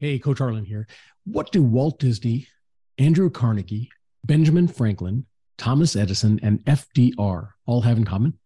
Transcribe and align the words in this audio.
Hey, 0.00 0.18
Coach 0.18 0.38
Harlan 0.38 0.64
here. 0.64 0.88
What 1.24 1.52
do 1.52 1.62
Walt 1.62 2.00
Disney, 2.00 2.48
Andrew 2.98 3.30
Carnegie, 3.30 3.90
Benjamin 4.24 4.66
Franklin, 4.66 5.24
Thomas 5.56 5.94
Edison, 5.94 6.40
and 6.42 6.64
FDR 6.64 7.50
all 7.64 7.82
have 7.82 7.96
in 7.96 8.04
common? 8.04 8.36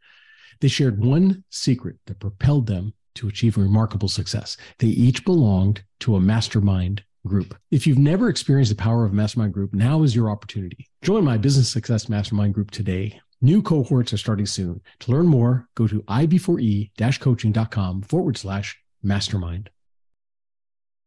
They 0.61 0.69
shared 0.69 1.03
one 1.03 1.45
secret 1.49 1.97
that 2.07 2.21
propelled 2.21 2.67
them 2.67 2.93
to 3.15 3.29
achieve 3.29 3.57
remarkable 3.57 4.09
success. 4.09 4.59
They 4.79 4.89
each 4.89 5.25
belonged 5.25 5.83
to 6.01 6.17
a 6.17 6.21
mastermind 6.21 7.03
group. 7.27 7.57
If 7.71 7.87
you've 7.87 7.99
never 7.99 8.29
experienced 8.29 8.71
the 8.71 8.77
power 8.77 9.07
of 9.07 9.13
a 9.13 9.17
mastermind 9.17 9.55
group, 9.55 9.73
now 9.73 10.03
is 10.03 10.15
your 10.15 10.31
opportunity. 10.31 10.87
Join 11.03 11.25
my 11.25 11.39
business 11.39 11.71
success 11.71 12.11
mastermind 12.11 12.55
group 12.55 12.71
today. 12.71 13.21
New 13.41 13.63
cohorts 13.63 14.13
are 14.13 14.19
starting 14.19 14.47
soon. 14.47 14.81
To 15.01 15.13
learn 15.13 15.27
more, 15.27 15.67
go 15.75 15.87
to 15.87 16.03
ib4e-coaching.com 16.03 18.03
forward 18.03 18.37
slash 18.37 18.79
mastermind. 19.03 19.71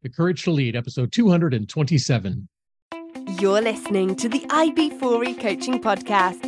The 0.03 0.09
Courage 0.09 0.43
to 0.45 0.51
Lead, 0.51 0.75
episode 0.75 1.11
227. 1.11 2.47
You're 3.39 3.61
listening 3.61 4.15
to 4.15 4.27
the 4.27 4.39
IB4E 4.39 5.39
Coaching 5.39 5.79
Podcast. 5.79 6.41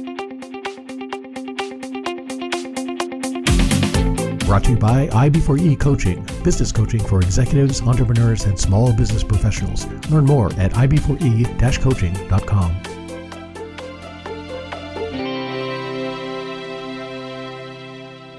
Brought 4.48 4.64
to 4.64 4.72
you 4.72 4.78
by 4.78 5.06
IB4E 5.10 5.80
Coaching, 5.80 6.28
business 6.44 6.72
coaching 6.72 7.00
for 7.00 7.22
executives, 7.22 7.80
entrepreneurs, 7.84 8.46
and 8.46 8.60
small 8.60 8.92
business 8.92 9.24
professionals. 9.24 9.86
Learn 10.10 10.26
more 10.26 10.48
at 10.54 10.72
ib4e-coaching.com. 10.72 12.72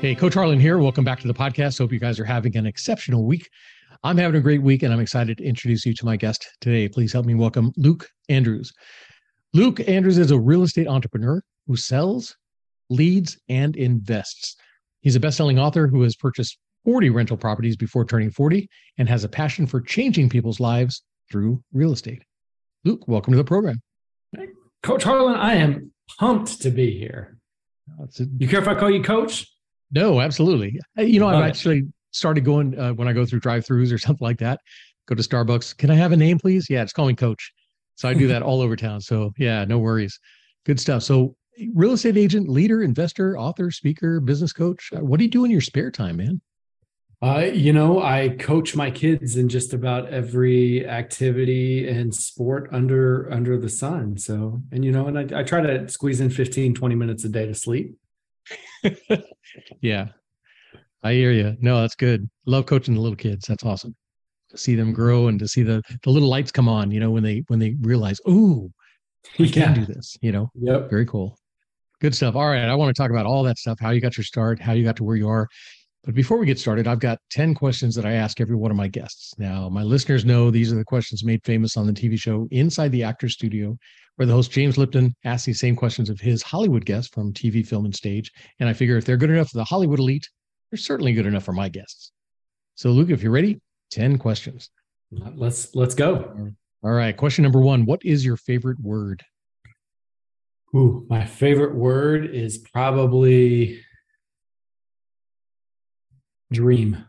Hey, 0.00 0.16
Coach 0.16 0.34
Harlan 0.34 0.58
here. 0.58 0.78
Welcome 0.78 1.05
back 1.05 1.20
to 1.20 1.28
the 1.28 1.34
podcast. 1.34 1.78
Hope 1.78 1.92
you 1.92 2.00
guys 2.00 2.19
are 2.19 2.24
having 2.24 2.56
an 2.56 2.66
exceptional 2.66 3.24
week. 3.24 3.48
I'm 4.04 4.18
having 4.18 4.36
a 4.36 4.42
great 4.42 4.60
week 4.60 4.82
and 4.82 4.92
I'm 4.92 5.00
excited 5.00 5.38
to 5.38 5.44
introduce 5.44 5.86
you 5.86 5.94
to 5.94 6.04
my 6.04 6.16
guest 6.16 6.46
today. 6.60 6.90
Please 6.90 7.10
help 7.10 7.24
me 7.24 7.34
welcome 7.34 7.72
Luke 7.78 8.06
Andrews. 8.28 8.70
Luke 9.55 9.80
Andrews 9.88 10.19
is 10.19 10.30
a 10.30 10.38
real 10.38 10.62
estate 10.62 10.86
entrepreneur 10.86 11.41
who 11.66 11.74
sells, 11.74 12.36
leads, 12.91 13.38
and 13.48 13.75
invests. 13.77 14.56
He's 15.00 15.16
a 15.16 15.20
best-selling 15.20 15.58
author 15.58 15.86
who 15.86 16.02
has 16.02 16.16
purchased 16.16 16.58
40 16.84 17.08
rental 17.08 17.38
properties 17.38 17.78
before 17.78 18.05
turning 18.05 18.30
40 18.30 18.69
and 18.98 19.08
has 19.08 19.25
a 19.25 19.28
passion 19.28 19.66
for 19.66 19.80
changing 19.80 20.28
people's 20.28 20.60
lives 20.60 21.02
through 21.32 21.62
real 21.72 21.94
estate. 21.94 22.25
Luke, 22.84 23.08
welcome 23.08 23.32
to 23.32 23.38
the 23.38 23.44
program. 23.44 23.80
Coach 24.82 25.02
Harlan, 25.02 25.36
I 25.36 25.55
am 25.55 25.92
pumped 26.19 26.60
to 26.60 26.70
be 26.70 26.98
here. 26.98 27.38
You 28.36 28.48
care 28.48 28.60
if 28.60 28.69
I 28.69 28.75
call 28.75 28.91
you 28.91 29.02
coach? 29.02 29.50
No, 29.91 30.20
absolutely. 30.20 30.78
Uh, 30.98 31.02
you 31.02 31.20
know, 31.20 31.28
I've 31.28 31.42
actually 31.42 31.84
started 32.14 32.44
going 32.44 32.78
uh, 32.78 32.92
when 32.92 33.08
I 33.08 33.12
go 33.12 33.26
through 33.26 33.40
drive-throughs 33.40 33.92
or 33.92 33.98
something 34.06 34.24
like 34.24 34.38
that. 34.38 34.60
Go 35.06 35.14
to 35.14 35.22
Starbucks. 35.22 35.76
Can 35.76 35.90
I 35.90 35.96
have 35.96 36.12
a 36.12 36.16
name, 36.16 36.38
please? 36.38 36.66
Yeah, 36.70 36.82
it's 36.82 36.92
call 36.92 37.06
me 37.06 37.14
Coach. 37.14 37.52
So 37.96 38.08
I 38.08 38.14
do 38.14 38.26
that 38.28 38.42
all 38.48 38.60
over 38.60 38.76
town. 38.76 39.00
So 39.00 39.32
yeah, 39.36 39.64
no 39.64 39.78
worries. 39.78 40.18
Good 40.64 40.80
stuff. 40.80 41.02
So 41.02 41.36
real 41.74 41.92
estate 41.92 42.16
agent, 42.16 42.48
leader, 42.48 42.82
investor, 42.82 43.38
author, 43.38 43.70
speaker, 43.70 44.20
business 44.20 44.52
coach. 44.52 44.90
Uh, 44.96 45.00
what 45.00 45.18
do 45.18 45.24
you 45.24 45.30
do 45.30 45.44
in 45.44 45.50
your 45.50 45.60
spare 45.60 45.90
time, 45.90 46.16
man? 46.16 46.40
Uh, 47.22 47.50
you 47.52 47.72
know, 47.72 48.02
I 48.02 48.36
coach 48.38 48.76
my 48.76 48.90
kids 48.90 49.36
in 49.36 49.48
just 49.48 49.72
about 49.72 50.12
every 50.12 50.86
activity 50.86 51.88
and 51.88 52.14
sport 52.14 52.68
under 52.72 53.32
under 53.32 53.56
the 53.56 53.68
sun. 53.68 54.18
So, 54.18 54.60
and 54.72 54.84
you 54.84 54.92
know, 54.92 55.06
and 55.06 55.18
I, 55.18 55.40
I 55.40 55.42
try 55.42 55.60
to 55.62 55.88
squeeze 55.88 56.20
in 56.20 56.28
15, 56.28 56.74
20 56.74 56.94
minutes 56.94 57.24
a 57.24 57.28
day 57.28 57.46
to 57.46 57.54
sleep. 57.54 57.96
yeah, 59.80 60.08
I 61.05 61.12
hear 61.12 61.30
you. 61.30 61.55
No, 61.60 61.83
that's 61.83 61.94
good. 61.94 62.28
Love 62.47 62.64
coaching 62.64 62.94
the 62.94 63.00
little 63.00 63.16
kids. 63.16 63.47
That's 63.47 63.64
awesome. 63.64 63.94
To 64.50 64.58
see 64.58 64.74
them 64.74 64.92
grow 64.92 65.28
and 65.28 65.38
to 65.38 65.47
see 65.47 65.62
the 65.62 65.83
the 66.02 66.10
little 66.10 66.28
lights 66.28 66.50
come 66.50 66.69
on, 66.69 66.91
you 66.91 66.98
know, 66.98 67.10
when 67.10 67.22
they 67.22 67.44
when 67.48 67.58
they 67.58 67.77
realize, 67.83 68.20
oh, 68.27 68.70
I 69.38 69.47
can 69.47 69.75
do 69.75 69.84
this, 69.84 70.16
you 70.22 70.32
know. 70.32 70.50
Yep. 70.55 70.91
Very 70.91 71.06
cool. 71.06 71.38
Good 72.00 72.15
stuff. 72.15 72.34
All 72.34 72.48
right. 72.48 72.65
I 72.65 72.75
want 72.75 72.94
to 72.94 73.00
talk 73.00 73.10
about 73.10 73.26
all 73.26 73.42
that 73.44 73.59
stuff, 73.59 73.78
how 73.81 73.91
you 73.91 74.00
got 74.00 74.16
your 74.16 74.25
start, 74.25 74.60
how 74.60 74.72
you 74.72 74.84
got 74.84 74.97
to 74.97 75.04
where 75.04 75.16
you 75.16 75.28
are. 75.28 75.48
But 76.04 76.15
before 76.15 76.37
we 76.37 76.44
get 76.44 76.59
started, 76.59 76.87
I've 76.87 76.98
got 76.98 77.19
10 77.31 77.54
questions 77.54 77.94
that 77.94 78.04
I 78.04 78.12
ask 78.12 78.38
every 78.38 78.56
one 78.56 78.71
of 78.71 78.76
my 78.76 78.88
guests. 78.88 79.32
Now, 79.38 79.71
my 79.71 79.82
listeners 79.82 80.26
know 80.26 80.50
these 80.50 80.71
are 80.71 80.76
the 80.76 80.84
questions 80.84 81.25
made 81.25 81.42
famous 81.44 81.78
on 81.78 81.86
the 81.86 81.94
TV 81.94 82.19
show 82.19 82.47
Inside 82.50 82.92
the 82.92 83.03
Actor 83.03 83.31
Studio, 83.31 83.78
where 84.16 84.26
the 84.26 84.34
host 84.34 84.50
James 84.50 84.76
Lipton 84.76 85.15
asks 85.25 85.47
these 85.47 85.60
same 85.60 85.75
questions 85.75 86.10
of 86.10 86.21
his 86.21 86.42
Hollywood 86.42 86.84
guests 86.84 87.10
from 87.15 87.32
TV, 87.32 87.66
film, 87.66 87.86
and 87.86 87.97
stage. 87.97 88.31
And 88.60 88.69
I 88.69 88.75
figure 88.75 88.98
if 88.98 89.06
they're 89.06 89.16
good 89.16 89.31
enough 89.31 89.48
for 89.48 89.56
the 89.56 89.65
Hollywood 89.65 89.98
elite, 89.98 90.28
they're 90.74 90.78
certainly 90.78 91.12
good 91.12 91.26
enough 91.26 91.44
for 91.44 91.52
my 91.52 91.68
guests. 91.68 92.10
So, 92.74 92.90
Luke, 92.90 93.10
if 93.10 93.22
you're 93.22 93.30
ready, 93.30 93.60
10 93.92 94.18
questions. 94.18 94.70
Let's 95.12 95.72
let's 95.76 95.94
go. 95.94 96.52
All 96.82 96.90
right. 96.90 97.16
Question 97.16 97.44
number 97.44 97.60
one. 97.60 97.86
What 97.86 98.04
is 98.04 98.24
your 98.24 98.36
favorite 98.36 98.80
word? 98.80 99.22
Ooh, 100.74 101.06
my 101.08 101.24
favorite 101.24 101.76
word 101.76 102.28
is 102.34 102.58
probably 102.58 103.80
dream. 106.52 107.04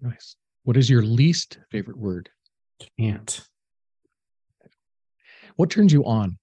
Nice. 0.00 0.34
What 0.64 0.76
is 0.76 0.90
your 0.90 1.02
least 1.02 1.58
favorite 1.70 1.96
word? 1.96 2.28
Can't. 2.98 3.40
What 5.54 5.70
turns 5.70 5.92
you 5.92 6.04
on? 6.04 6.38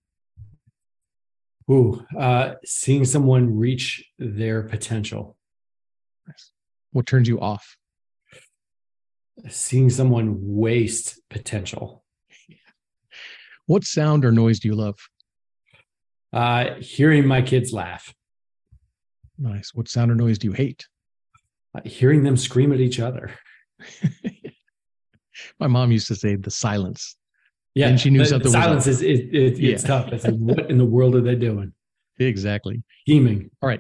Ooh, 1.70 2.02
uh, 2.18 2.54
seeing 2.64 3.04
someone 3.04 3.58
reach 3.58 4.10
their 4.18 4.64
potential. 4.64 5.36
What 6.92 7.06
turns 7.06 7.28
you 7.28 7.40
off? 7.40 7.78
Seeing 9.48 9.90
someone 9.90 10.36
waste 10.40 11.20
potential. 11.30 12.04
What 13.68 13.84
sound 13.84 14.26
or 14.26 14.32
noise 14.32 14.60
do 14.60 14.68
you 14.68 14.76
love? 14.76 14.98
Uh, 16.34 16.76
hearing 16.80 17.26
my 17.26 17.42
kids 17.42 17.72
laugh. 17.72 18.14
Nice. 19.38 19.72
What 19.74 19.88
sound 19.88 20.12
or 20.12 20.16
noise 20.16 20.38
do 20.40 20.48
you 20.48 20.54
hate? 20.54 20.88
Uh, 21.76 21.82
hearing 21.86 22.24
them 22.24 22.36
scream 22.36 22.74
at 22.74 22.80
each 22.80 23.00
other. 23.00 23.32
my 25.60 25.68
mom 25.68 25.92
used 25.92 26.08
to 26.08 26.16
say 26.16 26.36
the 26.36 26.52
silence. 26.52 27.16
Yeah, 27.76 27.88
and 27.88 28.00
she 28.00 28.10
knew 28.10 28.20
the, 28.20 28.26
something. 28.26 28.52
The 28.52 28.58
silence 28.60 28.88
is 28.88 29.02
it, 29.02 29.30
it, 29.34 29.60
it's 29.60 29.60
Yeah. 29.60 29.78
tough. 29.78 30.12
It's 30.12 30.26
like, 30.26 30.36
what 30.36 30.70
in 30.70 30.78
the 30.78 30.86
world 30.86 31.16
are 31.16 31.22
they 31.22 31.36
doing? 31.36 31.74
Exactly. 32.22 32.84
Scheming. 33.08 33.50
All 33.62 33.70
right. 33.70 33.80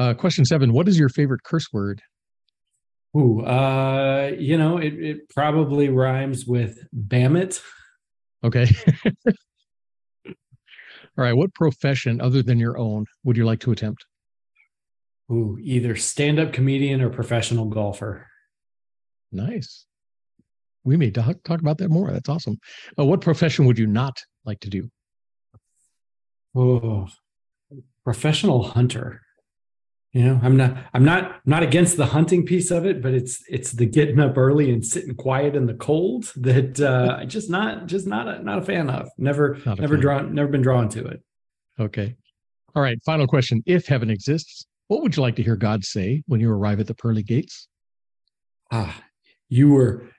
Uh, 0.00 0.14
question 0.14 0.46
seven. 0.46 0.72
What 0.72 0.88
is 0.88 0.98
your 0.98 1.10
favorite 1.10 1.42
curse 1.42 1.70
word? 1.74 2.00
Ooh, 3.14 3.42
uh, 3.42 4.32
you 4.38 4.56
know, 4.56 4.78
it, 4.78 4.94
it 4.94 5.28
probably 5.28 5.90
rhymes 5.90 6.46
with 6.46 6.78
bam 6.90 7.36
it. 7.36 7.60
Okay. 8.42 8.66
All 10.26 10.32
right. 11.18 11.36
What 11.36 11.52
profession 11.52 12.22
other 12.22 12.42
than 12.42 12.58
your 12.58 12.78
own 12.78 13.04
would 13.24 13.36
you 13.36 13.44
like 13.44 13.60
to 13.60 13.72
attempt? 13.72 14.06
Ooh, 15.30 15.58
either 15.60 15.96
stand-up 15.96 16.54
comedian 16.54 17.02
or 17.02 17.10
professional 17.10 17.66
golfer. 17.66 18.26
Nice. 19.30 19.84
We 20.82 20.96
may 20.96 21.10
talk, 21.10 21.44
talk 21.44 21.60
about 21.60 21.76
that 21.76 21.90
more. 21.90 22.10
That's 22.10 22.30
awesome. 22.30 22.58
Uh, 22.98 23.04
what 23.04 23.20
profession 23.20 23.66
would 23.66 23.78
you 23.78 23.86
not 23.86 24.16
like 24.46 24.60
to 24.60 24.70
do? 24.70 24.88
Oh, 26.54 27.06
professional 28.02 28.62
hunter. 28.62 29.20
You 30.12 30.24
know, 30.24 30.40
I'm 30.42 30.56
not 30.56 30.76
I'm 30.92 31.04
not 31.04 31.40
not 31.46 31.62
against 31.62 31.96
the 31.96 32.06
hunting 32.06 32.44
piece 32.44 32.72
of 32.72 32.84
it, 32.84 33.00
but 33.00 33.14
it's 33.14 33.44
it's 33.48 33.70
the 33.70 33.86
getting 33.86 34.18
up 34.18 34.36
early 34.36 34.72
and 34.72 34.84
sitting 34.84 35.14
quiet 35.14 35.54
in 35.54 35.66
the 35.66 35.74
cold 35.74 36.32
that 36.36 36.80
uh 36.80 37.24
just 37.26 37.48
not 37.48 37.86
just 37.86 38.08
not 38.08 38.26
a, 38.26 38.42
not 38.42 38.58
a 38.58 38.62
fan 38.62 38.90
of. 38.90 39.08
Never 39.18 39.58
never 39.64 39.94
fan. 39.94 40.00
drawn 40.00 40.34
never 40.34 40.48
been 40.48 40.62
drawn 40.62 40.88
to 40.90 41.06
it. 41.06 41.22
Okay. 41.78 42.16
All 42.74 42.82
right. 42.82 43.00
Final 43.04 43.28
question. 43.28 43.62
If 43.66 43.86
heaven 43.86 44.10
exists, 44.10 44.66
what 44.88 45.02
would 45.02 45.16
you 45.16 45.22
like 45.22 45.36
to 45.36 45.42
hear 45.44 45.56
God 45.56 45.84
say 45.84 46.24
when 46.26 46.40
you 46.40 46.50
arrive 46.50 46.80
at 46.80 46.88
the 46.88 46.94
pearly 46.94 47.22
gates? 47.22 47.68
Ah, 48.72 49.00
you 49.48 49.70
were 49.70 50.10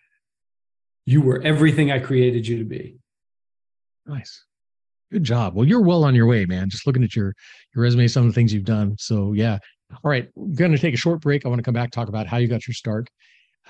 you 1.05 1.21
were 1.21 1.41
everything 1.41 1.91
I 1.91 1.99
created 1.99 2.47
you 2.47 2.59
to 2.59 2.65
be. 2.65 2.97
Nice. 4.05 4.45
Good 5.11 5.25
job. 5.25 5.53
Well, 5.53 5.67
you're 5.67 5.81
well 5.81 6.05
on 6.05 6.15
your 6.15 6.27
way, 6.27 6.45
man. 6.45 6.69
Just 6.69 6.87
looking 6.87 7.03
at 7.03 7.13
your 7.13 7.33
your 7.75 7.83
resume, 7.83 8.07
some 8.07 8.23
of 8.23 8.29
the 8.29 8.33
things 8.33 8.53
you've 8.53 8.63
done. 8.63 8.95
So 8.97 9.33
yeah. 9.33 9.57
All 10.03 10.09
right. 10.09 10.29
We're 10.35 10.55
going 10.55 10.71
to 10.71 10.77
take 10.77 10.93
a 10.93 10.97
short 10.97 11.21
break. 11.21 11.45
I 11.45 11.49
want 11.49 11.59
to 11.59 11.63
come 11.63 11.73
back 11.73 11.91
talk 11.91 12.07
about 12.07 12.27
how 12.27 12.37
you 12.37 12.47
got 12.47 12.67
your 12.67 12.73
start, 12.73 13.09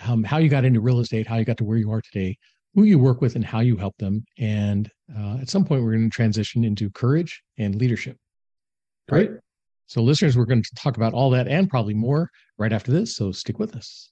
um, 0.05 0.23
how 0.23 0.37
you 0.37 0.49
got 0.49 0.65
into 0.65 0.81
real 0.81 0.99
estate, 0.99 1.27
how 1.27 1.37
you 1.37 1.45
got 1.45 1.57
to 1.57 1.63
where 1.63 1.77
you 1.77 1.91
are 1.91 2.01
today, 2.01 2.37
who 2.73 2.83
you 2.83 2.99
work 2.99 3.21
with, 3.21 3.35
and 3.35 3.45
how 3.45 3.59
you 3.59 3.75
help 3.75 3.95
them. 3.97 4.23
And 4.37 4.89
uh, 5.17 5.37
at 5.41 5.49
some 5.49 5.65
point, 5.65 5.83
we're 5.83 5.91
going 5.91 6.09
to 6.09 6.15
transition 6.15 6.63
into 6.63 6.89
courage 6.89 7.41
and 7.57 7.75
leadership. 7.75 8.17
All 9.11 9.17
right. 9.17 9.31
So, 9.87 10.01
listeners, 10.01 10.37
we're 10.37 10.45
going 10.45 10.63
to 10.63 10.75
talk 10.75 10.95
about 10.95 11.13
all 11.13 11.29
that 11.31 11.47
and 11.47 11.69
probably 11.69 11.93
more 11.93 12.29
right 12.57 12.71
after 12.71 12.91
this. 12.91 13.15
So, 13.15 13.31
stick 13.31 13.59
with 13.59 13.75
us. 13.75 14.11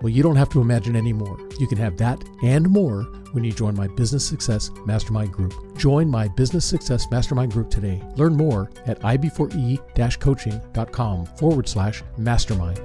Well, 0.00 0.10
you 0.10 0.22
don't 0.22 0.36
have 0.36 0.48
to 0.50 0.60
imagine 0.62 0.96
anymore. 0.96 1.38
You 1.58 1.66
can 1.66 1.76
have 1.76 1.98
that 1.98 2.22
and 2.42 2.68
more 2.70 3.02
when 3.32 3.44
you 3.44 3.52
join 3.52 3.76
my 3.76 3.86
Business 3.86 4.26
Success 4.26 4.70
Mastermind 4.86 5.32
Group. 5.32 5.76
Join 5.76 6.08
my 6.08 6.28
Business 6.28 6.64
Success 6.64 7.10
Mastermind 7.10 7.52
Group 7.52 7.68
today. 7.70 8.02
Learn 8.16 8.34
more 8.34 8.70
at 8.86 9.00
ib4e 9.00 10.20
coaching.com 10.20 11.26
forward 11.26 11.68
slash 11.68 12.02
mastermind. 12.16 12.78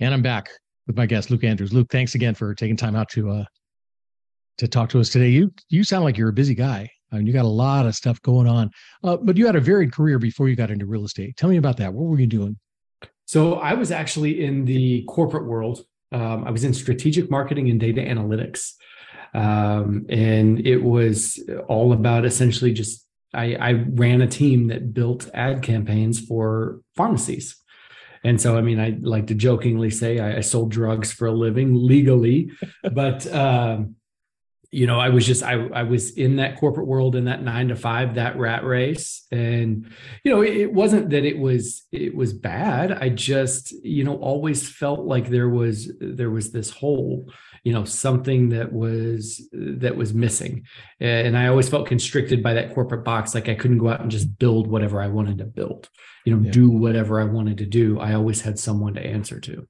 And 0.00 0.12
I'm 0.12 0.22
back 0.22 0.50
with 0.88 0.96
my 0.96 1.06
guest, 1.06 1.30
Luke 1.30 1.44
Andrews. 1.44 1.72
Luke, 1.72 1.88
thanks 1.90 2.16
again 2.16 2.34
for 2.34 2.54
taking 2.54 2.76
time 2.76 2.96
out 2.96 3.08
to 3.10 3.30
uh, 3.30 3.44
to 4.58 4.68
talk 4.68 4.90
to 4.90 5.00
us 5.00 5.08
today. 5.08 5.28
You 5.28 5.52
you 5.70 5.84
sound 5.84 6.04
like 6.04 6.18
you're 6.18 6.28
a 6.28 6.32
busy 6.32 6.54
guy. 6.54 6.90
I 7.12 7.16
mean, 7.16 7.26
you 7.28 7.32
got 7.32 7.44
a 7.44 7.48
lot 7.48 7.86
of 7.86 7.94
stuff 7.94 8.20
going 8.22 8.48
on, 8.48 8.70
uh, 9.04 9.16
but 9.16 9.36
you 9.36 9.46
had 9.46 9.54
a 9.54 9.60
varied 9.60 9.92
career 9.92 10.18
before 10.18 10.48
you 10.48 10.56
got 10.56 10.72
into 10.72 10.86
real 10.86 11.04
estate. 11.04 11.36
Tell 11.36 11.48
me 11.48 11.58
about 11.58 11.76
that. 11.76 11.94
What 11.94 12.06
were 12.08 12.18
you 12.18 12.26
doing? 12.26 12.58
So 13.26 13.54
I 13.54 13.74
was 13.74 13.90
actually 13.90 14.44
in 14.44 14.64
the 14.64 15.04
corporate 15.04 15.46
world. 15.46 15.84
Um, 16.12 16.44
I 16.44 16.50
was 16.50 16.64
in 16.64 16.74
strategic 16.74 17.30
marketing 17.30 17.70
and 17.70 17.80
data 17.80 18.00
analytics. 18.00 18.72
Um, 19.34 20.06
and 20.08 20.64
it 20.64 20.78
was 20.78 21.42
all 21.66 21.92
about 21.92 22.24
essentially 22.24 22.72
just 22.72 23.04
I, 23.32 23.56
I, 23.56 23.72
ran 23.72 24.22
a 24.22 24.28
team 24.28 24.68
that 24.68 24.94
built 24.94 25.28
ad 25.34 25.60
campaigns 25.60 26.20
for 26.20 26.80
pharmacies. 26.94 27.56
And 28.22 28.40
so, 28.40 28.56
I 28.56 28.60
mean, 28.60 28.78
I 28.78 28.96
like 29.00 29.26
to 29.26 29.34
jokingly 29.34 29.90
say 29.90 30.20
I, 30.20 30.36
I 30.36 30.40
sold 30.40 30.70
drugs 30.70 31.12
for 31.12 31.26
a 31.26 31.32
living 31.32 31.74
legally, 31.74 32.52
but 32.92 33.26
um, 33.34 33.96
you 34.74 34.88
know, 34.88 34.98
I 34.98 35.08
was 35.10 35.24
just 35.24 35.44
I 35.44 35.52
I 35.52 35.84
was 35.84 36.10
in 36.16 36.36
that 36.36 36.58
corporate 36.58 36.88
world 36.88 37.14
in 37.14 37.26
that 37.26 37.44
nine 37.44 37.68
to 37.68 37.76
five, 37.76 38.16
that 38.16 38.36
rat 38.36 38.64
race. 38.64 39.24
And, 39.30 39.88
you 40.24 40.32
know, 40.32 40.42
it, 40.42 40.56
it, 40.56 40.72
wasn't 40.72 41.10
that 41.10 41.24
it 41.24 41.38
was 41.38 41.86
it 41.92 42.12
was 42.12 42.32
bad. 42.32 42.90
I 42.90 43.10
just, 43.10 43.70
you 43.84 44.02
know, 44.02 44.16
always 44.16 44.68
felt 44.68 45.06
like 45.06 45.28
there 45.28 45.48
was 45.48 45.92
there 46.00 46.30
was 46.30 46.50
this 46.50 46.70
hole, 46.70 47.30
you 47.62 47.72
know, 47.72 47.84
something 47.84 48.48
that 48.48 48.72
was 48.72 49.48
that 49.52 49.96
was 49.96 50.12
missing. 50.12 50.64
And 50.98 51.38
I 51.38 51.46
always 51.46 51.68
felt 51.68 51.86
constricted 51.86 52.42
by 52.42 52.54
that 52.54 52.74
corporate 52.74 53.04
box. 53.04 53.32
Like 53.32 53.48
I 53.48 53.54
couldn't 53.54 53.78
go 53.78 53.90
out 53.90 54.00
and 54.00 54.10
just 54.10 54.40
build 54.40 54.66
whatever 54.66 55.00
I 55.00 55.06
wanted 55.06 55.38
to 55.38 55.44
build, 55.44 55.88
you 56.24 56.34
know, 56.34 56.42
yeah. 56.42 56.50
do 56.50 56.68
whatever 56.68 57.20
I 57.20 57.24
wanted 57.26 57.58
to 57.58 57.66
do. 57.66 58.00
I 58.00 58.14
always 58.14 58.40
had 58.40 58.58
someone 58.58 58.94
to 58.94 59.06
answer 59.06 59.38
to. 59.38 59.68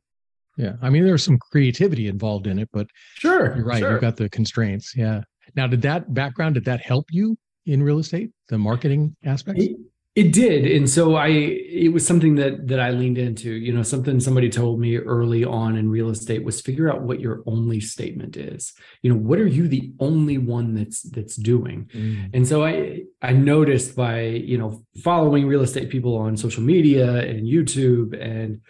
Yeah. 0.56 0.74
I 0.80 0.88
mean, 0.90 1.04
there's 1.04 1.24
some 1.24 1.38
creativity 1.38 2.06
involved 2.06 2.46
in 2.46 2.58
it, 2.58 2.68
but 2.72 2.86
sure. 3.16 3.56
You're 3.56 3.64
right. 3.64 3.78
Sure. 3.78 3.92
You've 3.92 4.00
got 4.00 4.16
the 4.16 4.28
constraints. 4.28 4.94
Yeah. 4.96 5.22
Now, 5.56 5.66
did 5.66 5.82
that 5.82 6.14
background, 6.14 6.54
did 6.54 6.64
that 6.66 6.80
help 6.80 7.06
you 7.10 7.36
in 7.66 7.82
real 7.82 7.98
estate, 7.98 8.30
the 8.48 8.58
marketing 8.58 9.16
aspect? 9.24 9.58
It, 9.58 9.76
it 10.14 10.32
did. 10.32 10.64
And 10.64 10.88
so 10.88 11.16
I, 11.16 11.26
it 11.28 11.92
was 11.92 12.06
something 12.06 12.36
that, 12.36 12.68
that 12.68 12.78
I 12.78 12.90
leaned 12.90 13.18
into, 13.18 13.50
you 13.50 13.72
know, 13.72 13.82
something 13.82 14.20
somebody 14.20 14.48
told 14.48 14.78
me 14.78 14.96
early 14.96 15.44
on 15.44 15.76
in 15.76 15.90
real 15.90 16.08
estate 16.08 16.44
was 16.44 16.60
figure 16.60 16.88
out 16.88 17.02
what 17.02 17.18
your 17.18 17.42
only 17.46 17.80
statement 17.80 18.36
is. 18.36 18.74
You 19.02 19.12
know, 19.12 19.18
what 19.18 19.40
are 19.40 19.46
you 19.48 19.66
the 19.66 19.92
only 19.98 20.38
one 20.38 20.72
that's, 20.74 21.02
that's 21.02 21.34
doing? 21.34 21.90
Mm. 21.92 22.30
And 22.32 22.46
so 22.46 22.64
I, 22.64 23.02
I 23.22 23.32
noticed 23.32 23.96
by, 23.96 24.20
you 24.20 24.56
know, 24.56 24.84
following 25.02 25.48
real 25.48 25.62
estate 25.62 25.90
people 25.90 26.16
on 26.16 26.36
social 26.36 26.62
media 26.62 27.16
and 27.16 27.44
YouTube 27.44 28.16
and, 28.16 28.60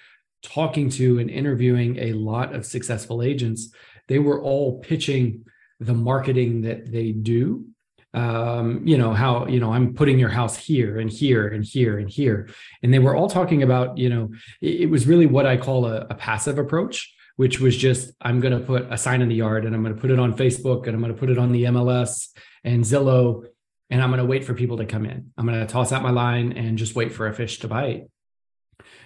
talking 0.45 0.91
to 0.91 1.19
and 1.19 1.31
interviewing 1.31 1.99
a 1.99 2.13
lot 2.13 2.55
of 2.55 2.65
successful 2.65 3.23
agents, 3.23 3.73
they 4.07 4.19
were 4.19 4.41
all 4.41 4.79
pitching 4.81 5.45
the 5.81 5.95
marketing 5.95 6.63
that 6.63 6.93
they 6.93 7.11
do. 7.13 7.67
Um, 8.13 8.87
you 8.87 8.97
know, 8.97 9.13
how, 9.13 9.47
you 9.49 9.59
know, 9.59 9.73
I'm 9.73 9.95
putting 9.95 10.21
your 10.21 10.29
house 10.29 10.57
here 10.57 11.01
and 11.01 11.11
here 11.11 11.49
and 11.49 11.65
here 11.65 11.99
and 11.99 12.09
here. 12.09 12.49
And 12.81 12.95
they 12.95 13.01
were 13.01 13.17
all 13.17 13.29
talking 13.29 13.65
about, 13.65 13.99
you 13.99 14.09
know, 14.09 14.31
it, 14.61 14.83
it 14.83 14.87
was 14.87 15.09
really 15.09 15.27
what 15.27 15.47
I 15.47 15.57
call 15.57 15.87
a, 15.87 16.07
a 16.11 16.15
passive 16.15 16.59
approach, 16.59 17.13
which 17.35 17.59
was 17.59 17.77
just, 17.77 18.13
I'm 18.21 18.39
going 18.39 18.57
to 18.57 18.65
put 18.65 18.87
a 18.89 18.97
sign 18.97 19.21
in 19.21 19.29
the 19.29 19.35
yard 19.35 19.65
and 19.65 19.75
I'm 19.75 19.83
going 19.83 19.97
to 19.97 20.01
put 20.01 20.13
it 20.13 20.21
on 20.21 20.37
Facebook 20.37 20.87
and 20.87 20.95
I'm 20.95 21.01
going 21.01 21.13
to 21.13 21.19
put 21.19 21.31
it 21.31 21.39
on 21.39 21.51
the 21.51 21.65
MLS 21.65 22.29
and 22.63 22.85
Zillow 22.85 23.47
and 23.91 24.01
I'm 24.01 24.11
going 24.11 24.21
to 24.21 24.27
wait 24.27 24.45
for 24.45 24.55
people 24.55 24.77
to 24.77 24.87
come 24.87 25.07
in. 25.07 25.33
I'm 25.37 25.47
going 25.47 25.59
to 25.59 25.67
toss 25.67 25.91
out 25.91 26.03
my 26.03 26.11
line 26.11 26.53
and 26.53 26.79
just 26.79 26.95
wait 26.95 27.13
for 27.13 27.27
a 27.27 27.35
fish 27.35 27.59
to 27.61 27.69
bite. 27.69 28.05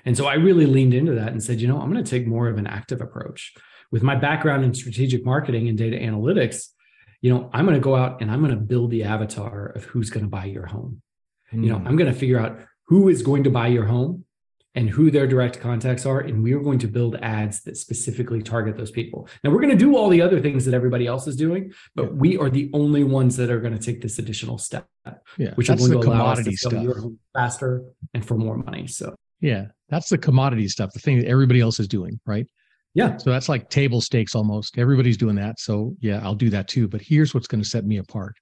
And 0.04 0.16
so 0.16 0.26
I 0.26 0.34
really 0.34 0.66
leaned 0.66 0.94
into 0.94 1.14
that 1.14 1.28
and 1.28 1.42
said, 1.42 1.60
you 1.60 1.68
know, 1.68 1.80
I'm 1.80 1.90
going 1.92 2.02
to 2.02 2.10
take 2.10 2.26
more 2.26 2.48
of 2.48 2.58
an 2.58 2.66
active 2.66 3.00
approach. 3.00 3.54
With 3.90 4.02
my 4.02 4.14
background 4.14 4.64
in 4.64 4.74
strategic 4.74 5.24
marketing 5.24 5.68
and 5.68 5.78
data 5.78 5.96
analytics, 5.96 6.66
you 7.20 7.32
know, 7.32 7.50
I'm 7.52 7.64
going 7.64 7.74
to 7.74 7.80
go 7.80 7.96
out 7.96 8.20
and 8.20 8.30
I'm 8.30 8.40
going 8.40 8.54
to 8.54 8.60
build 8.60 8.90
the 8.90 9.04
avatar 9.04 9.66
of 9.66 9.84
who's 9.84 10.10
going 10.10 10.24
to 10.24 10.30
buy 10.30 10.44
your 10.44 10.66
home. 10.66 11.02
Mm. 11.52 11.64
You 11.64 11.70
know, 11.70 11.78
hmm. 11.78 11.88
I'm 11.88 11.96
going 11.96 12.12
to 12.12 12.18
figure 12.18 12.38
out 12.38 12.60
who 12.86 13.08
is 13.08 13.22
going 13.22 13.44
to 13.44 13.50
buy 13.50 13.68
your 13.68 13.86
home 13.86 14.24
and 14.74 14.88
who 14.88 15.10
their 15.10 15.26
direct 15.26 15.60
contacts 15.60 16.06
are. 16.06 16.20
And 16.20 16.42
we 16.42 16.52
are 16.52 16.60
going 16.60 16.78
to 16.80 16.86
build 16.86 17.16
ads 17.16 17.62
that 17.62 17.76
specifically 17.76 18.42
target 18.42 18.76
those 18.76 18.90
people. 18.90 19.28
Now, 19.42 19.50
we're 19.50 19.60
going 19.60 19.76
to 19.76 19.76
do 19.76 19.96
all 19.96 20.08
the 20.08 20.22
other 20.22 20.40
things 20.40 20.64
that 20.66 20.74
everybody 20.74 21.06
else 21.06 21.26
is 21.26 21.36
doing, 21.36 21.72
but 21.96 22.04
yeah. 22.04 22.12
we 22.12 22.38
are 22.38 22.50
the 22.50 22.70
only 22.72 23.02
ones 23.02 23.36
that 23.38 23.50
are 23.50 23.60
going 23.60 23.76
to 23.76 23.84
take 23.84 24.00
this 24.00 24.18
additional 24.18 24.58
step, 24.58 24.86
yeah, 25.36 25.54
which 25.54 25.68
That's 25.68 25.82
is 25.82 25.88
going 25.88 26.02
to 26.02 26.08
allow 26.08 26.26
us 26.26 26.44
to 26.44 26.56
sell 26.56 26.70
stuff. 26.70 26.82
your 26.82 27.00
home 27.00 27.18
faster 27.34 27.82
and 28.14 28.24
for 28.24 28.36
more 28.36 28.56
money. 28.56 28.86
So, 28.86 29.16
yeah, 29.40 29.66
that's 29.88 30.08
the 30.08 30.18
commodity 30.18 30.68
stuff, 30.68 30.92
the 30.92 31.00
thing 31.00 31.18
that 31.18 31.26
everybody 31.26 31.60
else 31.60 31.80
is 31.80 31.88
doing, 31.88 32.18
right? 32.26 32.46
Yeah. 32.94 33.16
So 33.16 33.30
that's 33.30 33.48
like 33.48 33.70
table 33.70 34.00
stakes 34.00 34.34
almost. 34.34 34.78
Everybody's 34.78 35.16
doing 35.16 35.36
that. 35.36 35.60
So 35.60 35.94
yeah, 36.00 36.20
I'll 36.22 36.34
do 36.34 36.50
that 36.50 36.68
too. 36.68 36.88
But 36.88 37.00
here's 37.00 37.34
what's 37.34 37.46
going 37.46 37.62
to 37.62 37.68
set 37.68 37.84
me 37.84 37.98
apart. 37.98 38.34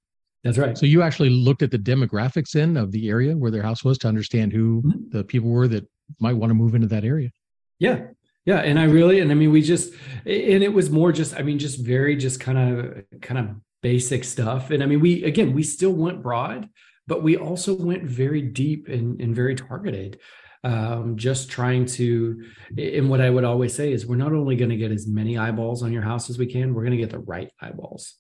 That's 0.45 0.57
right. 0.57 0.79
So 0.79 0.87
you 0.87 1.03
actually 1.03 1.31
looked 1.31 1.63
at 1.63 1.71
the 1.71 1.79
demographics 1.79 2.55
in 2.55 2.77
of 2.77 2.93
the 2.93 3.09
area 3.09 3.37
where 3.37 3.51
their 3.51 3.63
house 3.63 3.85
was 3.85 3.99
to 3.99 4.09
understand 4.09 4.53
who 4.53 4.83
mm-hmm. 4.83 5.11
the 5.11 5.25
people 5.25 5.51
were 5.51 5.69
that 5.69 5.87
might 6.21 6.35
want 6.35 6.51
to 6.51 6.55
move 6.55 6.75
into 6.75 6.87
that 6.87 7.05
area. 7.05 7.31
Yeah. 7.79 8.07
Yeah. 8.45 8.61
And 8.61 8.79
I 8.79 8.85
really, 8.85 9.21
and 9.21 9.31
I 9.31 9.35
mean, 9.35 9.51
we 9.51 9.61
just, 9.61 9.93
and 10.25 10.63
it 10.63 10.73
was 10.73 10.89
more 10.89 11.11
just, 11.11 11.35
I 11.35 11.43
mean, 11.43 11.59
just 11.59 11.81
very, 11.81 12.17
just 12.17 12.39
kind 12.39 12.59
of, 12.59 13.21
kind 13.21 13.39
of 13.41 13.57
basic 13.83 14.25
stuff. 14.25 14.71
And 14.71 14.83
I 14.83 14.87
mean, 14.87 15.01
we, 15.01 15.25
again, 15.25 15.53
we 15.53 15.65
still 15.65 15.93
went 15.93 16.23
broad, 16.23 16.69
but 17.09 17.23
we 17.25 17.37
also 17.37 17.75
went 17.75 18.05
very 18.05 18.41
deep 18.41 18.89
and, 18.89 19.21
and 19.21 19.35
very 19.35 19.57
targeted 19.57 20.21
um, 20.65 21.17
just 21.17 21.51
trying 21.51 21.87
to 21.87 22.45
and 22.77 23.09
what 23.09 23.21
i 23.21 23.31
would 23.31 23.45
always 23.45 23.75
say 23.75 23.93
is 23.93 24.07
we're 24.07 24.17
not 24.17 24.33
only 24.33 24.57
going 24.57 24.71
to 24.71 24.77
get 24.77 24.91
as 24.91 25.07
many 25.07 25.39
eyeballs 25.39 25.83
on 25.83 25.93
your 25.93 26.03
house 26.03 26.29
as 26.31 26.39
we 26.39 26.47
can 26.47 26.75
we're 26.75 26.83
going 26.83 26.97
to 26.97 26.99
get 26.99 27.11
the 27.11 27.19
right 27.19 27.51
eyeballs. 27.61 28.15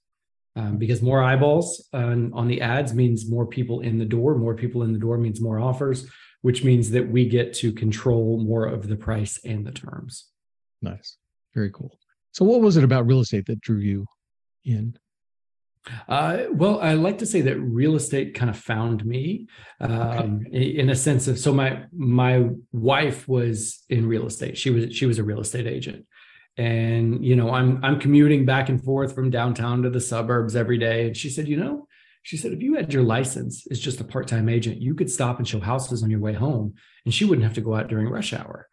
Um, 0.58 0.78
because 0.78 1.02
more 1.02 1.22
eyeballs 1.22 1.86
on, 1.92 2.32
on 2.32 2.48
the 2.48 2.62
ads 2.62 2.94
means 2.94 3.28
more 3.28 3.46
people 3.46 3.80
in 3.80 3.98
the 3.98 4.06
door 4.06 4.38
more 4.38 4.55
people 4.55 4.84
in 4.84 4.93
the 4.94 4.98
door 4.98 5.19
means 5.19 5.38
more 5.38 5.60
offers 5.60 6.08
which 6.46 6.62
means 6.62 6.90
that 6.90 7.08
we 7.08 7.28
get 7.28 7.52
to 7.55 7.72
control 7.72 8.38
more 8.38 8.66
of 8.66 8.86
the 8.86 8.94
price 8.94 9.40
and 9.44 9.66
the 9.66 9.72
terms. 9.72 10.26
Nice. 10.81 11.16
Very 11.55 11.72
cool. 11.72 11.98
So 12.31 12.44
what 12.44 12.60
was 12.60 12.76
it 12.76 12.84
about 12.84 13.05
real 13.05 13.19
estate 13.19 13.46
that 13.46 13.60
drew 13.60 13.78
you 13.78 14.06
in 14.64 14.96
uh, 16.08 16.44
well, 16.52 16.81
I 16.81 16.94
like 16.94 17.19
to 17.19 17.26
say 17.26 17.40
that 17.43 17.58
real 17.58 17.94
estate 17.94 18.34
kind 18.34 18.50
of 18.50 18.58
found 18.58 19.05
me 19.05 19.46
um, 19.81 20.44
okay. 20.46 20.62
in 20.62 20.90
a 20.90 20.96
sense 20.96 21.28
of 21.28 21.38
so 21.38 21.52
my 21.52 21.84
my 21.93 22.48
wife 22.72 23.28
was 23.28 23.84
in 23.88 24.06
real 24.06 24.26
estate. 24.26 24.58
She 24.58 24.70
was 24.70 24.94
she 24.94 25.06
was 25.06 25.19
a 25.19 25.24
real 25.24 25.40
estate 25.40 25.66
agent, 25.66 26.06
and 26.56 27.24
you 27.24 27.36
know 27.36 27.52
I'm 27.52 27.84
I'm 27.84 28.00
commuting 28.00 28.44
back 28.44 28.69
and 28.69 28.82
forth 28.82 29.14
from 29.14 29.31
downtown 29.31 29.82
to 29.82 29.90
the 29.90 30.00
suburbs 30.00 30.56
every 30.56 30.78
day. 30.78 31.06
And 31.06 31.16
she 31.16 31.31
said, 31.31 31.48
you 31.48 31.56
know, 31.56 31.86
she 32.22 32.36
said 32.36 32.52
if 32.52 32.62
you 32.62 32.74
had 32.74 32.93
your 32.93 33.05
license 33.05 33.66
as 33.70 33.78
just 33.78 34.00
a 34.00 34.05
part 34.05 34.26
time 34.26 34.48
agent, 34.48 34.81
you 34.81 34.94
could 34.94 35.10
stop 35.10 35.38
and 35.38 35.46
show 35.46 35.60
houses 35.60 36.02
on 36.02 36.10
your 36.10 36.20
way 36.20 36.32
home, 36.32 36.74
and 37.05 37.14
she 37.14 37.24
wouldn't 37.24 37.44
have 37.44 37.55
to 37.55 37.60
go 37.60 37.74
out 37.74 37.88
during 37.88 38.08
rush 38.08 38.32
hour. 38.32 38.69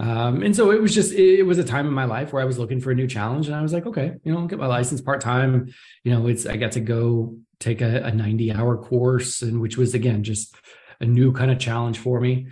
Um, 0.00 0.42
and 0.42 0.54
so 0.54 0.70
it 0.70 0.80
was 0.80 0.94
just 0.94 1.12
it, 1.12 1.42
was 1.44 1.58
a 1.58 1.64
time 1.64 1.86
in 1.86 1.92
my 1.92 2.04
life 2.04 2.32
where 2.32 2.42
I 2.42 2.46
was 2.46 2.58
looking 2.58 2.80
for 2.80 2.90
a 2.90 2.94
new 2.94 3.06
challenge, 3.06 3.46
and 3.46 3.56
I 3.56 3.62
was 3.62 3.72
like, 3.72 3.86
okay, 3.86 4.14
you 4.22 4.32
know, 4.32 4.40
I'll 4.40 4.46
get 4.46 4.58
my 4.58 4.66
license 4.66 5.00
part 5.00 5.20
time. 5.20 5.72
You 6.04 6.12
know, 6.12 6.26
it's 6.26 6.46
I 6.46 6.56
got 6.56 6.72
to 6.72 6.80
go 6.80 7.38
take 7.60 7.80
a, 7.80 8.02
a 8.04 8.12
90 8.12 8.52
hour 8.52 8.76
course, 8.76 9.42
and 9.42 9.60
which 9.60 9.76
was 9.76 9.94
again 9.94 10.22
just 10.22 10.54
a 11.00 11.06
new 11.06 11.32
kind 11.32 11.50
of 11.50 11.58
challenge 11.58 11.98
for 11.98 12.20
me. 12.20 12.48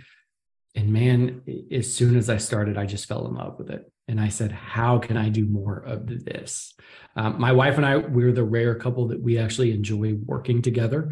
And 0.75 0.93
man, 0.93 1.41
as 1.71 1.93
soon 1.93 2.15
as 2.15 2.29
I 2.29 2.37
started, 2.37 2.77
I 2.77 2.85
just 2.85 3.07
fell 3.07 3.27
in 3.27 3.33
love 3.33 3.57
with 3.57 3.71
it. 3.71 3.91
And 4.07 4.21
I 4.21 4.29
said, 4.29 4.51
how 4.51 4.99
can 4.99 5.17
I 5.17 5.29
do 5.29 5.45
more 5.45 5.77
of 5.79 6.07
this? 6.07 6.73
Um, 7.15 7.41
my 7.41 7.51
wife 7.51 7.77
and 7.77 7.85
I, 7.85 7.97
we're 7.97 8.31
the 8.31 8.43
rare 8.43 8.75
couple 8.75 9.07
that 9.07 9.21
we 9.21 9.37
actually 9.37 9.73
enjoy 9.73 10.13
working 10.13 10.61
together. 10.61 11.11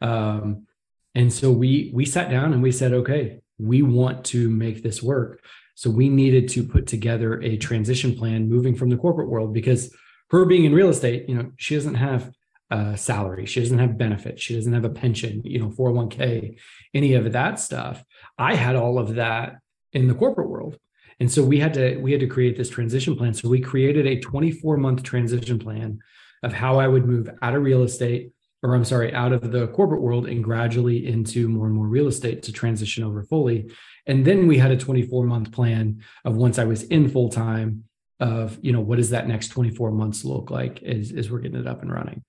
Um, 0.00 0.66
and 1.14 1.32
so 1.32 1.50
we 1.50 1.90
we 1.92 2.06
sat 2.06 2.30
down 2.30 2.52
and 2.52 2.62
we 2.62 2.72
said, 2.72 2.92
okay, 2.92 3.40
we 3.58 3.82
want 3.82 4.24
to 4.26 4.48
make 4.48 4.82
this 4.82 5.02
work. 5.02 5.42
So 5.74 5.90
we 5.90 6.08
needed 6.08 6.48
to 6.50 6.64
put 6.64 6.86
together 6.86 7.40
a 7.40 7.56
transition 7.56 8.14
plan 8.16 8.48
moving 8.48 8.74
from 8.74 8.90
the 8.90 8.96
corporate 8.96 9.28
world 9.28 9.54
because 9.54 9.94
her 10.30 10.44
being 10.44 10.64
in 10.64 10.74
real 10.74 10.88
estate, 10.88 11.28
you 11.28 11.34
know, 11.34 11.52
she 11.56 11.74
doesn't 11.74 11.94
have 11.94 12.30
a 12.70 12.96
salary, 12.96 13.46
she 13.46 13.60
doesn't 13.60 13.78
have 13.78 13.98
benefits, 13.98 14.42
she 14.42 14.54
doesn't 14.54 14.72
have 14.72 14.84
a 14.84 14.90
pension, 14.90 15.42
you 15.44 15.58
know, 15.58 15.70
401k, 15.70 16.58
any 16.94 17.14
of 17.14 17.32
that 17.32 17.58
stuff. 17.58 18.04
I 18.38 18.54
had 18.54 18.76
all 18.76 18.98
of 18.98 19.16
that 19.16 19.56
in 19.92 20.06
the 20.06 20.14
corporate 20.14 20.48
world. 20.48 20.78
And 21.18 21.30
so 21.30 21.42
we 21.42 21.58
had 21.58 21.74
to 21.74 21.96
we 21.98 22.12
had 22.12 22.20
to 22.20 22.26
create 22.26 22.56
this 22.56 22.70
transition 22.70 23.16
plan. 23.16 23.34
So 23.34 23.48
we 23.48 23.60
created 23.60 24.06
a 24.06 24.20
24 24.20 24.76
month 24.76 25.02
transition 25.02 25.58
plan 25.58 25.98
of 26.42 26.52
how 26.52 26.78
I 26.78 26.88
would 26.88 27.06
move 27.06 27.28
out 27.42 27.54
of 27.54 27.62
real 27.62 27.82
estate 27.82 28.32
or 28.62 28.74
I'm 28.74 28.84
sorry, 28.84 29.12
out 29.14 29.32
of 29.32 29.50
the 29.50 29.68
corporate 29.68 30.02
world 30.02 30.26
and 30.26 30.44
gradually 30.44 31.06
into 31.06 31.48
more 31.48 31.66
and 31.66 31.74
more 31.74 31.86
real 31.86 32.08
estate 32.08 32.42
to 32.44 32.52
transition 32.52 33.04
over 33.04 33.22
fully. 33.22 33.70
And 34.06 34.24
then 34.24 34.46
we 34.46 34.58
had 34.58 34.70
a 34.70 34.76
24 34.76 35.24
month 35.24 35.52
plan 35.52 36.02
of 36.24 36.36
once 36.36 36.58
I 36.58 36.64
was 36.64 36.84
in 36.84 37.08
full 37.08 37.28
time 37.28 37.84
of, 38.18 38.58
you 38.62 38.72
know, 38.72 38.80
what 38.80 38.96
does 38.96 39.10
that 39.10 39.26
next 39.26 39.48
24 39.48 39.90
months 39.92 40.24
look 40.24 40.50
like 40.50 40.82
as, 40.82 41.12
as 41.12 41.30
we're 41.30 41.38
getting 41.38 41.60
it 41.60 41.66
up 41.66 41.82
and 41.82 41.92
running. 41.92 42.22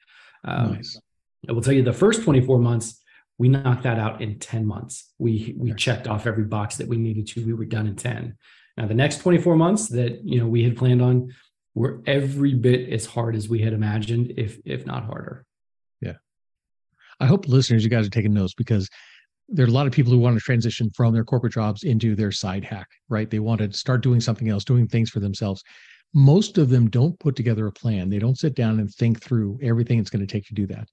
Um, 0.46 0.74
nice. 0.74 1.00
I 1.48 1.52
will 1.54 1.62
tell 1.62 1.74
you 1.74 1.84
the 1.84 1.94
first 1.94 2.24
24 2.24 2.60
months, 2.60 3.02
we 3.38 3.50
knocked 3.50 3.84
that 3.84 4.00
out 4.00 4.22
in 4.22 4.40
10 4.40 4.66
months. 4.66 5.12
We, 5.18 5.56
we 5.58 5.74
checked 5.74 6.08
off 6.08 6.28
every 6.28 6.44
box 6.44 6.78
that 6.78 6.88
we 6.88 6.98
needed 6.98 7.28
to. 7.30 7.46
We 7.46 7.54
were 7.54 7.66
done 7.66 7.88
in 7.88 7.96
10. 7.96 8.38
Now 8.78 8.88
the 8.88 8.94
next 8.94 9.18
24 9.18 9.56
months 9.56 9.88
that, 9.90 10.24
you 10.24 10.40
know, 10.40 10.48
we 10.48 10.64
had 10.64 10.78
planned 10.78 11.02
on 11.02 11.34
were 11.74 12.02
every 12.06 12.54
bit 12.54 12.90
as 12.90 13.06
hard 13.06 13.36
as 13.36 13.50
we 13.50 13.60
had 13.60 13.74
imagined, 13.74 14.34
if, 14.38 14.60
if 14.66 14.86
not 14.86 15.06
harder. 15.06 15.46
Yeah. 16.02 16.16
I 17.20 17.26
hope 17.26 17.48
listeners, 17.48 17.84
you 17.84 17.90
guys 17.90 18.06
are 18.06 18.12
taking 18.12 18.34
notes 18.34 18.54
because 18.54 18.90
there 19.52 19.66
are 19.66 19.70
a 19.70 19.74
lot 19.74 19.86
of 19.86 19.94
people 19.94 20.12
who 20.12 20.20
want 20.20 20.36
to 20.38 20.42
transition 20.42 20.90
from 20.96 21.14
their 21.14 21.26
corporate 21.26 21.54
jobs 21.54 21.84
into 21.84 22.16
their 22.16 22.32
side 22.32 22.64
hack, 22.64 22.88
right? 23.10 23.30
They 23.30 23.40
want 23.40 23.60
to 23.60 23.72
start 23.74 24.02
doing 24.02 24.22
something 24.22 24.50
else, 24.50 24.64
doing 24.64 24.88
things 24.88 25.10
for 25.10 25.20
themselves. 25.20 25.62
Most 26.14 26.58
of 26.58 26.70
them 26.70 26.90
don't 26.90 27.20
put 27.20 27.36
together 27.36 27.68
a 27.68 27.72
plan. 27.72 28.10
They 28.10 28.20
don't 28.20 28.38
sit 28.38 28.56
down 28.56 28.80
and 28.80 28.90
think 28.94 29.22
through 29.22 29.60
everything 29.62 30.00
it's 30.00 30.10
going 30.10 30.26
to 30.26 30.32
take 30.32 30.46
to 30.48 30.54
do 30.54 30.68
that. 30.68 30.88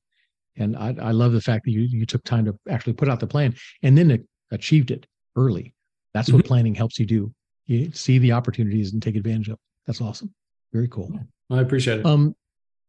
And 0.57 0.77
I, 0.77 0.95
I 1.01 1.11
love 1.13 1.33
the 1.33 1.41
fact 1.41 1.65
that 1.65 1.71
you 1.71 1.83
you 1.83 2.05
took 2.05 2.25
time 2.25 2.45
to 2.47 2.59
actually 2.69 2.95
put 2.95 3.09
out 3.09 3.21
the 3.21 3.27
plan 3.27 3.55
and 3.83 3.97
then 3.97 4.27
achieved 4.51 4.91
it 4.91 5.07
early. 5.37 5.73
That's 6.15 6.33
what 6.33 6.41
mm-hmm. 6.41 6.49
planning 6.49 6.75
helps 6.75 6.99
you 6.99 7.07
do. 7.07 7.33
You 7.67 7.93
see 7.93 8.19
the 8.19 8.33
opportunities 8.33 8.93
and 8.93 9.01
take 9.01 9.15
advantage 9.15 9.49
of. 9.49 9.59
That's 9.87 10.01
awesome. 10.01 10.35
Very 10.73 10.89
cool. 10.89 11.13
I 11.51 11.61
appreciate 11.61 12.01
it. 12.01 12.07
Um, 12.07 12.35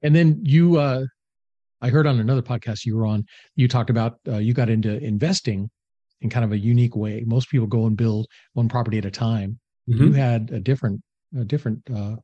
and 0.02 0.16
then 0.16 0.42
you 0.44 0.80
uh, 0.80 1.06
I 1.82 1.90
heard 1.90 2.08
on 2.08 2.20
another 2.20 2.42
podcast 2.42 2.86
you 2.86 2.96
were 2.98 3.06
on, 3.06 3.26
you 3.56 3.68
talked 3.68 3.90
about 3.90 4.20
uh, 4.28 4.38
you 4.38 4.54
got 4.54 4.70
into 4.70 5.02
investing 5.04 5.70
in 6.22 6.30
kind 6.30 6.46
of 6.46 6.52
a 6.52 6.58
unique 6.58 6.96
way. 6.96 7.24
Most 7.26 7.50
people 7.50 7.68
go 7.68 7.86
and 7.86 7.96
build 7.96 8.28
one 8.54 8.68
property 8.68 8.98
at 8.98 9.06
a 9.06 9.12
time. 9.12 9.60
Mm-hmm. 9.90 10.04
You 10.04 10.14
had 10.14 10.52
a 10.52 10.60
different, 10.60 11.02
a 11.38 11.46
different 11.46 11.82
uh, 11.94 12.16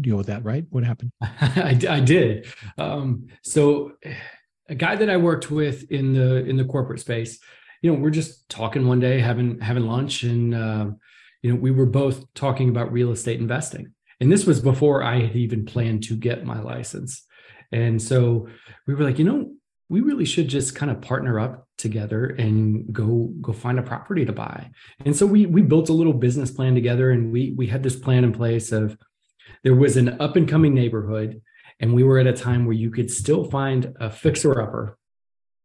deal 0.00 0.16
with 0.16 0.28
that, 0.28 0.44
right? 0.44 0.64
What 0.70 0.84
happened? 0.84 1.12
I, 1.20 1.78
I 1.88 2.00
did. 2.00 2.46
Um, 2.78 3.26
so, 3.42 3.92
a 4.68 4.74
guy 4.74 4.94
that 4.94 5.10
I 5.10 5.16
worked 5.16 5.50
with 5.50 5.90
in 5.90 6.14
the 6.14 6.44
in 6.44 6.56
the 6.56 6.64
corporate 6.64 7.00
space, 7.00 7.40
you 7.82 7.92
know, 7.92 7.98
we're 7.98 8.10
just 8.10 8.48
talking 8.48 8.86
one 8.86 9.00
day, 9.00 9.18
having 9.18 9.58
having 9.60 9.86
lunch, 9.86 10.22
and 10.22 10.54
uh, 10.54 10.86
you 11.42 11.50
know, 11.50 11.58
we 11.58 11.72
were 11.72 11.86
both 11.86 12.32
talking 12.34 12.68
about 12.68 12.92
real 12.92 13.10
estate 13.10 13.40
investing. 13.40 13.92
And 14.20 14.30
this 14.30 14.46
was 14.46 14.60
before 14.60 15.02
I 15.02 15.20
had 15.20 15.34
even 15.34 15.64
planned 15.64 16.04
to 16.04 16.16
get 16.16 16.44
my 16.44 16.60
license. 16.60 17.26
And 17.72 18.00
so 18.00 18.48
we 18.86 18.94
were 18.94 19.04
like, 19.04 19.18
you 19.18 19.24
know, 19.24 19.52
we 19.88 20.00
really 20.00 20.24
should 20.24 20.48
just 20.48 20.74
kind 20.74 20.90
of 20.90 21.00
partner 21.00 21.40
up 21.40 21.66
together 21.76 22.26
and 22.26 22.92
go 22.92 23.32
go 23.40 23.52
find 23.52 23.78
a 23.78 23.82
property 23.82 24.24
to 24.24 24.32
buy. 24.32 24.70
And 25.04 25.16
so 25.16 25.26
we 25.26 25.46
we 25.46 25.62
built 25.62 25.88
a 25.88 25.94
little 25.94 26.12
business 26.12 26.50
plan 26.50 26.74
together 26.74 27.10
and 27.10 27.32
we 27.32 27.54
we 27.56 27.66
had 27.66 27.82
this 27.82 27.96
plan 27.96 28.24
in 28.24 28.32
place 28.32 28.70
of 28.72 28.96
there 29.64 29.74
was 29.74 29.96
an 29.96 30.20
up 30.20 30.36
and 30.36 30.48
coming 30.48 30.74
neighborhood 30.74 31.42
and 31.80 31.94
we 31.94 32.02
were 32.02 32.18
at 32.18 32.26
a 32.26 32.32
time 32.32 32.66
where 32.66 32.74
you 32.74 32.90
could 32.90 33.10
still 33.10 33.44
find 33.44 33.94
a 33.98 34.10
fixer 34.10 34.60
upper. 34.60 34.96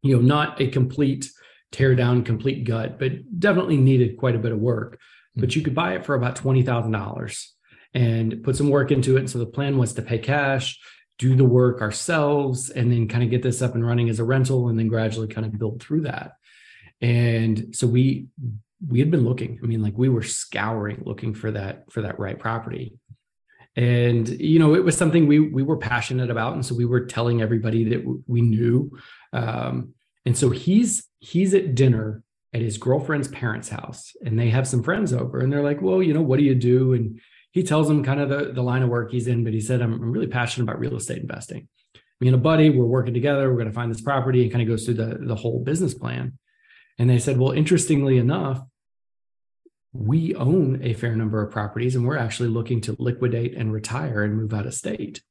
You 0.01 0.15
know, 0.15 0.21
not 0.21 0.61
a 0.61 0.67
complete 0.67 1.29
tear 1.71 1.93
down, 1.93 2.23
complete 2.23 2.63
gut, 2.63 2.97
but 2.97 3.39
definitely 3.39 3.77
needed 3.77 4.17
quite 4.17 4.35
a 4.35 4.39
bit 4.39 4.53
of 4.53 4.59
work. 4.59 4.97
Hmm. 5.35 5.41
But 5.41 5.55
you 5.55 5.61
could 5.61 5.75
buy 5.75 5.95
it 5.95 6.05
for 6.05 6.15
about 6.15 6.37
$20,000 6.37 7.45
and 7.93 8.43
put 8.43 8.55
some 8.55 8.69
work 8.69 8.91
into 8.91 9.17
it. 9.17 9.21
And 9.21 9.29
so 9.29 9.39
the 9.39 9.45
plan 9.45 9.77
was 9.77 9.93
to 9.93 10.01
pay 10.01 10.19
cash, 10.19 10.79
do 11.17 11.35
the 11.35 11.45
work 11.45 11.81
ourselves 11.81 12.69
and 12.69 12.91
then 12.91 13.07
kind 13.07 13.23
of 13.23 13.29
get 13.29 13.41
this 13.41 13.61
up 13.61 13.75
and 13.75 13.85
running 13.85 14.09
as 14.09 14.19
a 14.19 14.23
rental 14.23 14.67
and 14.67 14.77
then 14.77 14.87
gradually 14.87 15.27
kind 15.27 15.45
of 15.45 15.57
build 15.57 15.81
through 15.81 16.01
that. 16.01 16.33
And 17.01 17.75
so 17.75 17.87
we 17.87 18.27
we 18.87 18.99
had 18.99 19.11
been 19.11 19.23
looking. 19.23 19.59
I 19.63 19.65
mean 19.65 19.81
like 19.81 19.97
we 19.97 20.09
were 20.09 20.23
scouring 20.23 21.03
looking 21.05 21.33
for 21.33 21.51
that 21.51 21.91
for 21.91 22.01
that 22.01 22.19
right 22.19 22.37
property. 22.37 22.93
And 23.77 24.27
you 24.27 24.59
know 24.59 24.75
it 24.75 24.83
was 24.83 24.97
something 24.97 25.27
we 25.27 25.39
we 25.39 25.63
were 25.63 25.77
passionate 25.77 26.29
about 26.29 26.53
and 26.53 26.65
so 26.65 26.75
we 26.75 26.85
were 26.85 27.05
telling 27.05 27.41
everybody 27.41 27.85
that 27.85 28.21
we 28.27 28.41
knew. 28.41 28.97
Um, 29.31 29.93
and 30.25 30.37
so 30.37 30.49
he's 30.49 31.07
he's 31.19 31.53
at 31.53 31.75
dinner 31.75 32.23
at 32.53 32.61
his 32.61 32.77
girlfriend's 32.77 33.27
parents 33.27 33.67
house 33.69 34.15
and 34.23 34.39
they 34.39 34.49
have 34.49 34.67
some 34.67 34.81
friends 34.81 35.11
over 35.11 35.39
and 35.39 35.51
they're 35.51 35.63
like 35.63 35.81
well 35.81 36.01
you 36.01 36.13
know 36.13 36.21
what 36.21 36.39
do 36.39 36.45
you 36.45 36.55
do? 36.55 36.93
And 36.93 37.21
he 37.55 37.63
tells 37.63 37.87
them 37.87 38.03
kind 38.03 38.19
of 38.19 38.27
the, 38.27 38.51
the 38.51 38.61
line 38.61 38.83
of 38.83 38.89
work 38.89 39.11
he's 39.11 39.27
in, 39.27 39.45
but 39.45 39.53
he 39.53 39.61
said, 39.61 39.81
I'm, 39.81 39.93
I'm 39.93 40.11
really 40.11 40.27
passionate 40.27 40.65
about 40.65 40.77
real 40.77 40.97
estate 40.97 41.19
investing. 41.19 41.69
Me 42.19 42.27
and 42.27 42.35
a 42.35 42.37
buddy, 42.37 42.69
we're 42.69 42.83
working 42.83 43.13
together. 43.13 43.49
We're 43.49 43.55
going 43.55 43.69
to 43.69 43.73
find 43.73 43.89
this 43.89 44.01
property 44.01 44.43
and 44.43 44.51
kind 44.51 44.61
of 44.61 44.67
goes 44.67 44.83
through 44.83 44.95
the, 44.95 45.19
the 45.21 45.35
whole 45.35 45.63
business 45.63 45.93
plan. 45.93 46.37
And 46.99 47.09
they 47.09 47.17
said, 47.17 47.37
well, 47.37 47.53
interestingly 47.53 48.17
enough, 48.17 48.61
we 49.93 50.35
own 50.35 50.81
a 50.83 50.95
fair 50.95 51.15
number 51.15 51.41
of 51.41 51.49
properties 51.49 51.95
and 51.95 52.05
we're 52.05 52.17
actually 52.17 52.49
looking 52.49 52.81
to 52.81 52.97
liquidate 52.99 53.55
and 53.55 53.71
retire 53.71 54.23
and 54.23 54.35
move 54.35 54.53
out 54.53 54.67
of 54.67 54.73
state. 54.73 55.23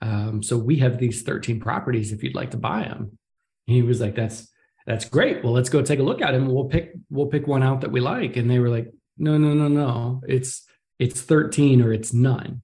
Um, 0.00 0.42
so 0.42 0.56
we 0.56 0.78
have 0.78 0.96
these 0.96 1.20
13 1.20 1.60
properties 1.60 2.12
if 2.12 2.22
you'd 2.22 2.34
like 2.34 2.52
to 2.52 2.56
buy 2.56 2.84
them. 2.84 3.18
And 3.66 3.76
he 3.76 3.82
was 3.82 4.00
like, 4.00 4.14
that's, 4.14 4.50
that's 4.86 5.04
great. 5.04 5.44
Well, 5.44 5.52
let's 5.52 5.68
go 5.68 5.82
take 5.82 5.98
a 5.98 6.02
look 6.02 6.22
at 6.22 6.32
them. 6.32 6.46
We'll 6.46 6.64
pick, 6.64 6.94
we'll 7.10 7.26
pick 7.26 7.46
one 7.46 7.62
out 7.62 7.82
that 7.82 7.92
we 7.92 8.00
like. 8.00 8.38
And 8.38 8.50
they 8.50 8.58
were 8.58 8.70
like, 8.70 8.90
no, 9.18 9.36
no, 9.36 9.52
no, 9.52 9.68
no. 9.68 10.22
It's, 10.26 10.64
it's 10.98 11.20
13 11.20 11.82
or 11.82 11.92
it's 11.92 12.12
none. 12.12 12.62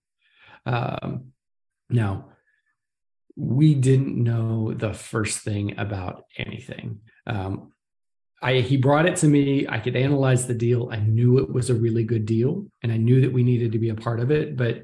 Um, 0.67 1.33
now, 1.89 2.27
we 3.37 3.75
didn't 3.75 4.23
know 4.23 4.73
the 4.73 4.93
first 4.93 5.39
thing 5.41 5.79
about 5.79 6.25
anything. 6.37 7.01
Um, 7.27 7.73
I, 8.43 8.61
he 8.61 8.77
brought 8.77 9.07
it 9.07 9.17
to 9.17 9.29
me. 9.29 9.67
I 9.69 9.79
could 9.79 9.97
analyze 9.97 10.47
the 10.47 10.55
deal. 10.55 10.91
I 10.93 10.97
knew 10.97 11.39
it 11.39 11.51
was 11.51 11.71
a 11.71 11.75
really 11.75 12.05
good 12.05 12.27
deal 12.27 12.67
and 12.83 12.93
I 12.93 12.97
knew 12.97 13.23
that 13.23 13.33
we 13.33 13.43
needed 13.43 13.73
to 13.73 13.79
be 13.79 13.89
a 13.89 13.95
part 13.95 14.21
of 14.21 14.31
it, 14.31 14.57
but 14.57 14.83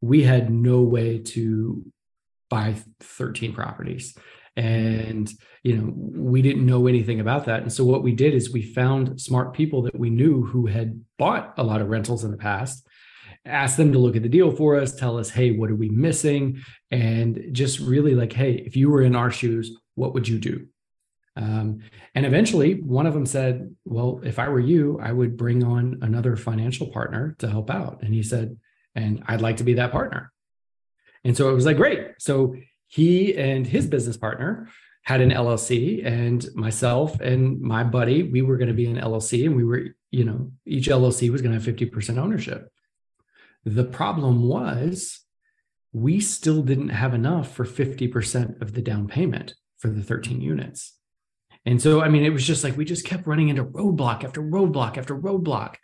we 0.00 0.22
had 0.22 0.50
no 0.50 0.82
way 0.82 1.18
to 1.18 1.84
buy 2.48 2.74
13 3.00 3.54
properties 3.54 4.16
and 4.56 5.32
you 5.62 5.76
know 5.76 5.92
we 5.94 6.42
didn't 6.42 6.66
know 6.66 6.86
anything 6.86 7.20
about 7.20 7.46
that. 7.46 7.62
And 7.62 7.72
so 7.72 7.84
what 7.84 8.02
we 8.02 8.12
did 8.12 8.34
is 8.34 8.52
we 8.52 8.62
found 8.62 9.20
smart 9.20 9.54
people 9.54 9.82
that 9.82 9.98
we 9.98 10.10
knew 10.10 10.44
who 10.44 10.66
had 10.66 11.04
bought 11.18 11.54
a 11.56 11.62
lot 11.62 11.80
of 11.80 11.88
rentals 11.88 12.24
in 12.24 12.30
the 12.30 12.36
past 12.36 12.86
asked 13.44 13.76
them 13.76 13.92
to 13.92 13.98
look 13.98 14.16
at 14.16 14.22
the 14.22 14.28
deal 14.28 14.50
for 14.50 14.76
us 14.76 14.94
tell 14.94 15.18
us 15.18 15.30
hey 15.30 15.50
what 15.52 15.70
are 15.70 15.76
we 15.76 15.88
missing? 15.88 16.60
And 16.90 17.48
just 17.52 17.78
really 17.78 18.14
like 18.14 18.32
hey 18.32 18.54
if 18.54 18.76
you 18.76 18.90
were 18.90 19.02
in 19.02 19.16
our 19.16 19.30
shoes 19.30 19.76
what 19.94 20.14
would 20.14 20.28
you 20.28 20.38
do? 20.38 20.66
Um, 21.36 21.80
and 22.14 22.26
eventually 22.26 22.74
one 22.74 23.06
of 23.06 23.14
them 23.14 23.24
said 23.24 23.74
well 23.84 24.20
if 24.24 24.38
i 24.38 24.48
were 24.48 24.60
you 24.60 24.98
i 25.00 25.12
would 25.12 25.36
bring 25.36 25.64
on 25.64 26.00
another 26.02 26.36
financial 26.36 26.88
partner 26.88 27.36
to 27.38 27.48
help 27.48 27.70
out. 27.70 28.02
And 28.02 28.12
he 28.12 28.22
said 28.22 28.58
and 28.94 29.22
i'd 29.28 29.40
like 29.40 29.58
to 29.58 29.64
be 29.64 29.74
that 29.74 29.92
partner. 29.92 30.32
And 31.24 31.36
so 31.36 31.50
it 31.50 31.54
was 31.54 31.66
like 31.66 31.76
great. 31.76 32.12
So 32.18 32.56
he 32.90 33.36
and 33.36 33.64
his 33.66 33.86
business 33.86 34.16
partner 34.16 34.68
had 35.02 35.20
an 35.20 35.30
LLC, 35.30 36.04
and 36.04 36.44
myself 36.54 37.20
and 37.20 37.60
my 37.60 37.84
buddy, 37.84 38.24
we 38.24 38.42
were 38.42 38.56
going 38.56 38.68
to 38.68 38.74
be 38.74 38.86
an 38.86 38.98
LLC, 38.98 39.46
and 39.46 39.56
we 39.56 39.64
were, 39.64 39.86
you 40.10 40.24
know, 40.24 40.50
each 40.66 40.88
LLC 40.88 41.30
was 41.30 41.40
going 41.40 41.58
to 41.58 41.64
have 41.64 41.76
50% 41.76 42.18
ownership. 42.18 42.70
The 43.64 43.84
problem 43.84 44.48
was 44.48 45.20
we 45.92 46.20
still 46.20 46.62
didn't 46.62 46.90
have 46.90 47.14
enough 47.14 47.54
for 47.54 47.64
50% 47.64 48.60
of 48.60 48.74
the 48.74 48.82
down 48.82 49.06
payment 49.06 49.54
for 49.78 49.88
the 49.88 50.02
13 50.02 50.40
units. 50.40 50.96
And 51.64 51.80
so, 51.80 52.00
I 52.00 52.08
mean, 52.08 52.24
it 52.24 52.32
was 52.32 52.46
just 52.46 52.64
like 52.64 52.76
we 52.76 52.84
just 52.84 53.06
kept 53.06 53.26
running 53.26 53.50
into 53.50 53.64
roadblock 53.64 54.24
after 54.24 54.42
roadblock 54.42 54.98
after 54.98 55.16
roadblock. 55.16 55.76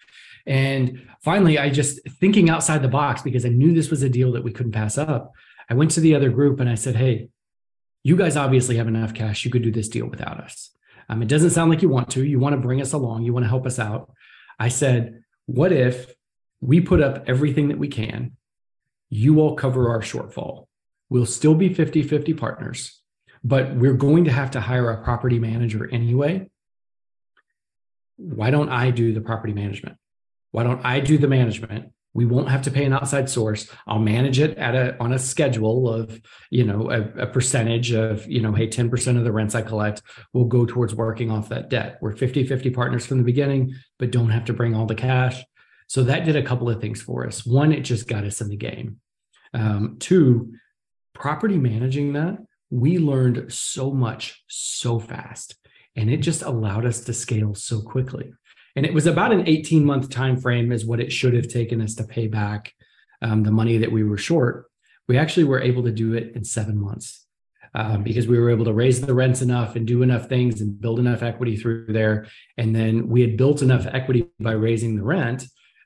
And 0.47 1.07
finally, 1.23 1.59
I 1.59 1.71
just 1.71 2.01
thinking 2.21 2.51
outside 2.51 2.83
the 2.83 2.89
box 2.89 3.23
because 3.23 3.45
I 3.45 3.51
knew 3.51 3.75
this 3.75 3.91
was 3.91 4.03
a 4.03 4.09
deal 4.09 4.33
that 4.33 4.45
we 4.45 4.53
couldn't 4.53 4.73
pass 4.73 4.99
up. 4.99 5.33
I 5.69 5.75
went 5.75 5.91
to 5.93 6.01
the 6.01 6.15
other 6.15 6.31
group 6.31 6.61
and 6.61 6.69
I 6.69 6.75
said, 6.75 6.97
Hey, 6.97 7.29
you 8.03 8.17
guys 8.17 8.37
obviously 8.37 8.77
have 8.77 8.89
enough 8.89 9.15
cash. 9.15 9.45
You 9.45 9.51
could 9.51 9.63
do 9.63 9.73
this 9.73 9.89
deal 9.89 10.07
without 10.07 10.41
us. 10.41 10.71
Um, 11.09 11.23
it 11.23 11.29
doesn't 11.29 11.51
sound 11.51 11.71
like 11.71 11.83
you 11.83 11.89
want 11.89 12.11
to. 12.11 12.25
You 12.25 12.39
want 12.39 12.55
to 12.55 12.61
bring 12.61 12.81
us 12.81 12.93
along. 12.93 13.23
You 13.23 13.33
want 13.33 13.45
to 13.45 13.49
help 13.49 13.67
us 13.67 13.79
out. 13.79 14.13
I 14.59 14.69
said, 14.69 15.23
What 15.47 15.73
if 15.73 16.15
we 16.61 16.81
put 16.81 17.01
up 17.01 17.25
everything 17.29 17.69
that 17.69 17.79
we 17.79 17.89
can? 17.89 18.37
You 19.09 19.41
all 19.41 19.55
cover 19.55 19.91
our 19.91 20.01
shortfall. 20.01 20.67
We'll 21.09 21.27
still 21.27 21.55
be 21.55 21.73
50 21.73 22.03
50 22.03 22.35
partners, 22.35 23.01
but 23.45 23.75
we're 23.77 23.95
going 23.95 24.25
to 24.25 24.33
have 24.33 24.53
to 24.53 24.61
hire 24.61 24.91
a 24.91 25.03
property 25.03 25.39
manager 25.39 25.89
anyway. 25.93 26.51
Why 28.17 28.51
don't 28.51 28.71
I 28.71 28.91
do 28.91 29.13
the 29.13 29.21
property 29.21 29.53
management? 29.53 29.99
Why 30.51 30.63
don't 30.63 30.85
I 30.85 31.01
do 31.01 31.19
the 31.19 31.29
management? 31.29 31.93
We 32.17 32.25
won't 32.25 32.49
have 32.49 32.63
to 32.63 32.71
pay 32.71 32.87
an 32.87 32.95
outside 32.95 33.29
source. 33.29 33.71
I'll 33.87 33.99
manage 33.99 34.41
it 34.41 34.57
at 34.57 34.75
a 34.75 34.97
on 34.99 35.13
a 35.13 35.19
schedule 35.19 35.93
of 35.93 36.19
you 36.51 36.65
know 36.65 36.91
a, 36.91 37.25
a, 37.25 37.27
percentage 37.27 37.93
of 37.93 38.27
you 38.27 38.41
know 38.41 38.53
hey 38.53 38.69
10% 38.69 39.19
of 39.19 39.25
the 39.25 39.33
rents 39.33 39.55
i 39.55 39.61
collect 39.61 40.01
will 40.33 40.47
go 40.47 40.65
towards 40.65 40.95
working 40.95 41.31
off 41.31 41.51
that 41.51 41.69
debt. 41.69 41.99
We're 42.01 42.17
50 42.17 42.47
50 42.47 42.71
partners 42.71 43.05
from 43.05 43.19
the 43.19 43.25
beginning 43.25 43.75
but 43.99 44.11
don't 44.11 44.31
have 44.31 44.47
to 44.47 44.55
bring 44.55 44.75
all 44.75 44.87
the 44.87 44.95
cash. 44.95 45.45
So 45.89 46.05
that 46.05 46.25
did 46.25 46.37
a 46.37 46.43
couple 46.43 46.71
of 46.71 46.81
things 46.81 47.03
for 47.03 47.27
us. 47.27 47.45
One 47.45 47.71
it 47.71 47.83
just 47.83 48.09
got 48.09 48.25
us 48.25 48.41
in 48.41 48.49
the 48.49 48.57
game. 48.57 48.99
Um, 49.53 49.97
two 50.01 50.55
property 51.13 51.59
managing 51.59 52.15
that 52.15 52.39
we 52.71 52.99
learned 52.99 53.53
so 53.53 53.93
much 53.93 54.43
so 54.49 54.99
fast 54.99 55.57
and 55.95 56.11
it 56.11 56.19
just 56.19 56.43
allowed 56.43 56.87
us 56.87 57.01
to 57.03 57.13
scale 57.13 57.55
so 57.55 57.83
quickly 57.83 58.33
and 58.77 58.87
it 58.87 58.95
was 58.95 59.07
about 59.07 59.33
an 59.33 59.49
18 59.49 59.85
month 59.85 60.11
time 60.11 60.37
frame 60.39 60.71
is 60.71 60.85
what 60.85 61.01
it 61.01 61.13
should 61.13 61.35
have 61.35 61.49
taken 61.49 61.81
us 61.81 61.95
to 61.97 62.05
pay 62.05 62.29
back 62.29 62.73
um, 63.23 63.43
the 63.43 63.51
money 63.51 63.79
that 63.79 63.91
we 63.91 64.05
were 64.05 64.19
short. 64.19 64.67
We 65.09 65.19
actually 65.19 65.45
were 65.45 65.61
able 65.61 65.83
to 65.85 65.93
do 65.93 66.15
it 66.15 66.37
in 66.37 66.45
seven 66.45 66.79
months 66.79 67.27
um, 67.75 68.03
because 68.03 68.27
we 68.27 68.39
were 68.39 68.51
able 68.51 68.67
to 68.67 68.73
raise 68.73 69.01
the 69.01 69.15
rents 69.15 69.43
enough 69.43 69.77
and 69.77 69.87
do 69.87 70.03
enough 70.03 70.29
things 70.29 70.61
and 70.61 70.81
build 70.81 70.99
enough 70.99 71.23
equity 71.23 71.57
through 71.57 71.87
there. 71.89 72.27
And 72.57 72.75
then 72.77 73.09
we 73.09 73.23
had 73.23 73.37
built 73.37 73.63
enough 73.63 73.87
equity 73.87 74.29
by 74.39 74.53
raising 74.53 74.97
the 74.97 75.05
rent 75.05 75.45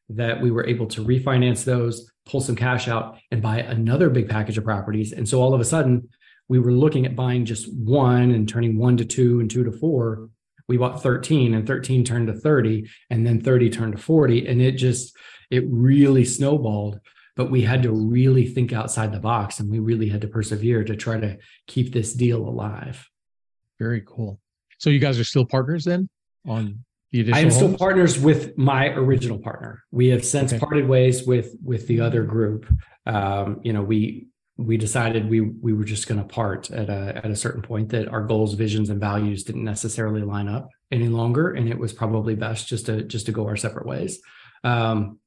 that 0.09 0.41
we 0.41 0.51
were 0.51 0.67
able 0.67 0.87
to 0.89 1.05
refinance 1.05 1.65
those 1.65 2.11
pull 2.27 2.41
some 2.41 2.57
cash 2.57 2.87
out 2.87 3.19
and 3.31 3.43
buy 3.43 3.59
another 3.59 4.09
big 4.09 4.29
package 4.29 4.57
of 4.57 4.65
properties. 4.65 5.13
And 5.13 5.29
so 5.29 5.41
all 5.41 5.55
of 5.55 5.61
a 5.61 5.65
sudden 5.65 6.09
we 6.49 6.59
were 6.59 6.73
looking 6.73 7.07
at 7.07 7.17
buying 7.17 7.45
just 7.45 7.73
one 7.73 8.31
and 8.31 8.49
turning 8.49 8.79
one 8.79 8.97
to 8.99 9.05
two 9.05 9.41
and 9.41 9.51
two 9.51 9.65
to 9.65 9.73
four. 9.73 10.29
We 10.71 10.77
bought 10.77 11.03
13 11.03 11.53
and 11.55 11.67
13 11.67 12.05
turned 12.05 12.29
to 12.29 12.33
30 12.33 12.89
and 13.11 13.27
then 13.27 13.41
30 13.41 13.71
turned 13.71 13.97
to 13.97 13.99
40. 14.01 14.47
And 14.47 14.63
it 14.63 14.73
just, 14.77 15.17
it 15.51 15.65
really 15.69 16.25
snowballed. 16.25 17.01
But 17.35 17.51
we 17.51 17.63
had 17.63 17.83
to 17.83 17.91
really 17.91 18.47
think 18.47 18.73
outside 18.73 19.13
the 19.13 19.19
box 19.19 19.59
and 19.59 19.69
we 19.69 19.81
really 19.81 20.09
had 20.09 20.21
to 20.21 20.29
persevere 20.29 20.85
to 20.85 20.95
try 20.95 21.19
to 21.19 21.39
keep 21.67 21.93
this 21.93 22.13
deal 22.15 22.39
alive. 22.49 23.05
Very 23.81 24.03
cool. 24.07 24.39
So 24.79 24.91
you 24.91 25.01
guys 25.01 25.19
are 25.19 25.25
still 25.25 25.45
partners 25.45 25.85
then 25.85 26.09
on 26.47 26.85
the 27.11 27.23
additional 27.23 27.39
I 27.39 27.43
am 27.43 27.51
still 27.51 27.67
homes? 27.69 27.79
partners 27.79 28.19
with 28.21 28.57
my 28.57 28.91
original 28.91 29.39
partner. 29.39 29.83
We 29.91 30.09
have 30.11 30.25
since 30.25 30.53
Okay. 30.53 30.61
parted 30.61 30.87
ways 30.89 31.27
with 31.27 31.57
with 31.65 31.89
the 31.89 32.01
other 32.01 32.23
group. 32.23 32.73
Um, 33.07 33.61
you 33.65 33.73
know, 33.73 33.83
we 33.83 34.29
we 34.67 34.77
decided 34.77 35.29
we 35.29 35.41
we 35.41 35.73
were 35.73 35.85
just 35.85 36.07
going 36.07 36.21
to 36.21 36.27
part 36.27 36.71
at 36.71 36.89
a 36.89 37.21
at 37.25 37.31
a 37.31 37.37
certain 37.37 37.63
point 37.63 37.91
that 37.91 38.09
our 38.09 38.23
goals, 38.23 38.55
visions, 38.55 38.91
and 38.91 39.01
values 39.01 39.45
didn't 39.45 39.65
necessarily 39.65 40.23
line 40.23 40.49
up 40.49 40.69
any 40.91 41.09
longer, 41.09 41.53
and 41.53 41.69
it 41.69 41.79
was 41.79 41.93
probably 41.93 42.35
best 42.35 42.69
just 42.69 42.87
to 42.87 43.03
just 43.03 43.27
to 43.27 43.33
go 43.33 43.47
our 43.47 43.57
separate 43.57 43.87
ways. 43.87 44.21
Um, 44.65 45.19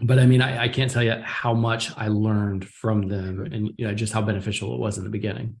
but 0.00 0.18
I 0.18 0.26
mean, 0.26 0.42
I, 0.42 0.64
I 0.64 0.68
can't 0.68 0.90
tell 0.90 1.02
you 1.02 1.20
how 1.22 1.54
much 1.54 1.90
I 1.96 2.08
learned 2.08 2.66
from 2.66 3.08
them, 3.08 3.40
and 3.52 3.70
you 3.76 3.86
know, 3.86 3.94
just 3.94 4.12
how 4.12 4.22
beneficial 4.22 4.74
it 4.74 4.80
was 4.80 4.98
in 4.98 5.04
the 5.04 5.10
beginning. 5.10 5.60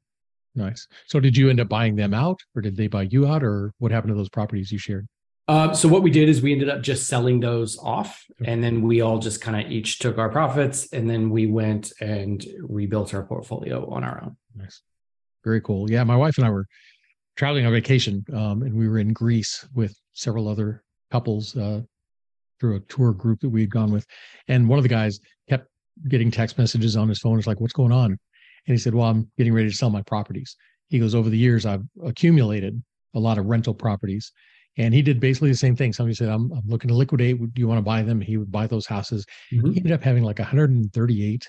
Nice. 0.54 0.88
So 1.06 1.20
did 1.20 1.36
you 1.36 1.50
end 1.50 1.60
up 1.60 1.68
buying 1.68 1.94
them 1.94 2.12
out 2.12 2.40
or 2.56 2.62
did 2.62 2.76
they 2.76 2.88
buy 2.88 3.02
you 3.02 3.28
out 3.28 3.44
or 3.44 3.72
what 3.78 3.92
happened 3.92 4.10
to 4.10 4.16
those 4.16 4.28
properties 4.28 4.72
you 4.72 4.78
shared? 4.78 5.06
Uh, 5.48 5.72
so 5.72 5.88
what 5.88 6.02
we 6.02 6.10
did 6.10 6.28
is 6.28 6.42
we 6.42 6.52
ended 6.52 6.68
up 6.68 6.82
just 6.82 7.08
selling 7.08 7.40
those 7.40 7.78
off, 7.78 8.22
and 8.44 8.62
then 8.62 8.82
we 8.82 9.00
all 9.00 9.18
just 9.18 9.40
kind 9.40 9.58
of 9.58 9.72
each 9.72 9.98
took 9.98 10.18
our 10.18 10.28
profits, 10.28 10.92
and 10.92 11.08
then 11.08 11.30
we 11.30 11.46
went 11.46 11.90
and 12.00 12.44
rebuilt 12.60 13.14
our 13.14 13.22
portfolio 13.22 13.88
on 13.88 14.04
our 14.04 14.22
own. 14.22 14.36
Nice. 14.54 14.82
Very 15.44 15.62
cool. 15.62 15.90
Yeah. 15.90 16.04
My 16.04 16.16
wife 16.16 16.36
and 16.36 16.46
I 16.46 16.50
were 16.50 16.66
traveling 17.36 17.64
on 17.64 17.72
vacation 17.72 18.24
um, 18.34 18.62
and 18.62 18.74
we 18.74 18.88
were 18.88 18.98
in 18.98 19.12
Greece 19.12 19.66
with 19.72 19.96
several 20.12 20.48
other 20.48 20.82
couples 21.10 21.56
uh, 21.56 21.80
through 22.58 22.76
a 22.76 22.80
tour 22.80 23.12
group 23.12 23.40
that 23.40 23.48
we 23.48 23.60
had 23.60 23.70
gone 23.70 23.92
with. 23.92 24.04
And 24.48 24.68
one 24.68 24.78
of 24.78 24.82
the 24.82 24.88
guys 24.88 25.20
kept 25.48 25.68
getting 26.08 26.30
text 26.30 26.58
messages 26.58 26.96
on 26.96 27.08
his 27.08 27.20
phone. 27.20 27.38
It's 27.38 27.46
like, 27.46 27.60
what's 27.60 27.72
going 27.72 27.92
on? 27.92 28.06
And 28.06 28.18
he 28.74 28.76
said, 28.76 28.92
well, 28.92 29.08
I'm 29.08 29.30
getting 29.38 29.54
ready 29.54 29.70
to 29.70 29.74
sell 29.74 29.88
my 29.88 30.02
properties. 30.02 30.56
He 30.88 30.98
goes, 30.98 31.14
over 31.14 31.30
the 31.30 31.38
years, 31.38 31.64
I've 31.64 31.84
accumulated 32.04 32.82
a 33.14 33.20
lot 33.20 33.38
of 33.38 33.46
rental 33.46 33.72
properties. 33.72 34.32
And 34.78 34.94
he 34.94 35.02
did 35.02 35.18
basically 35.18 35.50
the 35.50 35.56
same 35.56 35.74
thing. 35.76 35.92
Somebody 35.92 36.14
said, 36.14 36.28
I'm, 36.28 36.50
I'm 36.52 36.62
looking 36.66 36.88
to 36.88 36.94
liquidate. 36.94 37.38
Do 37.38 37.60
you 37.60 37.66
want 37.66 37.78
to 37.78 37.82
buy 37.82 38.02
them? 38.02 38.20
He 38.20 38.36
would 38.36 38.50
buy 38.50 38.66
those 38.68 38.86
houses. 38.86 39.26
He 39.50 39.58
ended 39.58 39.90
up 39.92 40.02
having 40.02 40.22
like 40.22 40.38
138 40.38 41.48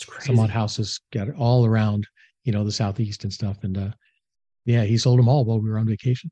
It's 0.00 0.24
some 0.26 0.38
odd 0.38 0.50
houses 0.50 0.92
scattered 0.92 1.36
all 1.36 1.66
around, 1.66 2.06
you 2.44 2.52
know, 2.52 2.64
the 2.64 2.72
southeast 2.72 3.24
and 3.24 3.32
stuff. 3.32 3.58
And 3.64 3.76
uh 3.76 3.90
yeah, 4.66 4.84
he 4.84 4.96
sold 4.98 5.18
them 5.18 5.28
all 5.28 5.44
while 5.44 5.58
we 5.60 5.68
were 5.68 5.78
on 5.78 5.86
vacation. 5.86 6.30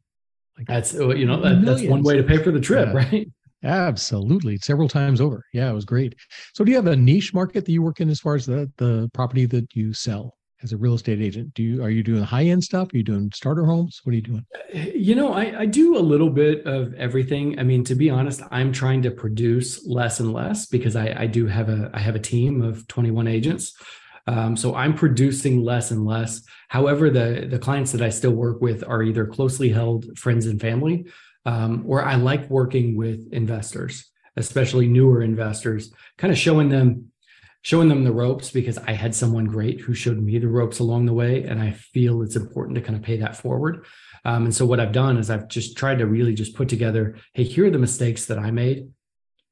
Like 0.57 0.68
That's 0.68 0.95
uh, 0.95 1.09
you 1.09 1.26
know 1.26 1.40
that, 1.40 1.64
that's 1.64 1.83
one 1.83 2.02
way 2.02 2.16
to 2.16 2.23
pay 2.23 2.42
for 2.42 2.52
the 2.52 2.61
trip, 2.61 2.88
Yeah. 2.88 2.94
right? 2.94 3.29
absolutely 3.64 4.57
several 4.59 4.88
times 4.88 5.20
over. 5.20 5.44
Yeah, 5.53 5.68
it 5.68 5.74
was 5.74 5.85
great. 5.85 6.14
So 6.55 6.62
do 6.64 6.70
you 6.70 6.77
have 6.77 6.87
a 6.87 6.94
niche 6.94 7.35
market 7.35 7.64
that 7.64 7.72
you 7.72 7.83
work 7.83 8.01
in 8.01 8.09
as 8.09 8.20
far 8.20 8.37
as 8.37 8.46
the 8.46 8.70
the 8.77 9.11
property 9.12 9.46
that 9.46 9.74
you 9.74 9.92
sell 9.92 10.38
as 10.62 10.73
a 10.73 10.77
real 10.77 10.94
estate 10.94 11.21
agent? 11.21 11.55
Do 11.55 11.62
you 11.62 11.83
are 11.83 11.90
you 11.90 12.03
doing 12.03 12.23
high 12.23 12.44
end 12.44 12.64
stuff? 12.64 12.92
Are 12.92 12.97
you 12.97 13.03
doing 13.03 13.31
starter 13.35 13.64
homes? 13.64 14.01
What 14.05 14.12
are 14.12 14.16
you 14.16 14.23
doing? 14.23 14.47
You 14.73 15.14
know, 15.14 15.33
I, 15.33 15.61
I 15.61 15.66
do 15.66 15.97
a 15.97 16.01
little 16.01 16.31
bit 16.31 16.66
of 16.66 16.94
everything. 16.94 17.59
I 17.59 17.62
mean, 17.62 17.85
to 17.85 17.94
be 17.94 18.11
honest, 18.11 18.42
I'm 18.51 18.73
trying 18.73 19.03
to 19.03 19.11
produce 19.11 19.87
less 19.87 20.21
and 20.21 20.33
less 20.33 20.66
because 20.66 20.97
I, 20.97 21.14
I 21.23 21.27
do 21.27 21.47
have 21.47 21.68
a 21.68 21.90
I 21.94 22.01
have 22.01 22.14
a 22.14 22.21
team 22.21 22.62
of 22.62 22.87
21 22.88 23.29
agents. 23.29 23.75
Um, 24.27 24.57
so 24.57 24.75
I'm 24.75 24.94
producing 24.94 25.62
less 25.62 25.90
and 25.90 26.05
less. 26.05 26.42
However, 26.68 27.09
the 27.09 27.47
the 27.49 27.59
clients 27.59 27.92
that 27.92 28.03
I 28.03 28.11
still 28.11 28.33
work 28.33 28.61
with 28.61 28.85
are 28.87 29.03
either 29.03 29.27
closely 29.27 29.71
held 29.71 30.18
friends 30.18 30.47
and 30.47 30.61
family, 30.61 31.07
um, 31.47 31.85
or 31.87 32.05
I 32.05 32.16
like 32.16 32.51
working 32.51 32.97
with 32.97 33.33
investors, 33.33 34.11
especially 34.37 34.87
newer 34.87 35.23
investors, 35.23 35.92
kind 36.18 36.33
of 36.33 36.38
showing 36.38 36.68
them 36.68 37.11
showing 37.62 37.88
them 37.88 38.05
the 38.05 38.12
ropes 38.12 38.51
because 38.51 38.79
I 38.79 38.92
had 38.92 39.14
someone 39.14 39.44
great 39.44 39.81
who 39.81 39.94
showed 39.94 40.18
me 40.18 40.38
the 40.38 40.49
ropes 40.49 40.79
along 40.79 41.07
the 41.07 41.12
way, 41.12 41.44
and 41.44 41.61
I 41.61 41.73
feel 41.73 42.23
it's 42.23 42.37
important 42.37 42.77
to 42.77 42.83
kind 42.83 42.97
of 42.97 43.03
pay 43.03 43.16
that 43.18 43.37
forward. 43.37 43.85
Um, 44.25 44.44
and 44.44 44.55
so 44.55 44.66
what 44.66 44.81
I've 44.81 44.92
done 44.92 45.16
is 45.16 45.31
I've 45.31 45.49
just 45.49 45.77
tried 45.77 45.99
to 45.99 46.07
really 46.07 46.35
just 46.35 46.55
put 46.55 46.68
together, 46.68 47.16
hey, 47.35 47.44
here 47.44 47.66
are 47.66 47.71
the 47.71 47.79
mistakes 47.79 48.27
that 48.27 48.38
I 48.38 48.51
made. 48.51 48.88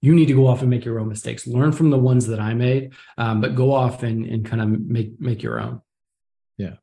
You 0.03 0.15
need 0.15 0.27
to 0.27 0.35
go 0.35 0.47
off 0.47 0.61
and 0.61 0.71
make 0.71 0.85
your 0.85 1.01
own 1.01 1.09
mistakes. 1.09 1.47
Learn 1.47 1.73
from 1.73 1.91
the 1.91 1.99
ones 1.99 2.27
that 2.27 2.39
I 2.39 2.55
made, 2.55 2.93
um, 3.19 3.41
but 3.41 3.55
go 3.55 3.73
off 3.73 4.03
and, 4.03 4.27
and 4.27 4.45
kind 4.45 4.63
of 4.63 4.69
make 4.69 5.21
make 5.21 5.43
your 5.43 5.61
own. 5.61 5.81
Yeah, 6.59 6.75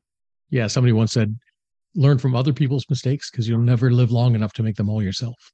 yeah. 0.50 0.66
somebody 0.66 0.92
once 0.92 1.12
said, 1.12 1.38
learn 1.94 2.18
from 2.18 2.34
other 2.34 2.52
people's 2.52 2.88
mistakes 2.90 3.30
because 3.30 3.48
you'll 3.48 3.60
never 3.60 3.90
live 3.90 4.10
long 4.10 4.34
enough 4.34 4.52
to 4.54 4.62
make 4.62 4.76
them 4.76 4.90
all 4.90 5.02
yourself. 5.02 5.52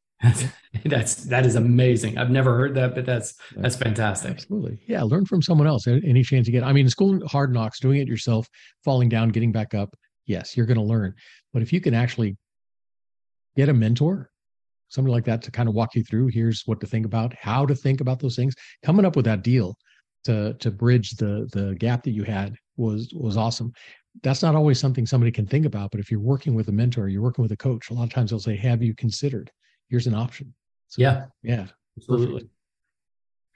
That's 0.84 1.24
that 1.24 1.46
is 1.46 1.54
amazing. 1.54 2.18
I've 2.18 2.30
never 2.30 2.56
heard 2.56 2.74
that, 2.74 2.94
but 2.94 3.06
that's 3.06 3.34
that's 3.56 3.76
fantastic. 3.76 4.32
Absolutely. 4.32 4.78
Yeah. 4.86 5.02
Learn 5.02 5.24
from 5.24 5.40
someone 5.40 5.66
else. 5.66 5.86
Any 5.86 6.22
chance 6.22 6.46
you 6.46 6.52
get. 6.52 6.62
I 6.62 6.72
mean, 6.72 6.88
school 6.90 7.26
hard 7.26 7.52
knocks, 7.52 7.80
doing 7.80 8.00
it 8.00 8.08
yourself, 8.08 8.48
falling 8.84 9.08
down, 9.08 9.30
getting 9.30 9.52
back 9.52 9.72
up. 9.74 9.94
Yes, 10.26 10.56
you're 10.56 10.66
going 10.66 10.78
to 10.78 10.84
learn. 10.84 11.14
But 11.52 11.62
if 11.62 11.72
you 11.72 11.80
can 11.80 11.94
actually 11.94 12.36
get 13.56 13.68
a 13.68 13.74
mentor, 13.74 14.30
somebody 14.88 15.12
like 15.12 15.24
that 15.24 15.42
to 15.42 15.50
kind 15.50 15.68
of 15.68 15.74
walk 15.74 15.94
you 15.94 16.04
through, 16.04 16.28
here's 16.28 16.62
what 16.66 16.80
to 16.80 16.86
think 16.86 17.06
about, 17.06 17.34
how 17.34 17.64
to 17.64 17.74
think 17.74 18.00
about 18.00 18.20
those 18.20 18.36
things, 18.36 18.54
coming 18.84 19.06
up 19.06 19.16
with 19.16 19.24
that 19.24 19.42
deal 19.42 19.76
to 20.24 20.54
to 20.54 20.70
bridge 20.70 21.12
the 21.12 21.48
the 21.52 21.74
gap 21.76 22.02
that 22.02 22.10
you 22.10 22.24
had 22.24 22.54
was 22.76 23.12
was 23.14 23.38
awesome. 23.38 23.72
That's 24.22 24.42
not 24.42 24.54
always 24.54 24.78
something 24.78 25.06
somebody 25.06 25.30
can 25.30 25.46
think 25.46 25.64
about, 25.64 25.92
but 25.92 26.00
if 26.00 26.10
you're 26.10 26.20
working 26.20 26.54
with 26.54 26.68
a 26.68 26.72
mentor, 26.72 27.08
you're 27.08 27.22
working 27.22 27.42
with 27.42 27.52
a 27.52 27.56
coach, 27.56 27.90
a 27.90 27.94
lot 27.94 28.04
of 28.04 28.10
times 28.10 28.30
they'll 28.30 28.40
say, 28.40 28.56
"Have 28.56 28.82
you 28.82 28.94
considered? 28.94 29.50
Here's 29.90 30.06
an 30.06 30.14
option." 30.14 30.54
So, 30.88 31.02
Yeah, 31.02 31.26
yeah, 31.42 31.66
absolutely. 31.98 32.48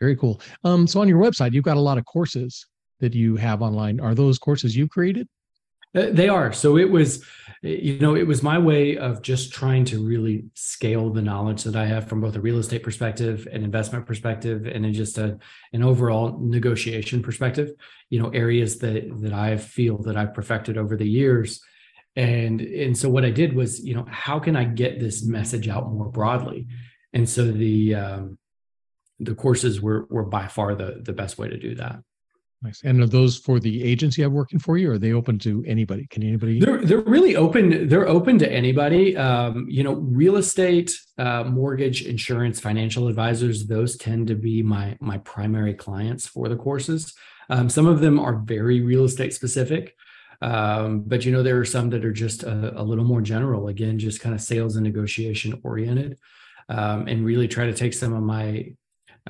very 0.01 0.17
cool. 0.17 0.41
Um, 0.65 0.87
so 0.87 1.01
on 1.01 1.09
your 1.09 1.21
website, 1.21 1.53
you've 1.53 1.65
got 1.65 1.77
a 1.77 1.81
lot 1.81 1.99
of 1.99 2.05
courses 2.05 2.67
that 3.01 3.15
you 3.15 3.37
have 3.37 3.63
online. 3.63 4.01
Are 4.01 4.15
those 4.15 4.39
courses 4.39 4.77
you 4.77 4.89
created? 4.89 5.29
Uh, 5.95 6.11
They 6.11 6.29
are. 6.29 6.53
So 6.53 6.77
it 6.77 6.91
was, 6.91 7.25
you 7.63 7.99
know, 8.01 8.17
it 8.17 8.27
was 8.27 8.43
my 8.43 8.59
way 8.59 8.97
of 8.97 9.23
just 9.23 9.53
trying 9.53 9.85
to 9.87 10.05
really 10.05 10.45
scale 10.55 11.11
the 11.11 11.23
knowledge 11.23 11.63
that 11.65 11.77
I 11.77 11.87
have 11.87 12.09
from 12.09 12.21
both 12.21 12.37
a 12.37 12.41
real 12.41 12.59
estate 12.59 12.83
perspective, 12.83 13.47
an 13.53 13.63
investment 13.63 14.05
perspective, 14.07 14.67
and 14.67 14.93
just 14.93 15.19
a 15.19 15.39
an 15.73 15.83
overall 15.83 16.39
negotiation 16.41 17.23
perspective. 17.23 17.71
You 18.11 18.21
know, 18.21 18.31
areas 18.31 18.79
that 18.79 19.09
that 19.23 19.33
I 19.33 19.57
feel 19.57 19.99
that 20.03 20.17
I've 20.17 20.35
perfected 20.35 20.77
over 20.77 20.97
the 20.97 21.09
years. 21.09 21.63
And 22.17 22.61
and 22.61 22.97
so 22.97 23.09
what 23.09 23.25
I 23.25 23.31
did 23.31 23.55
was, 23.55 23.85
you 23.85 23.95
know, 23.95 24.07
how 24.09 24.39
can 24.39 24.57
I 24.57 24.65
get 24.65 25.01
this 25.01 25.25
message 25.25 25.69
out 25.69 25.93
more 25.93 26.09
broadly? 26.09 26.69
And 27.13 27.29
so 27.29 27.51
the 27.51 27.95
um, 27.95 28.39
the 29.19 29.35
courses 29.35 29.81
were 29.81 30.07
were 30.11 30.25
by 30.25 30.47
far 30.47 30.75
the 30.75 31.01
the 31.03 31.13
best 31.13 31.39
way 31.39 31.49
to 31.49 31.59
do 31.59 31.75
that. 31.77 32.01
Nice. 32.65 32.81
And 32.83 33.03
are 33.03 33.07
those 33.07 33.37
for 33.37 33.61
the 33.61 33.85
agency 33.85 34.23
I'm 34.23 34.33
working 34.33 34.59
for 34.59 34.79
you, 34.79 34.91
or 34.91 34.95
are 34.95 34.99
they 34.99 35.13
open 35.13 35.39
to 35.41 35.63
anybody? 35.67 36.07
Can 36.07 36.23
anybody? 36.23 36.61
They're 36.61 36.79
they're 36.79 37.01
really 37.01 37.37
open. 37.37 37.89
They're 37.89 38.09
open 38.09 38.39
to 38.39 38.51
anybody. 38.51 39.17
Um, 39.17 39.67
you 39.69 39.83
know, 39.83 39.95
real 39.95 40.37
estate, 40.37 40.91
uh, 41.19 41.45
mortgage, 41.45 42.03
insurance, 42.03 42.61
financial 42.61 43.09
advisors. 43.09 43.67
Those 43.67 43.99
tend 43.99 44.29
to 44.29 44.35
be 44.35 44.63
my 44.63 44.97
my 45.01 45.19
primary 45.19 45.75
clients 45.75 46.27
for 46.27 46.49
the 46.49 46.57
courses. 46.57 47.13
Um, 47.51 47.69
some 47.69 47.87
of 47.87 48.01
them 48.01 48.19
are 48.19 48.37
very 48.37 48.81
real 48.81 49.05
estate 49.05 49.35
specific, 49.35 49.95
um, 50.43 51.01
but 51.01 51.25
you 51.25 51.33
know 51.33 51.43
there 51.43 51.59
are 51.59 51.65
some 51.65 51.91
that 51.91 52.05
are 52.05 52.13
just 52.13 52.43
a, 52.43 52.81
a 52.81 52.83
little 52.83 53.05
more 53.05 53.21
general. 53.21 53.69
Again, 53.69 53.99
just 53.99 54.21
kind 54.21 54.35
of 54.35 54.41
sales 54.41 54.77
and 54.77 54.85
negotiation 54.85 55.61
oriented, 55.63 56.19
um, 56.69 57.07
and 57.09 57.25
really 57.25 57.49
try 57.49 57.67
to 57.67 57.75
take 57.75 57.95
some 57.95 58.13
of 58.13 58.23
my 58.23 58.75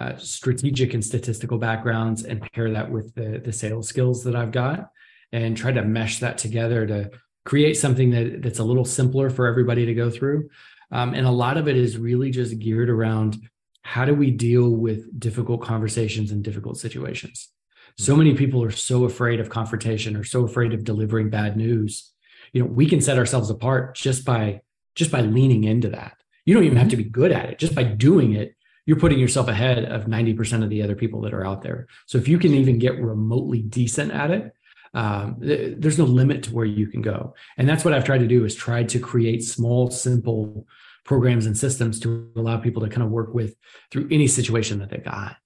uh, 0.00 0.16
strategic 0.16 0.94
and 0.94 1.04
statistical 1.04 1.58
backgrounds 1.58 2.24
and 2.24 2.42
pair 2.52 2.70
that 2.72 2.90
with 2.90 3.14
the 3.14 3.40
the 3.44 3.52
sales 3.52 3.88
skills 3.88 4.24
that 4.24 4.34
I've 4.34 4.52
got 4.52 4.90
and 5.32 5.56
try 5.56 5.72
to 5.72 5.82
mesh 5.82 6.20
that 6.20 6.38
together 6.38 6.86
to 6.86 7.10
create 7.44 7.74
something 7.74 8.10
that 8.10 8.42
that's 8.42 8.58
a 8.58 8.64
little 8.64 8.84
simpler 8.84 9.30
for 9.30 9.46
everybody 9.46 9.86
to 9.86 9.94
go 9.94 10.10
through. 10.10 10.48
Um, 10.90 11.14
and 11.14 11.26
a 11.26 11.30
lot 11.30 11.56
of 11.56 11.68
it 11.68 11.76
is 11.76 11.98
really 11.98 12.30
just 12.30 12.58
geared 12.58 12.88
around 12.88 13.36
how 13.82 14.04
do 14.04 14.14
we 14.14 14.30
deal 14.30 14.70
with 14.70 15.18
difficult 15.18 15.62
conversations 15.62 16.30
and 16.30 16.42
difficult 16.42 16.78
situations. 16.78 17.50
So 17.96 18.16
many 18.16 18.34
people 18.34 18.62
are 18.62 18.70
so 18.70 19.04
afraid 19.04 19.40
of 19.40 19.50
confrontation 19.50 20.16
or 20.16 20.24
so 20.24 20.44
afraid 20.44 20.74
of 20.74 20.84
delivering 20.84 21.30
bad 21.30 21.56
news. 21.56 22.10
you 22.52 22.62
know 22.62 22.68
we 22.68 22.86
can 22.86 23.00
set 23.00 23.18
ourselves 23.18 23.50
apart 23.50 23.94
just 23.94 24.24
by 24.24 24.60
just 24.94 25.10
by 25.10 25.20
leaning 25.20 25.64
into 25.64 25.88
that. 25.90 26.16
You 26.44 26.54
don't 26.54 26.64
even 26.64 26.78
have 26.78 26.90
to 26.90 26.96
be 26.96 27.04
good 27.04 27.32
at 27.32 27.50
it. 27.50 27.58
Just 27.58 27.74
by 27.74 27.84
doing 27.84 28.34
it 28.34 28.54
you're 28.86 28.98
putting 28.98 29.18
yourself 29.18 29.48
ahead 29.48 29.86
of 29.86 30.04
90% 30.04 30.62
of 30.62 30.68
the 30.68 30.82
other 30.82 30.94
people 30.94 31.22
that 31.22 31.32
are 31.32 31.46
out 31.46 31.62
there. 31.62 31.86
So 32.04 32.18
if 32.18 32.28
you 32.28 32.38
can 32.38 32.52
even 32.52 32.78
get 32.78 33.00
remotely 33.00 33.62
decent 33.62 34.12
at 34.12 34.30
it 34.30 34.52
um, 34.92 35.40
th- 35.40 35.76
there's 35.78 35.98
no 35.98 36.04
limit 36.04 36.44
to 36.44 36.54
where 36.54 36.64
you 36.64 36.86
can 36.86 37.02
go. 37.02 37.34
And 37.58 37.68
that's 37.68 37.84
what 37.84 37.92
i've 37.92 38.04
tried 38.04 38.18
to 38.18 38.28
do 38.28 38.44
is 38.44 38.54
try 38.54 38.84
to 38.84 38.98
create 39.00 39.42
small 39.42 39.90
simple 39.90 40.66
programs 41.04 41.46
and 41.46 41.58
systems 41.58 42.00
to 42.00 42.30
allow 42.36 42.56
people 42.58 42.82
to 42.82 42.88
kind 42.88 43.02
of 43.02 43.10
work 43.10 43.34
with 43.34 43.56
through 43.90 44.08
any 44.10 44.26
situation 44.26 44.78
that 44.78 44.90
they've 44.90 45.04
got. 45.04 45.36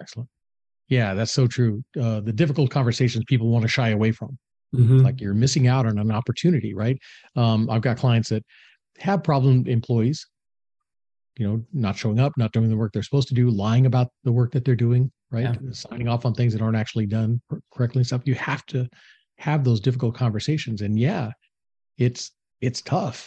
Excellent 0.00 0.28
yeah 0.96 1.10
that's 1.16 1.32
so 1.32 1.44
true. 1.56 1.74
Uh, 2.04 2.20
the 2.28 2.32
difficult 2.42 2.68
conversations 2.78 3.24
people 3.32 3.48
want 3.54 3.62
to 3.62 3.68
shy 3.78 3.88
away 3.98 4.12
from. 4.12 4.32
Mhm. 4.74 5.02
like 5.04 5.20
you're 5.22 5.34
missing 5.44 5.66
out 5.74 5.84
on 5.90 5.98
an 5.98 6.10
opportunity 6.20 6.72
right? 6.84 6.98
Um, 7.42 7.60
i've 7.72 7.82
got 7.88 7.96
clients 8.04 8.28
that 8.32 8.42
have 9.06 9.22
problem 9.30 9.54
employees 9.78 10.18
you 11.38 11.44
know 11.46 11.56
not 11.84 11.94
showing 11.96 12.18
up 12.24 12.32
not 12.42 12.52
doing 12.56 12.68
the 12.70 12.76
work 12.76 12.90
they're 12.92 13.02
supposed 13.10 13.28
to 13.32 13.34
do 13.42 13.46
lying 13.50 13.84
about 13.90 14.08
the 14.24 14.32
work 14.40 14.50
that 14.54 14.64
they're 14.64 14.84
doing 14.88 15.02
right? 15.30 15.44
Yeah. 15.44 15.70
signing 15.72 16.08
off 16.12 16.24
on 16.26 16.32
things 16.34 16.52
that 16.54 16.62
aren't 16.64 16.76
actually 16.82 17.06
done 17.06 17.40
correctly 17.74 18.00
and 18.00 18.06
stuff. 18.06 18.22
You 18.30 18.34
have 18.34 18.64
to 18.66 18.80
have 19.38 19.64
those 19.64 19.80
difficult 19.80 20.14
conversations. 20.14 20.78
And 20.82 20.98
yeah 20.98 21.30
it's 22.06 22.22
it's 22.60 22.80
tough 22.82 23.18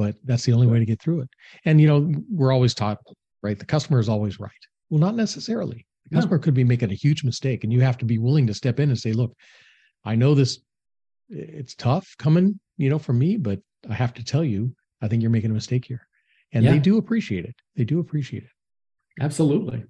but 0.00 0.14
that's 0.28 0.44
the 0.46 0.52
only 0.56 0.66
way 0.72 0.78
to 0.78 0.86
get 0.92 1.00
through 1.02 1.20
it. 1.24 1.28
And 1.66 1.80
you 1.80 1.86
know 1.90 2.00
we're 2.38 2.52
always 2.56 2.74
taught 2.74 2.98
right? 3.46 3.58
The 3.58 3.70
customer 3.74 3.98
is 4.00 4.08
always 4.08 4.34
right. 4.40 4.62
Well 4.90 5.00
not 5.06 5.14
necessarily 5.14 5.80
the 6.10 6.16
customer 6.16 6.38
could 6.38 6.54
be 6.54 6.64
making 6.64 6.90
a 6.90 6.94
huge 6.94 7.24
mistake 7.24 7.64
and 7.64 7.72
you 7.72 7.80
have 7.80 7.98
to 7.98 8.04
be 8.04 8.18
willing 8.18 8.46
to 8.46 8.54
step 8.54 8.80
in 8.80 8.88
and 8.90 8.98
say 8.98 9.12
look 9.12 9.34
i 10.04 10.14
know 10.14 10.34
this 10.34 10.60
it's 11.28 11.74
tough 11.74 12.14
coming 12.18 12.58
you 12.76 12.90
know 12.90 12.98
from 12.98 13.18
me 13.18 13.36
but 13.36 13.60
i 13.88 13.94
have 13.94 14.12
to 14.12 14.24
tell 14.24 14.44
you 14.44 14.74
i 15.02 15.08
think 15.08 15.22
you're 15.22 15.30
making 15.30 15.50
a 15.50 15.54
mistake 15.54 15.84
here. 15.84 16.06
And 16.52 16.64
Yeah. 16.64 16.72
they 16.72 16.78
do 16.80 16.98
appreciate 16.98 17.44
it. 17.44 17.54
They 17.76 17.84
do 17.84 18.00
appreciate 18.00 18.42
it. 18.42 18.50
Absolutely. 19.20 19.84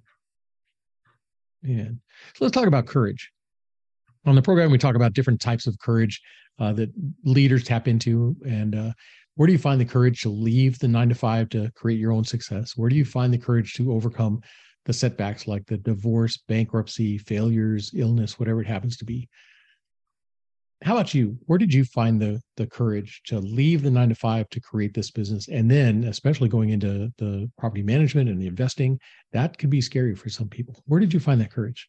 Yeah 1.63 1.89
so 2.35 2.45
let's 2.45 2.53
talk 2.53 2.67
about 2.67 2.85
courage. 2.85 3.31
On 4.25 4.35
the 4.35 4.41
program 4.41 4.71
we 4.71 4.77
talk 4.77 4.95
about 4.95 5.13
different 5.13 5.41
types 5.41 5.65
of 5.65 5.77
courage 5.79 6.21
uh, 6.59 6.73
that 6.73 6.89
leaders 7.23 7.63
tap 7.63 7.87
into 7.87 8.35
and 8.45 8.75
uh, 8.75 8.91
where 9.35 9.47
do 9.47 9.53
you 9.53 9.59
find 9.59 9.81
the 9.81 9.85
courage 9.85 10.21
to 10.21 10.29
leave 10.29 10.77
the 10.77 10.87
nine 10.87 11.09
to 11.09 11.15
five 11.15 11.49
to 11.49 11.71
create 11.73 11.99
your 11.99 12.11
own 12.11 12.23
success? 12.23 12.73
Where 12.75 12.89
do 12.89 12.95
you 12.95 13.05
find 13.05 13.33
the 13.33 13.37
courage 13.37 13.73
to 13.75 13.91
overcome 13.93 14.41
the 14.85 14.93
setbacks 14.93 15.47
like 15.47 15.65
the 15.67 15.77
divorce 15.77 16.37
bankruptcy 16.37 17.17
failures 17.17 17.91
illness 17.95 18.39
whatever 18.39 18.61
it 18.61 18.67
happens 18.67 18.97
to 18.97 19.05
be. 19.05 19.29
How 20.83 20.95
about 20.95 21.13
you? 21.13 21.37
Where 21.45 21.59
did 21.59 21.73
you 21.73 21.85
find 21.85 22.19
the 22.19 22.41
the 22.57 22.65
courage 22.65 23.21
to 23.25 23.39
leave 23.39 23.83
the 23.83 23.91
nine 23.91 24.09
to 24.09 24.15
five 24.15 24.49
to 24.49 24.59
create 24.59 24.95
this 24.95 25.11
business? 25.11 25.47
And 25.47 25.69
then 25.69 26.05
especially 26.05 26.49
going 26.49 26.69
into 26.69 27.13
the 27.17 27.51
property 27.57 27.83
management 27.83 28.29
and 28.29 28.41
the 28.41 28.47
investing 28.47 28.99
that 29.31 29.59
could 29.59 29.69
be 29.69 29.81
scary 29.81 30.15
for 30.15 30.29
some 30.29 30.49
people. 30.49 30.81
Where 30.87 30.99
did 30.99 31.13
you 31.13 31.19
find 31.19 31.39
that 31.41 31.51
courage? 31.51 31.87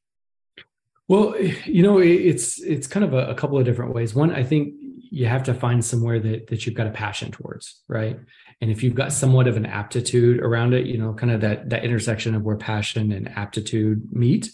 Well, 1.08 1.34
you 1.64 1.82
know, 1.82 1.98
it's 1.98 2.60
it's 2.60 2.86
kind 2.86 3.04
of 3.04 3.14
a, 3.14 3.30
a 3.30 3.34
couple 3.34 3.58
of 3.58 3.64
different 3.64 3.94
ways. 3.94 4.14
One, 4.14 4.30
I 4.30 4.42
think 4.42 4.74
you 5.12 5.26
have 5.26 5.42
to 5.42 5.52
find 5.52 5.84
somewhere 5.84 6.18
that 6.18 6.46
that 6.46 6.64
you've 6.64 6.74
got 6.74 6.86
a 6.86 6.90
passion 6.90 7.30
towards, 7.30 7.82
right? 7.86 8.18
And 8.62 8.70
if 8.70 8.82
you've 8.82 8.94
got 8.94 9.12
somewhat 9.12 9.46
of 9.46 9.58
an 9.58 9.66
aptitude 9.66 10.40
around 10.40 10.72
it, 10.72 10.86
you 10.86 10.96
know, 10.96 11.12
kind 11.12 11.30
of 11.30 11.42
that 11.42 11.68
that 11.68 11.84
intersection 11.84 12.34
of 12.34 12.42
where 12.42 12.56
passion 12.56 13.12
and 13.12 13.28
aptitude 13.28 14.08
meet. 14.10 14.50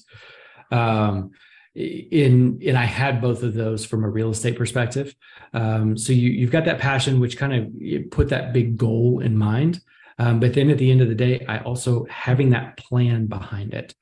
Um, 0.72 1.30
in 1.74 2.60
and 2.66 2.76
I 2.76 2.84
had 2.84 3.20
both 3.20 3.44
of 3.44 3.54
those 3.54 3.84
from 3.84 4.02
a 4.02 4.10
real 4.10 4.30
estate 4.30 4.58
perspective. 4.58 5.14
Um, 5.54 5.96
so 5.96 6.12
you 6.12 6.30
you've 6.30 6.50
got 6.50 6.64
that 6.64 6.80
passion, 6.80 7.20
which 7.20 7.38
kind 7.38 7.54
of 7.54 8.10
put 8.10 8.30
that 8.30 8.52
big 8.52 8.76
goal 8.76 9.20
in 9.20 9.38
mind. 9.38 9.80
Um, 10.18 10.40
but 10.40 10.54
then 10.54 10.70
at 10.70 10.78
the 10.78 10.90
end 10.90 11.00
of 11.00 11.08
the 11.08 11.14
day, 11.14 11.46
I 11.46 11.58
also 11.58 12.04
having 12.10 12.50
that 12.50 12.76
plan 12.76 13.26
behind 13.26 13.74
it 13.74 13.94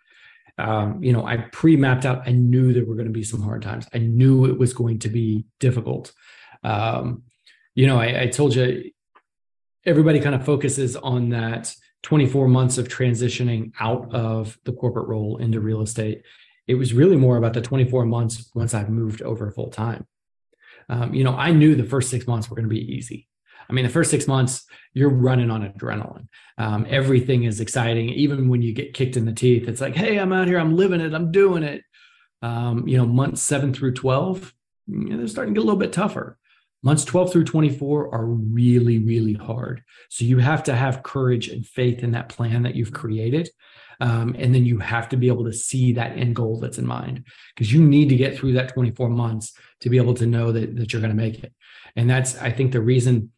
um, 0.58 1.02
you 1.02 1.12
know, 1.12 1.26
I 1.26 1.36
pre-mapped 1.52 2.06
out. 2.06 2.26
I 2.26 2.32
knew 2.32 2.72
there 2.72 2.84
were 2.84 2.94
going 2.94 3.08
to 3.08 3.12
be 3.12 3.22
some 3.22 3.42
hard 3.42 3.62
times. 3.62 3.86
I 3.92 3.98
knew 3.98 4.46
it 4.46 4.58
was 4.58 4.72
going 4.72 4.98
to 5.00 5.08
be 5.08 5.44
difficult. 5.60 6.12
Um, 6.66 7.22
you 7.74 7.86
know, 7.86 7.98
I, 7.98 8.22
I 8.22 8.26
told 8.26 8.54
you, 8.54 8.90
everybody 9.84 10.20
kind 10.20 10.34
of 10.34 10.44
focuses 10.44 10.96
on 10.96 11.30
that 11.30 11.72
24 12.02 12.48
months 12.48 12.76
of 12.78 12.88
transitioning 12.88 13.72
out 13.78 14.12
of 14.12 14.58
the 14.64 14.72
corporate 14.72 15.08
role 15.08 15.36
into 15.38 15.60
real 15.60 15.80
estate. 15.80 16.22
It 16.66 16.74
was 16.74 16.92
really 16.92 17.16
more 17.16 17.36
about 17.36 17.52
the 17.52 17.60
24 17.60 18.04
months 18.06 18.50
once 18.54 18.74
I've 18.74 18.90
moved 18.90 19.22
over 19.22 19.50
full 19.52 19.70
time. 19.70 20.06
Um, 20.88 21.14
you 21.14 21.24
know, 21.24 21.34
I 21.34 21.52
knew 21.52 21.74
the 21.74 21.84
first 21.84 22.10
six 22.10 22.26
months 22.26 22.50
were 22.50 22.56
going 22.56 22.68
to 22.68 22.74
be 22.74 22.94
easy. 22.94 23.28
I 23.68 23.72
mean, 23.72 23.84
the 23.84 23.90
first 23.90 24.10
six 24.10 24.26
months, 24.26 24.64
you're 24.94 25.10
running 25.10 25.50
on 25.50 25.68
adrenaline. 25.68 26.28
Um, 26.58 26.86
everything 26.88 27.44
is 27.44 27.60
exciting. 27.60 28.10
Even 28.10 28.48
when 28.48 28.62
you 28.62 28.72
get 28.72 28.94
kicked 28.94 29.16
in 29.16 29.24
the 29.24 29.32
teeth, 29.32 29.68
it's 29.68 29.80
like, 29.80 29.96
hey, 29.96 30.18
I'm 30.18 30.32
out 30.32 30.48
here, 30.48 30.58
I'm 30.58 30.76
living 30.76 31.00
it, 31.00 31.14
I'm 31.14 31.32
doing 31.32 31.62
it. 31.62 31.82
Um, 32.42 32.86
you 32.86 32.96
know, 32.96 33.06
months 33.06 33.42
seven 33.42 33.74
through 33.74 33.94
12, 33.94 34.54
you 34.86 34.96
know, 34.96 35.16
they're 35.16 35.26
starting 35.26 35.54
to 35.54 35.58
get 35.58 35.64
a 35.64 35.66
little 35.66 35.80
bit 35.80 35.92
tougher. 35.92 36.38
Months 36.86 37.04
12 37.04 37.32
through 37.32 37.44
24 37.46 38.14
are 38.14 38.26
really, 38.26 38.98
really 38.98 39.32
hard. 39.32 39.82
So 40.08 40.24
you 40.24 40.38
have 40.38 40.62
to 40.62 40.76
have 40.76 41.02
courage 41.02 41.48
and 41.48 41.66
faith 41.66 42.04
in 42.04 42.12
that 42.12 42.28
plan 42.28 42.62
that 42.62 42.76
you've 42.76 42.92
created. 42.92 43.50
Um, 44.00 44.36
and 44.38 44.54
then 44.54 44.64
you 44.64 44.78
have 44.78 45.08
to 45.08 45.16
be 45.16 45.26
able 45.26 45.46
to 45.46 45.52
see 45.52 45.94
that 45.94 46.16
end 46.16 46.36
goal 46.36 46.60
that's 46.60 46.78
in 46.78 46.86
mind 46.86 47.24
because 47.52 47.72
you 47.72 47.82
need 47.82 48.10
to 48.10 48.14
get 48.14 48.38
through 48.38 48.52
that 48.52 48.72
24 48.72 49.08
months 49.08 49.52
to 49.80 49.90
be 49.90 49.96
able 49.96 50.14
to 50.14 50.26
know 50.26 50.52
that, 50.52 50.76
that 50.76 50.92
you're 50.92 51.02
going 51.02 51.16
to 51.16 51.20
make 51.20 51.42
it. 51.42 51.52
And 51.96 52.08
that's, 52.08 52.38
I 52.38 52.52
think, 52.52 52.70
the 52.70 52.80
reason 52.80 53.32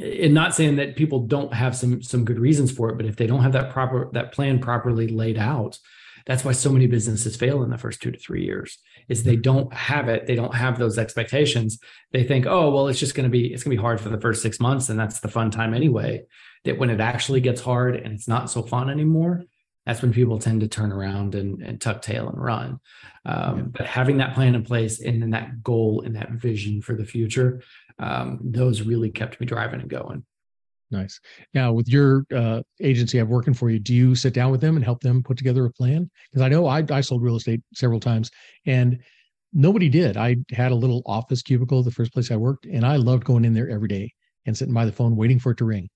and 0.00 0.32
not 0.32 0.54
saying 0.54 0.76
that 0.76 0.94
people 0.94 1.26
don't 1.26 1.52
have 1.52 1.76
some 1.76 2.00
some 2.00 2.24
good 2.24 2.38
reasons 2.38 2.72
for 2.72 2.88
it 2.88 2.96
but 2.96 3.04
if 3.04 3.16
they 3.16 3.26
don't 3.26 3.42
have 3.42 3.52
that 3.52 3.68
proper 3.68 4.08
that 4.14 4.32
plan 4.32 4.58
properly 4.58 5.06
laid 5.06 5.36
out 5.36 5.78
that's 6.26 6.44
why 6.44 6.52
so 6.52 6.70
many 6.70 6.86
businesses 6.86 7.36
fail 7.36 7.62
in 7.62 7.70
the 7.70 7.78
first 7.78 8.00
two 8.02 8.10
to 8.10 8.18
three 8.18 8.44
years 8.44 8.78
is 9.08 9.22
they 9.24 9.36
don't 9.36 9.72
have 9.72 10.08
it. 10.08 10.26
They 10.26 10.34
don't 10.34 10.54
have 10.54 10.78
those 10.78 10.98
expectations. 10.98 11.78
They 12.12 12.24
think 12.24 12.46
oh 12.46 12.70
well 12.70 12.88
it's 12.88 13.00
just 13.00 13.14
going 13.14 13.24
to 13.24 13.30
be 13.30 13.52
it's 13.52 13.62
going 13.64 13.76
to 13.76 13.80
be 13.80 13.82
hard 13.82 14.00
for 14.00 14.08
the 14.08 14.20
first 14.20 14.42
six 14.42 14.60
months 14.60 14.88
and 14.88 14.98
that's 14.98 15.20
the 15.20 15.28
fun 15.28 15.50
time 15.50 15.74
anyway. 15.74 16.22
That 16.64 16.78
when 16.78 16.90
it 16.90 17.00
actually 17.00 17.40
gets 17.40 17.60
hard 17.60 17.96
and 17.96 18.14
it's 18.14 18.28
not 18.28 18.50
so 18.50 18.62
fun 18.62 18.88
anymore 18.90 19.42
that's 19.84 20.00
when 20.00 20.12
people 20.12 20.38
tend 20.38 20.60
to 20.60 20.68
turn 20.68 20.92
around 20.92 21.34
and, 21.34 21.60
and 21.60 21.80
tuck 21.80 22.02
tail 22.02 22.28
and 22.28 22.40
run. 22.40 22.78
Um, 23.24 23.56
Yeah. 23.56 23.62
but 23.72 23.86
having 23.86 24.18
that 24.18 24.34
plan 24.34 24.54
in 24.54 24.62
place 24.64 25.00
and 25.00 25.20
then 25.20 25.30
that 25.30 25.60
goal 25.60 26.02
and 26.06 26.14
that 26.14 26.30
vision 26.30 26.82
for 26.82 26.94
the 26.94 27.04
future 27.04 27.62
um, 27.98 28.38
those 28.42 28.82
really 28.82 29.10
kept 29.10 29.40
me 29.40 29.46
driving 29.46 29.80
and 29.80 29.90
going. 29.90 30.24
Nice. 30.92 31.18
Now, 31.54 31.72
with 31.72 31.88
your 31.88 32.26
uh, 32.34 32.60
agency 32.82 33.18
I'm 33.18 33.28
working 33.28 33.54
for 33.54 33.70
you, 33.70 33.78
do 33.78 33.94
you 33.94 34.14
sit 34.14 34.34
down 34.34 34.50
with 34.50 34.60
them 34.60 34.76
and 34.76 34.84
help 34.84 35.00
them 35.00 35.22
put 35.22 35.38
together 35.38 35.64
a 35.64 35.72
plan? 35.72 36.10
Because 36.30 36.42
I 36.42 36.50
know 36.50 36.66
I, 36.66 36.84
I 36.90 37.00
sold 37.00 37.22
real 37.22 37.36
estate 37.36 37.62
several 37.74 37.98
times 37.98 38.30
and 38.66 38.98
nobody 39.54 39.88
did. 39.88 40.18
I 40.18 40.36
had 40.50 40.70
a 40.70 40.76
little 40.76 41.02
office 41.06 41.40
cubicle 41.42 41.82
the 41.82 41.90
first 41.90 42.12
place 42.12 42.30
I 42.30 42.36
worked, 42.36 42.66
and 42.66 42.84
I 42.84 42.96
loved 42.96 43.24
going 43.24 43.46
in 43.46 43.54
there 43.54 43.70
every 43.70 43.88
day 43.88 44.12
and 44.44 44.56
sitting 44.56 44.74
by 44.74 44.84
the 44.84 44.92
phone 44.92 45.16
waiting 45.16 45.38
for 45.38 45.52
it 45.52 45.58
to 45.58 45.64
ring. 45.64 45.88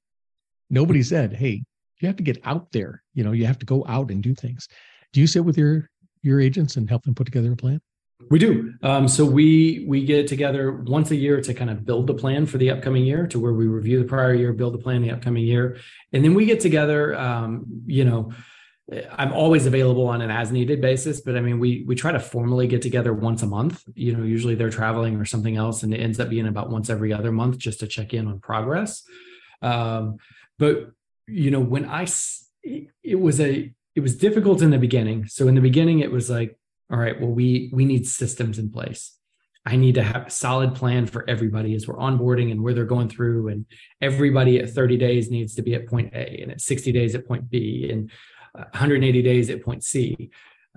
Nobody 0.70 1.02
said, 1.02 1.34
"Hey, 1.34 1.62
you 2.00 2.06
have 2.06 2.16
to 2.16 2.22
get 2.22 2.38
out 2.44 2.72
there. 2.72 3.02
You 3.14 3.22
know, 3.22 3.32
you 3.32 3.46
have 3.46 3.58
to 3.58 3.66
go 3.66 3.84
out 3.86 4.10
and 4.10 4.22
do 4.22 4.34
things." 4.34 4.66
Do 5.12 5.20
you 5.20 5.26
sit 5.26 5.44
with 5.44 5.58
your 5.58 5.88
your 6.22 6.40
agents 6.40 6.76
and 6.76 6.88
help 6.88 7.04
them 7.04 7.14
put 7.14 7.26
together 7.26 7.52
a 7.52 7.56
plan? 7.56 7.80
We 8.30 8.38
do. 8.38 8.74
Um, 8.82 9.08
so 9.08 9.24
we 9.24 9.84
we 9.86 10.04
get 10.04 10.26
together 10.26 10.72
once 10.72 11.10
a 11.10 11.16
year 11.16 11.40
to 11.40 11.54
kind 11.54 11.70
of 11.70 11.84
build 11.84 12.06
the 12.06 12.14
plan 12.14 12.46
for 12.46 12.58
the 12.58 12.70
upcoming 12.70 13.04
year, 13.04 13.26
to 13.28 13.38
where 13.38 13.52
we 13.52 13.66
review 13.66 13.98
the 14.00 14.08
prior 14.08 14.34
year, 14.34 14.52
build 14.52 14.74
the 14.74 14.78
plan 14.78 15.02
the 15.02 15.10
upcoming 15.10 15.44
year, 15.44 15.78
and 16.12 16.24
then 16.24 16.34
we 16.34 16.46
get 16.46 16.60
together. 16.60 17.14
Um, 17.14 17.82
you 17.86 18.04
know, 18.04 18.32
I'm 19.12 19.32
always 19.32 19.66
available 19.66 20.06
on 20.06 20.22
an 20.22 20.30
as 20.30 20.50
needed 20.50 20.80
basis, 20.80 21.20
but 21.20 21.36
I 21.36 21.40
mean, 21.40 21.58
we 21.58 21.84
we 21.86 21.94
try 21.94 22.10
to 22.10 22.18
formally 22.18 22.66
get 22.66 22.82
together 22.82 23.12
once 23.12 23.42
a 23.42 23.46
month. 23.46 23.84
You 23.94 24.16
know, 24.16 24.24
usually 24.24 24.54
they're 24.54 24.70
traveling 24.70 25.16
or 25.16 25.24
something 25.24 25.56
else, 25.56 25.82
and 25.82 25.92
it 25.92 25.98
ends 25.98 26.18
up 26.18 26.30
being 26.30 26.46
about 26.46 26.70
once 26.70 26.88
every 26.88 27.12
other 27.12 27.32
month 27.32 27.58
just 27.58 27.80
to 27.80 27.86
check 27.86 28.14
in 28.14 28.26
on 28.26 28.40
progress. 28.40 29.02
Um, 29.60 30.16
but 30.58 30.90
you 31.26 31.50
know, 31.50 31.60
when 31.60 31.84
I 31.84 32.06
it 32.62 33.20
was 33.20 33.40
a 33.40 33.72
it 33.94 34.00
was 34.00 34.16
difficult 34.16 34.62
in 34.62 34.70
the 34.70 34.78
beginning. 34.78 35.26
So 35.26 35.48
in 35.48 35.54
the 35.54 35.60
beginning, 35.60 36.00
it 36.00 36.10
was 36.10 36.30
like 36.30 36.58
all 36.90 36.98
right 36.98 37.20
well 37.20 37.30
we 37.30 37.70
we 37.72 37.84
need 37.84 38.06
systems 38.06 38.58
in 38.58 38.70
place. 38.70 39.16
I 39.66 39.74
need 39.74 39.96
to 39.96 40.02
have 40.02 40.28
a 40.28 40.30
solid 40.30 40.76
plan 40.76 41.06
for 41.06 41.28
everybody 41.28 41.74
as 41.74 41.88
we're 41.88 41.96
onboarding 41.96 42.52
and 42.52 42.62
where 42.62 42.72
they're 42.72 42.84
going 42.84 43.08
through 43.08 43.48
and 43.48 43.66
everybody 44.00 44.60
at 44.60 44.70
30 44.70 44.96
days 44.96 45.28
needs 45.28 45.56
to 45.56 45.62
be 45.62 45.74
at 45.74 45.88
point 45.88 46.14
a 46.14 46.40
and 46.40 46.52
at 46.52 46.60
60 46.60 46.92
days 46.92 47.16
at 47.16 47.26
point 47.26 47.50
b 47.50 47.88
and 47.90 48.10
180 48.52 49.22
days 49.22 49.50
at 49.50 49.64
point 49.64 49.82
c. 49.82 50.30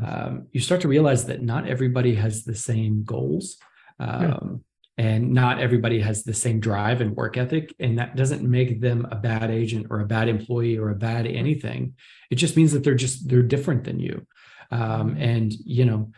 Um, 0.03 0.47
you 0.51 0.59
start 0.59 0.81
to 0.81 0.87
realize 0.87 1.25
that 1.25 1.43
not 1.43 1.67
everybody 1.67 2.15
has 2.15 2.43
the 2.43 2.55
same 2.55 3.03
goals 3.03 3.57
um, 3.99 4.63
and 4.97 5.33
not 5.33 5.59
everybody 5.59 5.99
has 5.99 6.23
the 6.23 6.33
same 6.33 6.59
drive 6.59 6.99
and 6.99 7.15
work 7.15 7.37
ethic 7.37 7.75
and 7.79 7.99
that 7.99 8.15
doesn't 8.15 8.41
make 8.41 8.81
them 8.81 9.07
a 9.11 9.15
bad 9.15 9.51
agent 9.51 9.87
or 9.91 9.99
a 9.99 10.05
bad 10.05 10.29
employee 10.29 10.77
or 10.77 10.89
a 10.89 10.95
bad 10.95 11.27
anything. 11.27 11.93
It 12.31 12.35
just 12.35 12.57
means 12.57 12.71
that 12.71 12.83
they're 12.83 12.95
just 12.95 13.29
they're 13.29 13.43
different 13.43 13.83
than 13.83 13.99
you 13.99 14.25
um, 14.71 15.15
and 15.17 15.53
you 15.53 15.85
know 15.85 16.11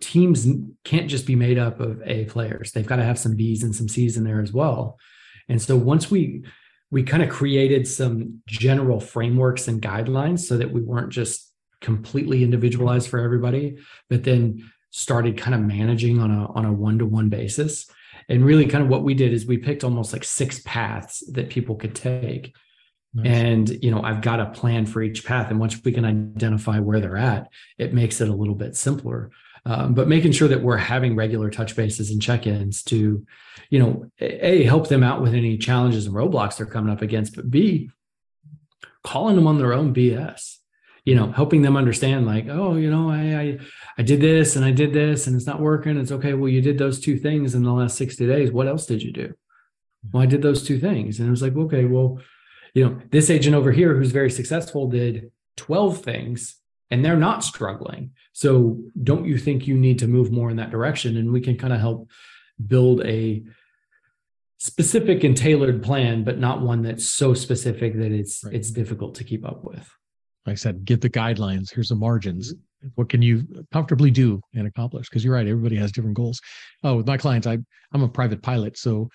teams 0.00 0.46
can't 0.84 1.08
just 1.08 1.26
be 1.26 1.36
made 1.36 1.58
up 1.58 1.80
of 1.80 2.00
A 2.06 2.24
players. 2.26 2.72
They've 2.72 2.86
got 2.86 2.96
to 2.96 3.04
have 3.04 3.18
some 3.18 3.36
Bs 3.36 3.62
and 3.62 3.74
some 3.74 3.88
Cs 3.88 4.16
in 4.16 4.24
there 4.24 4.40
as 4.40 4.52
well. 4.52 4.98
And 5.48 5.60
so 5.60 5.76
once 5.76 6.10
we 6.10 6.44
we 6.90 7.02
kind 7.02 7.22
of 7.22 7.28
created 7.28 7.88
some 7.88 8.40
general 8.46 9.00
frameworks 9.00 9.66
and 9.66 9.82
guidelines 9.82 10.40
so 10.40 10.56
that 10.58 10.70
we 10.70 10.80
weren't 10.80 11.10
just 11.10 11.52
completely 11.80 12.44
individualized 12.44 13.08
for 13.08 13.18
everybody, 13.18 13.78
but 14.08 14.22
then 14.22 14.70
started 14.90 15.36
kind 15.36 15.54
of 15.56 15.60
managing 15.60 16.20
on 16.20 16.30
a 16.30 16.46
on 16.52 16.64
a 16.64 16.72
one-to-one 16.72 17.28
basis. 17.28 17.90
And 18.28 18.44
really 18.44 18.66
kind 18.66 18.82
of 18.82 18.88
what 18.88 19.02
we 19.02 19.14
did 19.14 19.32
is 19.32 19.44
we 19.44 19.58
picked 19.58 19.84
almost 19.84 20.12
like 20.12 20.24
six 20.24 20.60
paths 20.64 21.22
that 21.32 21.50
people 21.50 21.74
could 21.74 21.94
take. 21.94 22.54
Nice. 23.14 23.26
And 23.26 23.68
you 23.82 23.90
know, 23.90 24.02
I've 24.02 24.22
got 24.22 24.40
a 24.40 24.46
plan 24.46 24.86
for 24.86 25.02
each 25.02 25.24
path. 25.24 25.50
And 25.50 25.60
once 25.60 25.82
we 25.84 25.92
can 25.92 26.04
identify 26.04 26.80
where 26.80 27.00
they're 27.00 27.16
at, 27.16 27.48
it 27.78 27.94
makes 27.94 28.20
it 28.20 28.28
a 28.28 28.34
little 28.34 28.56
bit 28.56 28.76
simpler. 28.76 29.30
Um, 29.66 29.94
but 29.94 30.08
making 30.08 30.32
sure 30.32 30.48
that 30.48 30.62
we're 30.62 30.76
having 30.76 31.16
regular 31.16 31.48
touch 31.48 31.74
bases 31.74 32.10
and 32.10 32.20
check-ins 32.20 32.82
to 32.84 33.26
you 33.70 33.78
know 33.78 34.10
a 34.20 34.62
help 34.64 34.88
them 34.88 35.02
out 35.02 35.22
with 35.22 35.32
any 35.32 35.56
challenges 35.56 36.06
and 36.06 36.14
roadblocks 36.14 36.58
they're 36.58 36.66
coming 36.66 36.92
up 36.92 37.00
against 37.00 37.34
but 37.34 37.50
b 37.50 37.88
calling 39.02 39.36
them 39.36 39.46
on 39.46 39.56
their 39.56 39.72
own 39.72 39.94
bs 39.94 40.56
you 41.04 41.14
know 41.14 41.32
helping 41.32 41.62
them 41.62 41.76
understand 41.76 42.26
like 42.26 42.46
oh 42.48 42.76
you 42.76 42.90
know 42.90 43.10
I, 43.10 43.40
I 43.40 43.58
i 43.98 44.02
did 44.02 44.20
this 44.20 44.56
and 44.56 44.64
i 44.64 44.70
did 44.70 44.92
this 44.92 45.26
and 45.26 45.36
it's 45.36 45.46
not 45.46 45.60
working. 45.60 45.96
It's 45.96 46.12
okay. 46.12 46.34
Well 46.34 46.48
you 46.48 46.60
did 46.60 46.78
those 46.78 47.00
two 47.00 47.18
things 47.18 47.54
in 47.54 47.62
the 47.62 47.72
last 47.72 47.96
60 47.96 48.26
days. 48.26 48.50
What 48.52 48.68
else 48.68 48.86
did 48.86 49.02
you 49.02 49.12
do? 49.12 49.34
Well 50.12 50.22
i 50.22 50.26
did 50.26 50.42
those 50.42 50.62
two 50.62 50.78
things. 50.78 51.18
And 51.18 51.28
it 51.28 51.30
was 51.30 51.42
like 51.42 51.56
okay 51.56 51.84
well 51.84 52.20
you 52.74 52.84
know 52.84 53.00
this 53.10 53.30
agent 53.30 53.54
over 53.54 53.72
here 53.72 53.94
who's 53.94 54.12
very 54.12 54.30
successful 54.30 54.88
did 54.88 55.30
12 55.56 55.98
things 56.02 56.56
and 56.90 57.04
they're 57.04 57.16
not 57.16 57.42
struggling. 57.42 58.10
So 58.32 58.78
don't 59.02 59.24
you 59.24 59.38
think 59.38 59.66
you 59.66 59.76
need 59.76 59.98
to 60.00 60.08
move 60.08 60.30
more 60.30 60.50
in 60.50 60.56
that 60.56 60.70
direction? 60.70 61.16
And 61.16 61.32
we 61.32 61.40
can 61.40 61.56
kind 61.56 61.72
of 61.72 61.80
help 61.80 62.10
build 62.66 63.00
a 63.04 63.42
specific 64.58 65.24
and 65.24 65.36
tailored 65.36 65.82
plan, 65.82 66.24
but 66.24 66.38
not 66.38 66.62
one 66.62 66.82
that's 66.82 67.08
so 67.08 67.34
specific 67.34 67.94
that 67.98 68.12
it's 68.12 68.44
right. 68.44 68.54
it's 68.54 68.70
difficult 68.70 69.14
to 69.16 69.24
keep 69.24 69.46
up 69.46 69.64
with. 69.64 69.90
Like 70.46 70.52
I 70.52 70.56
said, 70.56 70.84
get 70.84 71.00
the 71.00 71.10
guidelines. 71.10 71.72
Here's 71.72 71.88
the 71.88 71.96
margins. 71.96 72.54
What 72.96 73.08
can 73.08 73.22
you 73.22 73.46
comfortably 73.72 74.10
do 74.10 74.42
and 74.54 74.66
accomplish? 74.66 75.08
Because 75.08 75.24
you're 75.24 75.34
right, 75.34 75.46
everybody 75.46 75.76
has 75.76 75.90
different 75.90 76.16
goals. 76.16 76.40
Oh, 76.82 76.96
with 76.96 77.06
my 77.06 77.16
clients, 77.16 77.46
I 77.46 77.58
I'm 77.92 78.02
a 78.02 78.08
private 78.08 78.42
pilot, 78.42 78.76
so 78.76 79.08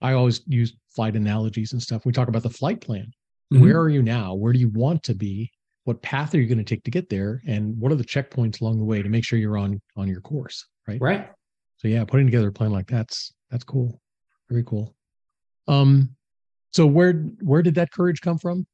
I 0.00 0.14
always 0.14 0.40
use 0.46 0.74
flight 0.88 1.16
analogies 1.16 1.72
and 1.72 1.82
stuff. 1.82 2.04
We 2.04 2.12
talk 2.12 2.28
about 2.28 2.42
the 2.42 2.50
flight 2.50 2.80
plan. 2.80 3.12
Mm-hmm. 3.52 3.62
Where 3.62 3.80
are 3.80 3.88
you 3.88 4.02
now? 4.02 4.34
Where 4.34 4.52
do 4.52 4.58
you 4.58 4.70
want 4.70 5.02
to 5.04 5.14
be? 5.14 5.50
what 5.84 6.02
path 6.02 6.34
are 6.34 6.40
you 6.40 6.46
going 6.46 6.58
to 6.58 6.64
take 6.64 6.84
to 6.84 6.90
get 6.90 7.08
there 7.08 7.42
and 7.46 7.78
what 7.78 7.90
are 7.90 7.96
the 7.96 8.04
checkpoints 8.04 8.60
along 8.60 8.78
the 8.78 8.84
way 8.84 9.02
to 9.02 9.08
make 9.08 9.24
sure 9.24 9.38
you're 9.38 9.58
on 9.58 9.80
on 9.96 10.08
your 10.08 10.20
course 10.20 10.66
right 10.86 11.00
right 11.00 11.30
so 11.78 11.88
yeah 11.88 12.04
putting 12.04 12.26
together 12.26 12.48
a 12.48 12.52
plan 12.52 12.70
like 12.70 12.86
that's 12.86 13.32
that's 13.50 13.64
cool 13.64 14.00
very 14.48 14.62
cool 14.64 14.94
um 15.68 16.10
so 16.72 16.86
where 16.86 17.14
where 17.42 17.62
did 17.62 17.74
that 17.74 17.90
courage 17.90 18.20
come 18.20 18.38
from 18.38 18.66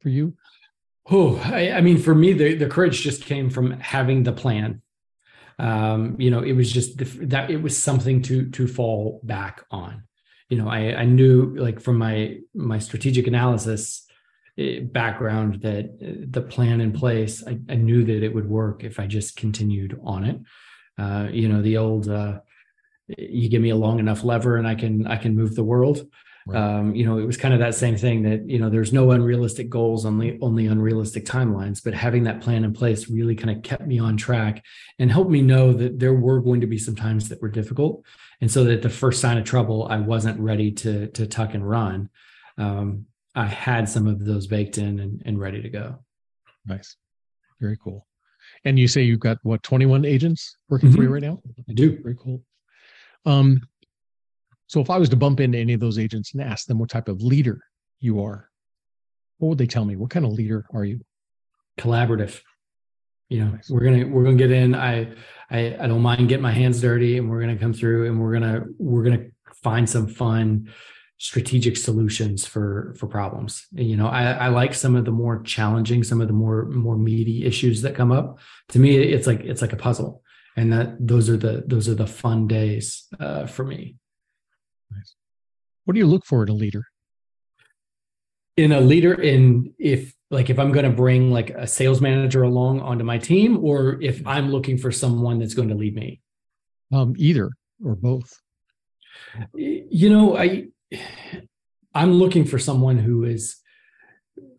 for 0.00 0.08
you 0.08 0.34
oh 1.10 1.40
I, 1.44 1.72
I 1.72 1.80
mean 1.80 1.98
for 1.98 2.14
me 2.14 2.32
the, 2.32 2.54
the 2.56 2.68
courage 2.68 3.00
just 3.00 3.24
came 3.24 3.50
from 3.50 3.72
having 3.80 4.22
the 4.22 4.32
plan 4.32 4.82
um 5.58 6.16
you 6.18 6.30
know 6.30 6.40
it 6.40 6.52
was 6.52 6.70
just 6.70 6.98
the, 6.98 7.04
that 7.26 7.50
it 7.50 7.62
was 7.62 7.80
something 7.80 8.22
to 8.22 8.50
to 8.50 8.66
fall 8.66 9.20
back 9.22 9.64
on 9.70 10.02
you 10.52 10.58
know 10.58 10.68
i 10.68 10.80
i 11.02 11.04
knew 11.16 11.34
like 11.66 11.78
from 11.80 11.96
my 12.06 12.16
my 12.54 12.78
strategic 12.78 13.26
analysis 13.26 14.06
Eh, 14.58 14.80
background 14.80 15.62
that 15.62 15.86
eh, 16.02 16.26
the 16.28 16.42
plan 16.42 16.82
in 16.82 16.92
place 16.92 17.42
I, 17.46 17.58
I, 17.70 17.76
knew 17.76 18.04
that 18.04 18.22
it 18.22 18.34
would 18.34 18.46
work 18.46 18.84
if 18.84 19.00
i 19.00 19.06
just 19.06 19.34
continued 19.34 19.98
on 20.04 20.24
it. 20.24 20.40
Uh, 20.98 21.28
you 21.32 21.48
know 21.48 21.62
the 21.62 21.78
old 21.78 22.06
uh, 22.06 22.40
you 23.16 23.48
give 23.48 23.62
me 23.62 23.70
a 23.70 23.76
long 23.76 23.98
enough 23.98 24.24
lever 24.24 24.58
and 24.58 24.68
i 24.68 24.74
can 24.74 25.06
i 25.06 25.16
can 25.16 25.34
move 25.34 25.54
the 25.54 25.64
world 25.64 26.06
right. 26.46 26.58
um, 26.58 26.94
you 26.94 27.04
know 27.04 27.18
it 27.18 27.24
was 27.24 27.36
kind 27.36 27.54
of 27.54 27.60
that 27.60 27.74
same 27.74 27.96
thing 27.96 28.22
that 28.22 28.48
you 28.48 28.58
know 28.58 28.68
there's 28.68 28.92
no 28.92 29.10
unrealistic 29.10 29.68
goals 29.68 30.04
only 30.04 30.38
only 30.40 30.66
unrealistic 30.66 31.24
timelines 31.24 31.82
but 31.82 31.94
having 31.94 32.24
that 32.24 32.40
plan 32.40 32.64
in 32.64 32.72
place 32.72 33.08
really 33.08 33.34
kind 33.34 33.56
of 33.56 33.62
kept 33.62 33.86
me 33.86 33.98
on 33.98 34.16
track 34.16 34.64
and 34.98 35.10
helped 35.10 35.30
me 35.30 35.42
know 35.42 35.72
that 35.72 35.98
there 35.98 36.14
were 36.14 36.40
going 36.40 36.60
to 36.60 36.66
be 36.66 36.78
some 36.78 36.96
times 36.96 37.28
that 37.28 37.40
were 37.40 37.48
difficult 37.48 38.04
and 38.40 38.50
so 38.50 38.64
that 38.64 38.82
the 38.82 38.90
first 38.90 39.20
sign 39.20 39.38
of 39.38 39.44
trouble 39.44 39.86
i 39.90 39.98
wasn't 39.98 40.38
ready 40.40 40.70
to 40.70 41.08
to 41.08 41.26
tuck 41.26 41.54
and 41.54 41.68
run 41.68 42.08
um, 42.58 43.06
I 43.34 43.46
had 43.46 43.88
some 43.88 44.06
of 44.06 44.24
those 44.24 44.46
baked 44.46 44.78
in 44.78 45.00
and, 45.00 45.22
and 45.24 45.40
ready 45.40 45.62
to 45.62 45.68
go. 45.68 45.98
Nice. 46.66 46.96
Very 47.60 47.78
cool. 47.82 48.06
And 48.64 48.78
you 48.78 48.88
say 48.88 49.02
you've 49.02 49.20
got 49.20 49.38
what 49.42 49.62
21 49.62 50.04
agents 50.04 50.56
working 50.68 50.90
mm-hmm. 50.90 50.96
for 50.96 51.02
you 51.02 51.08
mm-hmm. 51.08 51.14
right 51.14 51.22
now? 51.22 51.42
I 51.68 51.72
do. 51.72 51.98
Very 52.02 52.16
cool. 52.16 52.42
Um, 53.24 53.62
so 54.72 54.80
if 54.80 54.88
I 54.88 54.96
was 54.96 55.10
to 55.10 55.16
bump 55.16 55.38
into 55.38 55.58
any 55.58 55.74
of 55.74 55.80
those 55.80 55.98
agents 55.98 56.32
and 56.32 56.42
ask 56.42 56.66
them 56.66 56.78
what 56.78 56.88
type 56.88 57.08
of 57.08 57.20
leader 57.20 57.60
you 58.00 58.22
are, 58.22 58.48
what 59.36 59.48
would 59.50 59.58
they 59.58 59.66
tell 59.66 59.84
me? 59.84 59.96
What 59.96 60.08
kind 60.08 60.24
of 60.24 60.32
leader 60.32 60.64
are 60.72 60.82
you? 60.82 61.02
Collaborative. 61.78 62.40
You 63.28 63.44
know, 63.44 63.50
nice. 63.50 63.68
we're 63.68 63.84
gonna 63.84 64.06
we're 64.06 64.24
gonna 64.24 64.36
get 64.38 64.50
in. 64.50 64.74
I, 64.74 65.12
I 65.50 65.76
I 65.78 65.86
don't 65.86 66.00
mind 66.00 66.26
getting 66.30 66.42
my 66.42 66.52
hands 66.52 66.80
dirty, 66.80 67.18
and 67.18 67.28
we're 67.28 67.42
gonna 67.42 67.58
come 67.58 67.74
through, 67.74 68.06
and 68.06 68.18
we're 68.18 68.32
gonna 68.32 68.64
we're 68.78 69.02
gonna 69.02 69.26
find 69.62 69.88
some 69.88 70.06
fun 70.06 70.70
strategic 71.18 71.76
solutions 71.76 72.44
for 72.44 72.96
for 72.98 73.06
problems 73.06 73.68
you 73.70 73.96
know 73.96 74.08
I, 74.08 74.32
I 74.32 74.48
like 74.48 74.74
some 74.74 74.96
of 74.96 75.04
the 75.04 75.12
more 75.12 75.40
challenging 75.42 76.02
some 76.02 76.20
of 76.20 76.26
the 76.26 76.34
more 76.34 76.64
more 76.64 76.96
meaty 76.96 77.44
issues 77.44 77.82
that 77.82 77.94
come 77.94 78.10
up 78.10 78.40
to 78.70 78.80
me 78.80 78.96
it's 78.96 79.28
like 79.28 79.38
it's 79.42 79.62
like 79.62 79.72
a 79.72 79.76
puzzle 79.76 80.24
and 80.56 80.72
that 80.72 80.96
those 80.98 81.30
are 81.30 81.36
the 81.36 81.62
those 81.64 81.88
are 81.88 81.94
the 81.94 82.08
fun 82.08 82.48
days 82.48 83.06
uh, 83.20 83.46
for 83.46 83.64
me 83.64 83.98
nice. 84.94 85.14
what 85.84 85.94
do 85.94 85.98
you 85.98 86.06
look 86.06 86.24
for 86.24 86.42
in 86.42 86.48
a 86.48 86.54
leader? 86.54 86.84
In 88.56 88.72
a 88.72 88.80
leader 88.80 89.14
in 89.14 89.72
if 89.78 90.14
like 90.30 90.50
if 90.50 90.58
i'm 90.58 90.72
going 90.72 90.84
to 90.84 90.90
bring 90.90 91.30
like 91.30 91.50
a 91.50 91.66
sales 91.66 92.00
manager 92.00 92.42
along 92.42 92.80
onto 92.80 93.04
my 93.04 93.18
team 93.18 93.64
or 93.64 94.00
if 94.02 94.26
i'm 94.26 94.50
looking 94.50 94.76
for 94.78 94.90
someone 94.90 95.38
that's 95.38 95.54
going 95.54 95.68
to 95.68 95.74
lead 95.74 95.94
me. 95.94 96.20
Um 96.92 97.14
either 97.16 97.50
or 97.84 97.94
both. 97.94 98.30
You 99.54 100.10
know 100.10 100.36
i 100.36 100.68
I'm 101.94 102.12
looking 102.12 102.44
for 102.44 102.58
someone 102.58 102.98
who 102.98 103.24
is 103.24 103.56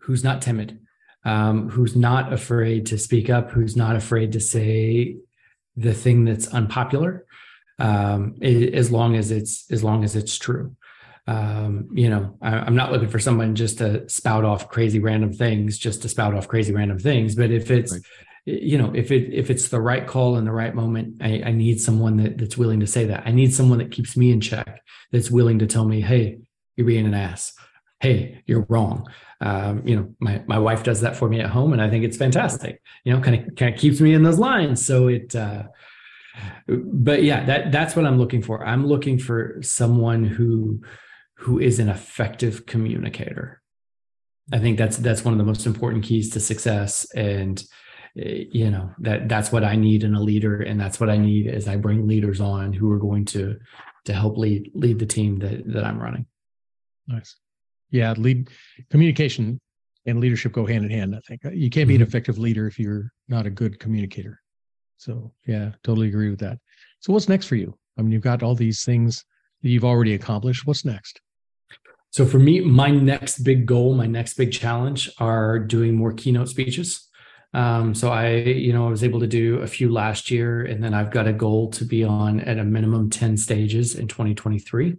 who's 0.01 0.23
not 0.23 0.41
timid, 0.41 0.79
um, 1.25 1.69
who's 1.69 1.95
not 1.95 2.33
afraid 2.33 2.85
to 2.87 2.97
speak 2.97 3.29
up, 3.29 3.51
who's 3.51 3.75
not 3.75 3.95
afraid 3.95 4.33
to 4.33 4.39
say 4.39 5.17
the 5.75 5.93
thing 5.93 6.25
that's 6.25 6.47
unpopular, 6.47 7.25
um, 7.79 8.35
as 8.41 8.91
long 8.91 9.15
as 9.15 9.31
it's 9.31 9.69
as 9.71 9.83
long 9.83 10.03
as 10.03 10.15
it's 10.15 10.37
true. 10.37 10.75
Um, 11.25 11.87
you 11.93 12.09
know, 12.09 12.37
I, 12.41 12.67
am 12.67 12.75
not 12.75 12.91
looking 12.91 13.07
for 13.07 13.19
someone 13.19 13.55
just 13.55 13.77
to 13.77 14.07
spout 14.09 14.43
off 14.43 14.69
crazy 14.69 14.99
random 14.99 15.31
things, 15.31 15.77
just 15.77 16.01
to 16.01 16.09
spout 16.09 16.33
off 16.33 16.49
crazy 16.49 16.73
random 16.73 16.99
things. 16.99 17.35
But 17.35 17.49
if 17.51 17.71
it's 17.71 17.93
right. 17.93 18.01
you 18.45 18.77
know 18.77 18.91
if 18.93 19.11
it 19.11 19.33
if 19.33 19.49
it's 19.49 19.69
the 19.69 19.79
right 19.79 20.05
call 20.05 20.37
in 20.37 20.43
the 20.43 20.51
right 20.51 20.75
moment 20.75 21.21
i, 21.21 21.41
I 21.45 21.51
need 21.51 21.79
someone 21.79 22.17
that, 22.17 22.37
that's 22.37 22.57
willing 22.57 22.81
to 22.81 22.87
say 22.87 23.05
that. 23.05 23.23
I 23.25 23.31
need 23.31 23.53
someone 23.53 23.79
that 23.79 23.91
keeps 23.91 24.17
me 24.17 24.31
in 24.31 24.41
check 24.41 24.81
that's 25.11 25.31
willing 25.31 25.59
to 25.59 25.67
tell 25.67 25.85
me 25.85 26.01
hey 26.01 26.39
you're 26.75 26.87
being 26.87 27.05
an 27.05 27.13
ass. 27.13 27.53
Hey 27.99 28.43
you're 28.45 28.65
wrong. 28.67 29.07
Um, 29.39 29.87
you 29.87 29.95
know 29.95 30.13
my, 30.19 30.43
my 30.45 30.59
wife 30.59 30.83
does 30.83 31.01
that 31.01 31.15
for 31.15 31.29
me 31.29 31.39
at 31.39 31.49
home 31.49 31.73
and 31.73 31.81
i 31.81 31.89
think 31.89 32.03
it's 32.03 32.17
fantastic. 32.17 32.81
You 33.05 33.13
know 33.13 33.21
kind 33.21 33.47
of 33.47 33.55
kind 33.55 33.73
of 33.73 33.79
keeps 33.79 34.01
me 34.01 34.13
in 34.13 34.23
those 34.23 34.39
lines. 34.39 34.85
So 34.85 35.07
it 35.07 35.33
uh, 35.35 35.63
but 36.67 37.23
yeah 37.23 37.45
that 37.45 37.71
that's 37.71 37.95
what 37.95 38.05
i'm 38.05 38.17
looking 38.17 38.41
for. 38.41 38.65
I'm 38.65 38.85
looking 38.87 39.19
for 39.19 39.57
someone 39.61 40.23
who 40.23 40.81
who 41.37 41.59
is 41.59 41.79
an 41.79 41.89
effective 41.89 42.65
communicator. 42.65 43.61
I 44.51 44.59
think 44.59 44.77
that's 44.77 44.97
that's 44.97 45.23
one 45.23 45.33
of 45.33 45.37
the 45.37 45.43
most 45.43 45.65
important 45.65 46.03
keys 46.03 46.31
to 46.31 46.39
success. 46.39 47.05
And 47.13 47.63
Eh, 48.17 48.45
you 48.51 48.69
know 48.69 48.91
that 48.99 49.27
that's 49.27 49.51
what 49.51 49.63
i 49.63 49.75
need 49.75 50.03
in 50.03 50.13
a 50.13 50.21
leader. 50.21 50.61
And 50.61 50.79
that's 50.79 50.99
what 50.99 51.09
i 51.09 51.17
need 51.17 51.47
as 51.47 51.67
i 51.67 51.75
bring 51.75 52.07
leaders 52.07 52.39
on 52.39 52.73
who 52.73 52.91
are 52.91 52.99
going 52.99 53.25
to 53.25 53.57
to 54.05 54.13
help 54.13 54.37
lead 54.37 54.69
lead 54.73 54.99
the 54.99 55.05
team 55.05 55.39
that 55.39 55.67
that 55.73 55.83
i'm 55.83 55.99
running. 55.99 56.25
Nice. 57.07 57.35
Yeah 57.89 58.13
lead 58.17 58.49
communication 58.89 59.59
and 60.05 60.19
leadership 60.19 60.51
go 60.51 60.65
hand 60.65 60.85
in 60.85 60.91
hand 60.91 61.15
i 61.15 61.19
think. 61.27 61.41
You 61.53 61.69
can't 61.69 61.87
be 61.87 61.95
an 61.95 62.01
mm-hmm. 62.01 62.07
effective 62.07 62.37
leader 62.37 62.67
if 62.67 62.77
you're 62.77 63.11
not 63.27 63.47
a 63.47 63.49
good 63.49 63.79
communicator 63.79 64.39
so 65.03 65.31
yeah 65.45 65.71
totally 65.83 66.07
agree 66.07 66.29
with 66.29 66.39
that. 66.39 66.59
So 66.99 67.13
what's 67.13 67.29
next 67.29 67.47
for 67.47 67.55
you? 67.55 67.77
I 67.97 68.01
mean 68.01 68.11
you've 68.11 68.21
got 68.21 68.43
all 68.43 68.55
these 68.55 68.83
things 68.83 69.25
that 69.61 69.69
you've 69.69 69.85
already 69.85 70.13
accomplished. 70.13 70.65
What's 70.65 70.85
next? 70.85 71.21
So 72.11 72.25
for 72.25 72.39
me 72.39 72.61
my 72.61 72.89
next 72.89 73.39
big 73.39 73.65
goal 73.65 73.93
my 73.93 74.07
next 74.07 74.35
big 74.35 74.51
challenge 74.51 75.09
are 75.19 75.59
doing 75.59 75.95
more 75.95 76.13
keynote 76.13 76.49
speeches. 76.49 77.09
Um, 77.53 77.93
so 77.93 78.09
I, 78.09 78.29
you 78.29 78.73
know, 78.73 78.87
I 78.87 78.89
was 78.89 79.03
able 79.03 79.19
to 79.19 79.27
do 79.27 79.59
a 79.59 79.67
few 79.67 79.91
last 79.91 80.31
year, 80.31 80.63
and 80.63 80.83
then 80.83 80.93
I've 80.93 81.11
got 81.11 81.27
a 81.27 81.33
goal 81.33 81.69
to 81.71 81.85
be 81.85 82.03
on 82.03 82.39
at 82.39 82.57
a 82.57 82.63
minimum 82.63 83.09
10 83.09 83.37
stages 83.37 83.95
in 83.95 84.07
2023. 84.07 84.95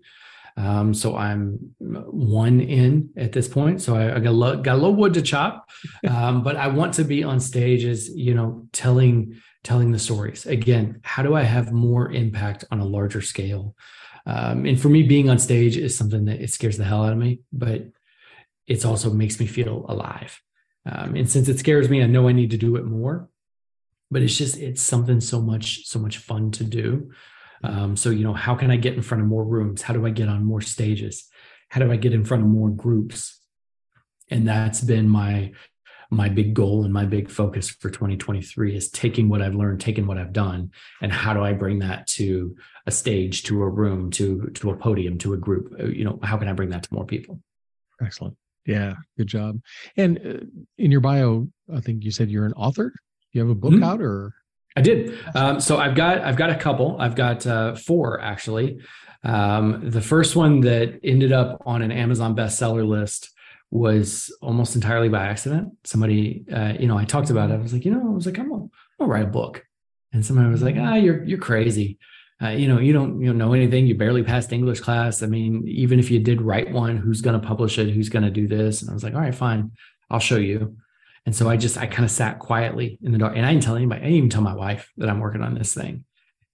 Um, 0.56 0.94
so 0.94 1.16
I'm 1.16 1.74
one 1.80 2.60
in 2.60 3.10
at 3.16 3.32
this 3.32 3.48
point. 3.48 3.82
So 3.82 3.96
I, 3.96 4.14
I 4.14 4.20
got, 4.20 4.30
a 4.30 4.30
little, 4.30 4.62
got 4.62 4.74
a 4.74 4.76
little 4.76 4.94
wood 4.94 5.14
to 5.14 5.22
chop, 5.22 5.68
um, 6.08 6.42
but 6.42 6.56
I 6.56 6.68
want 6.68 6.94
to 6.94 7.04
be 7.04 7.24
on 7.24 7.40
stages, 7.40 8.08
you 8.14 8.34
know, 8.34 8.68
telling 8.72 9.40
telling 9.64 9.90
the 9.90 9.98
stories. 9.98 10.46
Again, 10.46 11.00
how 11.02 11.22
do 11.22 11.34
I 11.34 11.42
have 11.42 11.72
more 11.72 12.12
impact 12.12 12.64
on 12.70 12.78
a 12.78 12.84
larger 12.84 13.22
scale? 13.22 13.74
Um, 14.26 14.64
and 14.66 14.80
for 14.80 14.88
me, 14.88 15.02
being 15.02 15.28
on 15.28 15.38
stage 15.38 15.76
is 15.76 15.96
something 15.96 16.26
that 16.26 16.40
it 16.40 16.50
scares 16.50 16.76
the 16.76 16.84
hell 16.84 17.04
out 17.04 17.12
of 17.12 17.18
me, 17.18 17.40
but 17.52 17.82
it 18.66 18.84
also 18.84 19.10
makes 19.10 19.40
me 19.40 19.46
feel 19.46 19.84
alive. 19.88 20.40
Um, 20.86 21.16
and 21.16 21.28
since 21.28 21.48
it 21.48 21.58
scares 21.58 21.88
me, 21.88 22.02
I 22.02 22.06
know 22.06 22.28
I 22.28 22.32
need 22.32 22.50
to 22.50 22.56
do 22.56 22.76
it 22.76 22.84
more. 22.84 23.28
But 24.10 24.22
it's 24.22 24.36
just 24.36 24.58
it's 24.58 24.82
something 24.82 25.20
so 25.20 25.40
much 25.40 25.86
so 25.86 25.98
much 25.98 26.18
fun 26.18 26.50
to 26.52 26.64
do. 26.64 27.10
Um, 27.64 27.96
so 27.96 28.10
you 28.10 28.22
know, 28.22 28.34
how 28.34 28.54
can 28.54 28.70
I 28.70 28.76
get 28.76 28.94
in 28.94 29.02
front 29.02 29.22
of 29.22 29.28
more 29.28 29.44
rooms? 29.44 29.82
How 29.82 29.94
do 29.94 30.06
I 30.06 30.10
get 30.10 30.28
on 30.28 30.44
more 30.44 30.60
stages? 30.60 31.28
How 31.68 31.80
do 31.80 31.90
I 31.90 31.96
get 31.96 32.12
in 32.12 32.24
front 32.24 32.42
of 32.42 32.48
more 32.48 32.70
groups? 32.70 33.40
And 34.30 34.46
that's 34.46 34.82
been 34.82 35.08
my 35.08 35.52
my 36.14 36.28
big 36.28 36.54
goal 36.54 36.84
and 36.84 36.92
my 36.92 37.04
big 37.04 37.30
focus 37.30 37.68
for 37.68 37.90
2023 37.90 38.76
is 38.76 38.88
taking 38.88 39.28
what 39.28 39.42
I've 39.42 39.54
learned, 39.54 39.80
taking 39.80 40.06
what 40.06 40.18
I've 40.18 40.32
done, 40.32 40.70
and 41.02 41.12
how 41.12 41.34
do 41.34 41.42
I 41.42 41.52
bring 41.52 41.80
that 41.80 42.06
to 42.08 42.56
a 42.86 42.90
stage, 42.90 43.42
to 43.44 43.62
a 43.62 43.68
room, 43.68 44.10
to 44.12 44.50
to 44.54 44.70
a 44.70 44.76
podium, 44.76 45.18
to 45.18 45.34
a 45.34 45.36
group? 45.36 45.74
Uh, 45.78 45.86
you 45.86 46.04
know, 46.04 46.18
how 46.22 46.36
can 46.36 46.48
I 46.48 46.52
bring 46.52 46.70
that 46.70 46.84
to 46.84 46.94
more 46.94 47.04
people? 47.04 47.40
Excellent. 48.00 48.36
Yeah, 48.66 48.94
good 49.18 49.26
job. 49.26 49.60
And 49.96 50.18
uh, 50.18 50.46
in 50.78 50.90
your 50.90 51.00
bio, 51.00 51.48
I 51.72 51.80
think 51.80 52.04
you 52.04 52.10
said 52.10 52.30
you're 52.30 52.46
an 52.46 52.54
author. 52.54 52.92
You 53.32 53.40
have 53.40 53.50
a 53.50 53.54
book 53.54 53.72
mm-hmm. 53.72 53.84
out, 53.84 54.00
or 54.00 54.34
I 54.76 54.80
did. 54.80 55.18
Um, 55.34 55.60
so 55.60 55.78
I've 55.78 55.94
got 55.94 56.18
I've 56.18 56.36
got 56.36 56.50
a 56.50 56.56
couple. 56.56 56.96
I've 57.00 57.16
got 57.16 57.46
uh, 57.46 57.74
four 57.74 58.20
actually. 58.20 58.78
Um, 59.22 59.88
the 59.88 60.02
first 60.02 60.36
one 60.36 60.60
that 60.60 61.00
ended 61.02 61.32
up 61.32 61.62
on 61.64 61.80
an 61.80 61.90
Amazon 61.90 62.36
bestseller 62.36 62.86
list 62.86 63.30
was 63.70 64.34
almost 64.40 64.76
entirely 64.76 65.08
by 65.08 65.26
accident. 65.26 65.72
Somebody, 65.84 66.44
uh, 66.52 66.74
you 66.78 66.86
know, 66.86 66.96
I 66.96 67.04
talked 67.04 67.30
about 67.30 67.50
it. 67.50 67.54
I 67.54 67.58
was 67.58 67.72
like, 67.72 67.84
you 67.84 67.90
know, 67.90 68.00
I 68.00 68.10
was 68.10 68.26
like, 68.26 68.38
I'm 68.38 68.48
gonna, 68.48 68.62
I'm 68.64 68.70
gonna 69.00 69.12
write 69.12 69.24
a 69.24 69.26
book, 69.26 69.64
and 70.12 70.24
somebody 70.24 70.48
was 70.48 70.62
like, 70.62 70.76
ah, 70.78 70.94
you're 70.94 71.24
you're 71.24 71.38
crazy. 71.38 71.98
Uh, 72.42 72.48
you 72.48 72.68
know, 72.68 72.78
you 72.78 72.92
don't 72.92 73.20
you 73.20 73.26
don't 73.28 73.38
know 73.38 73.52
anything. 73.52 73.86
You 73.86 73.94
barely 73.94 74.22
passed 74.22 74.52
English 74.52 74.80
class. 74.80 75.22
I 75.22 75.26
mean, 75.26 75.64
even 75.66 75.98
if 75.98 76.10
you 76.10 76.20
did 76.20 76.42
write 76.42 76.72
one, 76.72 76.96
who's 76.96 77.20
going 77.20 77.40
to 77.40 77.46
publish 77.46 77.78
it? 77.78 77.90
Who's 77.90 78.08
going 78.08 78.24
to 78.24 78.30
do 78.30 78.46
this? 78.46 78.82
And 78.82 78.90
I 78.90 78.94
was 78.94 79.04
like, 79.04 79.14
all 79.14 79.20
right, 79.20 79.34
fine, 79.34 79.72
I'll 80.10 80.20
show 80.20 80.36
you. 80.36 80.76
And 81.26 81.34
so 81.34 81.48
I 81.48 81.56
just 81.56 81.78
I 81.78 81.86
kind 81.86 82.04
of 82.04 82.10
sat 82.10 82.38
quietly 82.38 82.98
in 83.02 83.12
the 83.12 83.18
dark, 83.18 83.34
and 83.36 83.46
I 83.46 83.50
didn't 83.52 83.64
tell 83.64 83.76
anybody. 83.76 84.00
I 84.00 84.04
didn't 84.04 84.18
even 84.18 84.30
tell 84.30 84.42
my 84.42 84.54
wife 84.54 84.92
that 84.98 85.08
I'm 85.08 85.20
working 85.20 85.42
on 85.42 85.54
this 85.54 85.74
thing. 85.74 86.04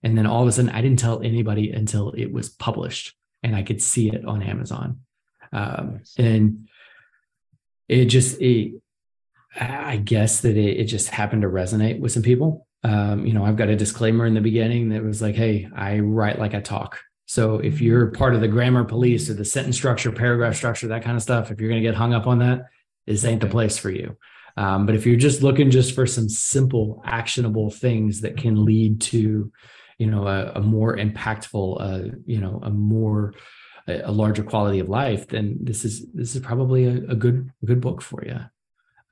And 0.03 0.17
then 0.17 0.27
all 0.27 0.43
of 0.43 0.49
a 0.49 0.53
sudden, 0.53 0.71
I 0.71 0.81
didn't 0.81 0.99
tell 0.99 1.23
anybody 1.23 1.71
until 1.71 2.13
it 2.13 2.33
was 2.33 2.49
published, 2.49 3.15
and 3.43 3.57
I 3.57 3.63
could 3.63 3.83
see 3.83 4.09
it 4.09 4.25
on 4.25 4.43
Amazon. 4.43 5.01
Um, 5.53 6.01
and 6.17 6.69
it 7.91 8.07
just 8.07 8.41
it, 8.41 8.81
I 9.59 9.97
guess 9.97 10.41
that 10.43 10.57
it, 10.57 10.81
it 10.81 10.85
just 10.85 11.09
happened 11.09 11.43
to 11.43 11.49
resonate 11.49 12.01
with 12.01 12.13
some 12.13 12.23
people 12.23 12.67
um, 12.83 13.27
you 13.27 13.33
know, 13.33 13.45
I've 13.45 13.57
got 13.57 13.69
a 13.69 13.77
disclaimer 13.77 14.27
in 14.27 14.35
the 14.35 14.41
beginning 14.41 14.91
that 14.91 15.03
was 15.03 15.21
like, 15.21 15.35
hey, 15.35 15.69
I 15.75 15.99
write 15.99 16.39
like 16.39 16.55
I 16.55 16.61
talk. 16.61 16.99
So 17.27 17.59
if 17.59 17.75
mm-hmm. 17.75 17.85
you're 17.85 18.07
part 18.09 18.35
of 18.35 18.41
the 18.41 18.49
grammar 18.49 18.85
police 18.85 19.29
or 19.29 19.35
the 19.35 19.45
sentence 19.45 19.77
structure, 19.77 20.11
paragraph 20.11 20.57
structure, 20.57 20.89
that 20.89 21.05
kind 21.05 21.17
of 21.17 21.23
stuff, 21.23 21.51
if 21.51 21.61
you're 21.61 21.69
going 21.69 21.83
to 21.83 21.89
get 21.89 21.95
hung 21.97 22.15
up 22.15 22.27
on 22.27 22.39
that, 22.39 22.67
this 23.07 23.25
ain't 23.25 23.41
the 23.41 23.47
place 23.47 23.77
for 23.79 23.91
you. 23.91 24.17
Um, 24.57 24.87
but 24.87 24.95
if 24.95 25.07
you're 25.07 25.17
just 25.17 25.43
looking 25.43 25.71
just 25.71 25.95
for 25.95 26.07
some 26.07 26.29
simple, 26.29 27.03
actionable 27.05 27.71
things 27.71 28.23
that 28.23 28.37
can 28.37 28.65
lead 28.65 29.01
to, 29.03 29.53
you 29.99 30.07
know, 30.07 30.27
a, 30.27 30.53
a 30.57 30.61
more 30.61 30.97
impactful, 30.97 31.81
uh, 31.81 32.17
you 32.27 32.41
know, 32.41 32.61
a 32.63 32.71
more 32.71 33.35
a, 33.99 34.11
larger 34.11 34.43
quality 34.43 34.79
of 34.79 34.89
life, 34.89 35.29
then 35.29 35.59
this 35.61 35.85
is 35.85 36.07
this 36.13 36.35
is 36.35 36.43
probably 36.43 36.85
a, 36.85 37.11
a 37.11 37.15
good 37.15 37.51
a 37.63 37.67
good 37.67 37.81
book 37.81 38.03
for 38.03 38.25
you 38.25 38.41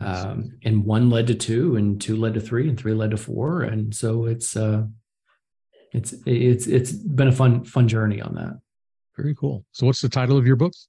um, 0.01 0.59
and 0.65 0.85
one 0.85 1.11
led 1.11 1.27
to 1.27 1.35
two 1.35 1.77
and 1.77 2.01
two 2.01 2.17
led 2.17 2.35
to 2.35 2.41
three 2.41 2.69
and 2.69 2.79
three 2.79 2.95
led 2.95 3.11
to 3.11 3.17
four 3.17 3.63
and 3.63 3.95
so 3.95 4.27
it's 4.27 4.57
uh 4.57 4.85
it's 5.93 6.15
it's 6.27 6.67
it's 6.67 6.93
been 6.93 7.29
a 7.29 7.33
fun 7.33 7.65
fun 7.65 7.89
journey 7.89 8.21
on 8.21 8.35
that. 8.35 8.61
Very 9.17 9.35
cool. 9.35 9.65
So 9.73 9.87
what's 9.87 10.01
the 10.01 10.09
title 10.09 10.37
of 10.37 10.47
your 10.47 10.57
books? 10.57 10.89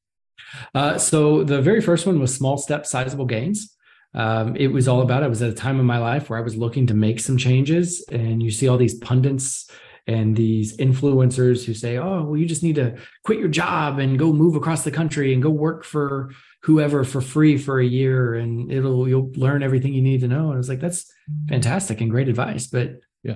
Uh, 0.75 0.97
so 0.97 1.43
the 1.43 1.61
very 1.61 1.81
first 1.81 2.05
one 2.05 2.19
was 2.19 2.33
small 2.33 2.57
steps 2.57 2.91
sizable 2.91 3.25
gains. 3.25 3.75
Um, 4.13 4.55
it 4.55 4.67
was 4.67 4.87
all 4.87 5.01
about 5.01 5.21
i 5.21 5.27
was 5.27 5.43
at 5.43 5.51
a 5.51 5.53
time 5.53 5.79
in 5.79 5.85
my 5.85 5.99
life 5.99 6.31
where 6.31 6.39
i 6.39 6.41
was 6.41 6.57
looking 6.57 6.87
to 6.87 6.95
make 6.95 7.19
some 7.19 7.37
changes 7.37 8.03
and 8.11 8.41
you 8.41 8.49
see 8.49 8.67
all 8.67 8.75
these 8.75 8.95
pundits 8.95 9.69
and 10.09 10.35
these 10.35 10.75
influencers 10.77 11.63
who 11.63 11.73
say 11.73 11.97
oh 11.97 12.23
well 12.23 12.37
you 12.37 12.47
just 12.47 12.63
need 12.63 12.75
to 12.75 12.97
quit 13.23 13.37
your 13.37 13.47
job 13.47 13.99
and 13.99 14.17
go 14.17 14.33
move 14.33 14.55
across 14.55 14.83
the 14.83 14.91
country 14.91 15.33
and 15.33 15.43
go 15.43 15.51
work 15.51 15.85
for 15.85 16.31
whoever 16.63 17.03
for 17.03 17.21
free 17.21 17.57
for 17.57 17.79
a 17.79 17.85
year 17.85 18.33
and 18.33 18.71
it'll 18.71 19.07
you'll 19.07 19.31
learn 19.35 19.61
everything 19.61 19.93
you 19.93 20.01
need 20.01 20.21
to 20.21 20.27
know. 20.27 20.47
And 20.47 20.55
i 20.55 20.57
was 20.57 20.67
like 20.67 20.79
that's 20.79 21.05
fantastic 21.47 22.01
and 22.01 22.09
great 22.09 22.27
advice 22.27 22.65
but 22.67 22.99
yeah. 23.23 23.35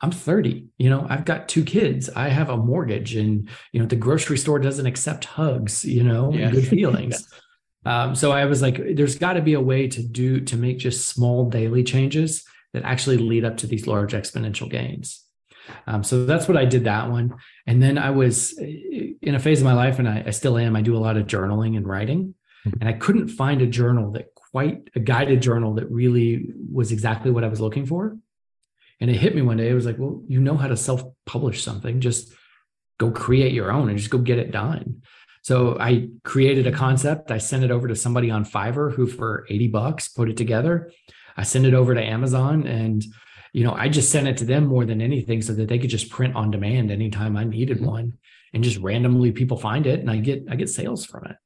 I'm 0.00 0.10
30 0.10 0.66
you 0.78 0.88
know 0.88 1.06
i've 1.10 1.26
got 1.26 1.48
two 1.48 1.62
kids 1.62 2.08
i 2.16 2.28
have 2.28 2.48
a 2.48 2.56
mortgage 2.56 3.14
and 3.16 3.48
you 3.72 3.80
know 3.80 3.86
the 3.86 3.96
grocery 3.96 4.38
store 4.38 4.58
doesn't 4.58 4.86
accept 4.86 5.26
hugs 5.26 5.84
you 5.84 6.02
know 6.02 6.32
yeah. 6.32 6.50
good 6.54 6.66
feelings. 6.66 7.28
Um, 7.86 8.14
so 8.14 8.32
i 8.32 8.46
was 8.46 8.62
like 8.62 8.80
there's 8.96 9.18
got 9.18 9.34
to 9.34 9.42
be 9.42 9.52
a 9.52 9.60
way 9.60 9.88
to 9.88 10.02
do 10.02 10.40
to 10.40 10.56
make 10.56 10.78
just 10.78 11.06
small 11.06 11.50
daily 11.50 11.84
changes 11.84 12.44
that 12.72 12.82
actually 12.82 13.18
lead 13.18 13.44
up 13.44 13.58
to 13.58 13.66
these 13.66 13.86
large 13.86 14.14
exponential 14.14 14.70
gains 14.70 15.23
um, 15.86 16.02
so 16.02 16.24
that's 16.24 16.48
what 16.48 16.56
I 16.56 16.64
did 16.64 16.84
that 16.84 17.10
one. 17.10 17.34
And 17.66 17.82
then 17.82 17.98
I 17.98 18.10
was 18.10 18.56
in 18.58 19.34
a 19.34 19.38
phase 19.38 19.60
of 19.60 19.64
my 19.64 19.74
life, 19.74 19.98
and 19.98 20.08
I, 20.08 20.24
I 20.26 20.30
still 20.30 20.58
am. 20.58 20.76
I 20.76 20.82
do 20.82 20.96
a 20.96 20.98
lot 20.98 21.16
of 21.16 21.26
journaling 21.26 21.76
and 21.76 21.86
writing. 21.86 22.34
Mm-hmm. 22.66 22.78
And 22.80 22.88
I 22.88 22.92
couldn't 22.92 23.28
find 23.28 23.62
a 23.62 23.66
journal 23.66 24.12
that 24.12 24.34
quite 24.34 24.88
a 24.94 25.00
guided 25.00 25.42
journal 25.42 25.74
that 25.74 25.90
really 25.90 26.46
was 26.72 26.92
exactly 26.92 27.30
what 27.30 27.44
I 27.44 27.48
was 27.48 27.60
looking 27.60 27.86
for. 27.86 28.16
And 29.00 29.10
it 29.10 29.16
hit 29.16 29.34
me 29.34 29.42
one 29.42 29.56
day. 29.56 29.68
It 29.68 29.74
was 29.74 29.86
like, 29.86 29.98
well, 29.98 30.22
you 30.28 30.40
know 30.40 30.56
how 30.56 30.68
to 30.68 30.76
self 30.76 31.02
publish 31.26 31.62
something. 31.62 32.00
Just 32.00 32.32
go 32.98 33.10
create 33.10 33.52
your 33.52 33.72
own 33.72 33.88
and 33.88 33.98
just 33.98 34.10
go 34.10 34.18
get 34.18 34.38
it 34.38 34.52
done. 34.52 35.02
So 35.42 35.76
I 35.78 36.08
created 36.22 36.66
a 36.66 36.72
concept. 36.72 37.30
I 37.30 37.38
sent 37.38 37.64
it 37.64 37.70
over 37.70 37.88
to 37.88 37.96
somebody 37.96 38.30
on 38.30 38.46
Fiverr 38.46 38.94
who, 38.94 39.06
for 39.06 39.46
80 39.50 39.68
bucks, 39.68 40.08
put 40.08 40.30
it 40.30 40.38
together. 40.38 40.90
I 41.36 41.42
sent 41.42 41.66
it 41.66 41.74
over 41.74 41.94
to 41.94 42.02
Amazon 42.02 42.66
and 42.66 43.04
you 43.54 43.62
know, 43.62 43.72
I 43.72 43.88
just 43.88 44.10
sent 44.10 44.26
it 44.26 44.36
to 44.38 44.44
them 44.44 44.66
more 44.66 44.84
than 44.84 45.00
anything 45.00 45.40
so 45.40 45.54
that 45.54 45.68
they 45.68 45.78
could 45.78 45.88
just 45.88 46.10
print 46.10 46.34
on 46.34 46.50
demand 46.50 46.90
anytime 46.90 47.36
I 47.36 47.44
needed 47.44 47.78
mm-hmm. 47.78 47.86
one 47.86 48.18
and 48.52 48.64
just 48.64 48.78
randomly 48.78 49.30
people 49.30 49.56
find 49.56 49.86
it 49.86 50.00
and 50.00 50.10
I 50.10 50.16
get 50.16 50.44
I 50.50 50.56
get 50.56 50.68
sales 50.68 51.06
from 51.06 51.26
it. 51.26 51.36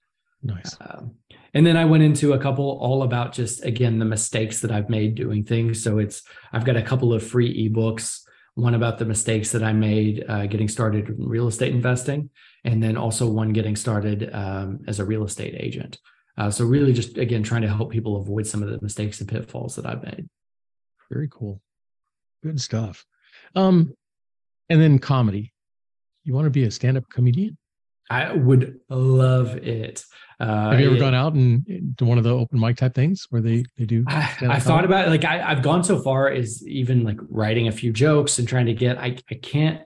Nice. 0.43 0.75
Um, 0.81 1.17
and 1.53 1.67
then 1.67 1.77
I 1.77 1.85
went 1.85 2.03
into 2.03 2.33
a 2.33 2.39
couple 2.39 2.79
all 2.81 3.03
about 3.03 3.35
just 3.35 3.63
again 3.63 3.99
the 3.99 4.07
mistakes 4.07 4.61
that 4.63 4.73
I've 4.73 4.89
made 4.89 5.17
doing 5.17 5.45
things. 5.45 5.83
So 5.85 5.99
it's 5.99 6.23
I've 6.51 6.65
got 6.65 6.77
a 6.77 6.83
couple 6.83 7.13
of 7.13 7.27
free 7.27 7.69
ebooks. 7.69 8.23
One 8.55 8.75
about 8.75 8.99
the 8.99 9.05
mistakes 9.05 9.53
that 9.53 9.63
I 9.63 9.73
made 9.73 10.25
uh, 10.29 10.47
getting 10.47 10.67
started 10.67 11.11
in 11.11 11.29
real 11.29 11.47
estate 11.47 11.75
investing, 11.75 12.31
and 12.65 12.83
then 12.83 12.97
also 12.97 13.29
one 13.29 13.53
getting 13.53 13.77
started 13.77 14.31
um, 14.33 14.81
as 14.89 14.99
a 14.99 15.05
real 15.05 15.25
estate 15.25 15.55
agent. 15.57 15.99
Uh, 16.37 16.51
so 16.51 16.65
really, 16.65 16.93
just 16.93 17.19
again 17.19 17.43
trying 17.43 17.63
to 17.63 17.69
help 17.69 17.93
people 17.93 18.17
avoid 18.17 18.47
some 18.47 18.63
of 18.63 18.71
the 18.71 18.81
mistakes 18.81 19.21
and 19.21 19.29
pitfalls 19.29 19.77
that 19.77 19.87
I've 19.87 20.03
made. 20.03 20.29
Very 21.11 21.29
cool, 21.31 21.61
good 22.43 22.61
stuff. 22.61 23.05
Um, 23.55 23.95
and 24.69 24.81
then 24.81 24.99
comedy. 24.99 25.53
You 26.25 26.35
want 26.35 26.45
to 26.47 26.51
be 26.51 26.65
a 26.65 26.71
stand-up 26.71 27.09
comedian? 27.09 27.57
I 28.11 28.33
would 28.33 28.81
love 28.89 29.57
it. 29.57 30.05
Uh, 30.41 30.71
Have 30.71 30.81
you 30.81 30.87
ever 30.87 30.97
it, 30.97 31.01
gone 31.01 31.15
out 31.15 31.35
and 31.35 31.95
to 31.99 32.05
one 32.05 32.17
of 32.17 32.25
the 32.25 32.31
open 32.31 32.59
mic 32.59 32.77
type 32.77 32.95
things 32.95 33.27
where 33.31 33.43
they 33.43 33.65
they 33.77 33.85
do? 33.85 34.05
I, 34.07 34.37
I 34.49 34.61
thought 34.61 34.85
about 34.85 35.07
it. 35.07 35.11
Like 35.11 35.25
I, 35.25 35.39
have 35.39 35.63
gone 35.63 35.85
so 35.85 35.99
far 35.99 36.31
as 36.31 36.67
even 36.67 37.05
like 37.05 37.19
writing 37.29 37.69
a 37.69 37.73
few 37.73 37.93
jokes 37.93 38.39
and 38.39 38.49
trying 38.49 38.67
to 38.67 38.75
get. 38.75 38.99
I 38.99 39.17
I 39.31 39.35
can't. 39.35 39.83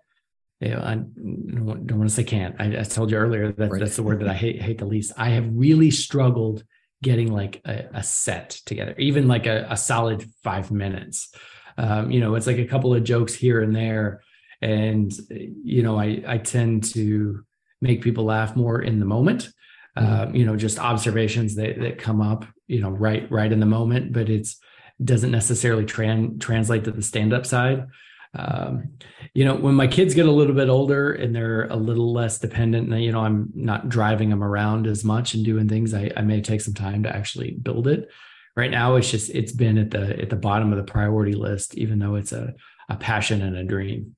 You 0.61 0.77
know, 0.77 0.83
I 0.85 0.95
don't 0.95 1.99
want 1.99 2.09
to 2.09 2.15
say 2.15 2.23
can't. 2.23 2.55
I, 2.61 2.81
I 2.81 2.83
told 2.85 3.11
you 3.11 3.17
earlier 3.17 3.51
that 3.51 3.71
right. 3.71 3.81
that's 3.81 3.97
the 3.97 4.05
word 4.05 4.21
that 4.21 4.29
I 4.29 4.35
hate 4.35 4.63
hate 4.63 4.79
the 4.79 4.87
least. 4.87 5.13
I 5.17 5.31
have 5.31 5.49
really 5.51 5.91
struggled 5.91 6.63
getting 7.03 7.33
like 7.33 7.61
a, 7.65 7.89
a 7.95 8.03
set 8.03 8.51
together, 8.65 8.95
even 8.99 9.27
like 9.27 9.47
a, 9.47 9.67
a 9.69 9.77
solid 9.77 10.25
five 10.45 10.71
minutes. 10.71 11.35
Um, 11.79 12.11
you 12.11 12.21
know, 12.21 12.35
it's 12.35 12.47
like 12.47 12.59
a 12.59 12.67
couple 12.67 12.95
of 12.95 13.05
jokes 13.05 13.35
here 13.35 13.63
and 13.63 13.75
there, 13.75 14.23
and 14.61 15.13
you 15.31 15.83
know, 15.83 15.99
I 15.99 16.23
I 16.27 16.39
tend 16.39 16.85
to 16.93 17.45
make 17.81 18.03
people 18.03 18.25
laugh 18.25 18.57
more 18.57 18.81
in 18.81 19.01
the 19.01 19.07
moment. 19.07 19.49
Mm-hmm. 19.97 20.23
Um, 20.23 20.35
you 20.35 20.47
know 20.47 20.57
just 20.57 20.79
observations 20.79 21.55
that 21.57 21.79
that 21.81 21.99
come 21.99 22.23
up 22.23 22.47
you 22.67 22.81
know 22.81 22.89
right 22.89 23.31
right 23.31 23.53
in 23.53 23.61
the 23.61 23.67
moment 23.67 24.15
but 24.15 24.31
it's 24.31 24.59
doesn't 25.05 25.31
necessarily 25.31 25.85
tran- 25.85 26.41
translate 26.41 26.85
to 26.85 26.93
the 26.93 27.03
stand 27.03 27.33
up 27.33 27.45
side. 27.45 27.87
Um, 28.35 28.93
you 29.35 29.45
know 29.45 29.55
when 29.55 29.75
my 29.75 29.87
kids 29.87 30.15
get 30.15 30.25
a 30.25 30.33
little 30.33 30.55
bit 30.55 30.71
older 30.71 31.13
and 31.13 31.37
they're 31.37 31.67
a 31.67 31.77
little 31.77 32.15
less 32.15 32.39
dependent 32.39 32.91
and 32.91 33.05
you 33.05 33.13
know 33.13 33.21
i'm 33.21 33.51
not 33.55 33.91
driving 33.91 34.31
them 34.31 34.43
around 34.43 34.87
as 34.87 35.05
much 35.05 35.35
and 35.35 35.45
doing 35.45 35.69
things 35.69 35.93
I, 35.93 36.11
I 36.17 36.23
may 36.23 36.41
take 36.41 36.63
some 36.63 36.73
time 36.73 37.03
to 37.03 37.15
actually 37.15 37.51
build 37.51 37.87
it 37.89 38.09
right 38.57 38.71
now 38.71 38.97
it's 38.97 39.11
just 39.11 39.31
it's 39.31 39.53
been 39.53 39.79
at 39.79 39.91
the 39.91 40.21
at 40.21 40.31
the 40.31 40.37
bottom 40.37 40.73
of 40.73 40.79
the 40.79 40.91
priority 40.91 41.35
list 41.35 41.75
even 41.77 41.99
though 41.99 42.15
it's 42.15 42.33
a 42.33 42.53
a 42.89 42.97
passion 42.97 43.43
and 43.43 43.57
a 43.57 43.65
dream 43.65 44.15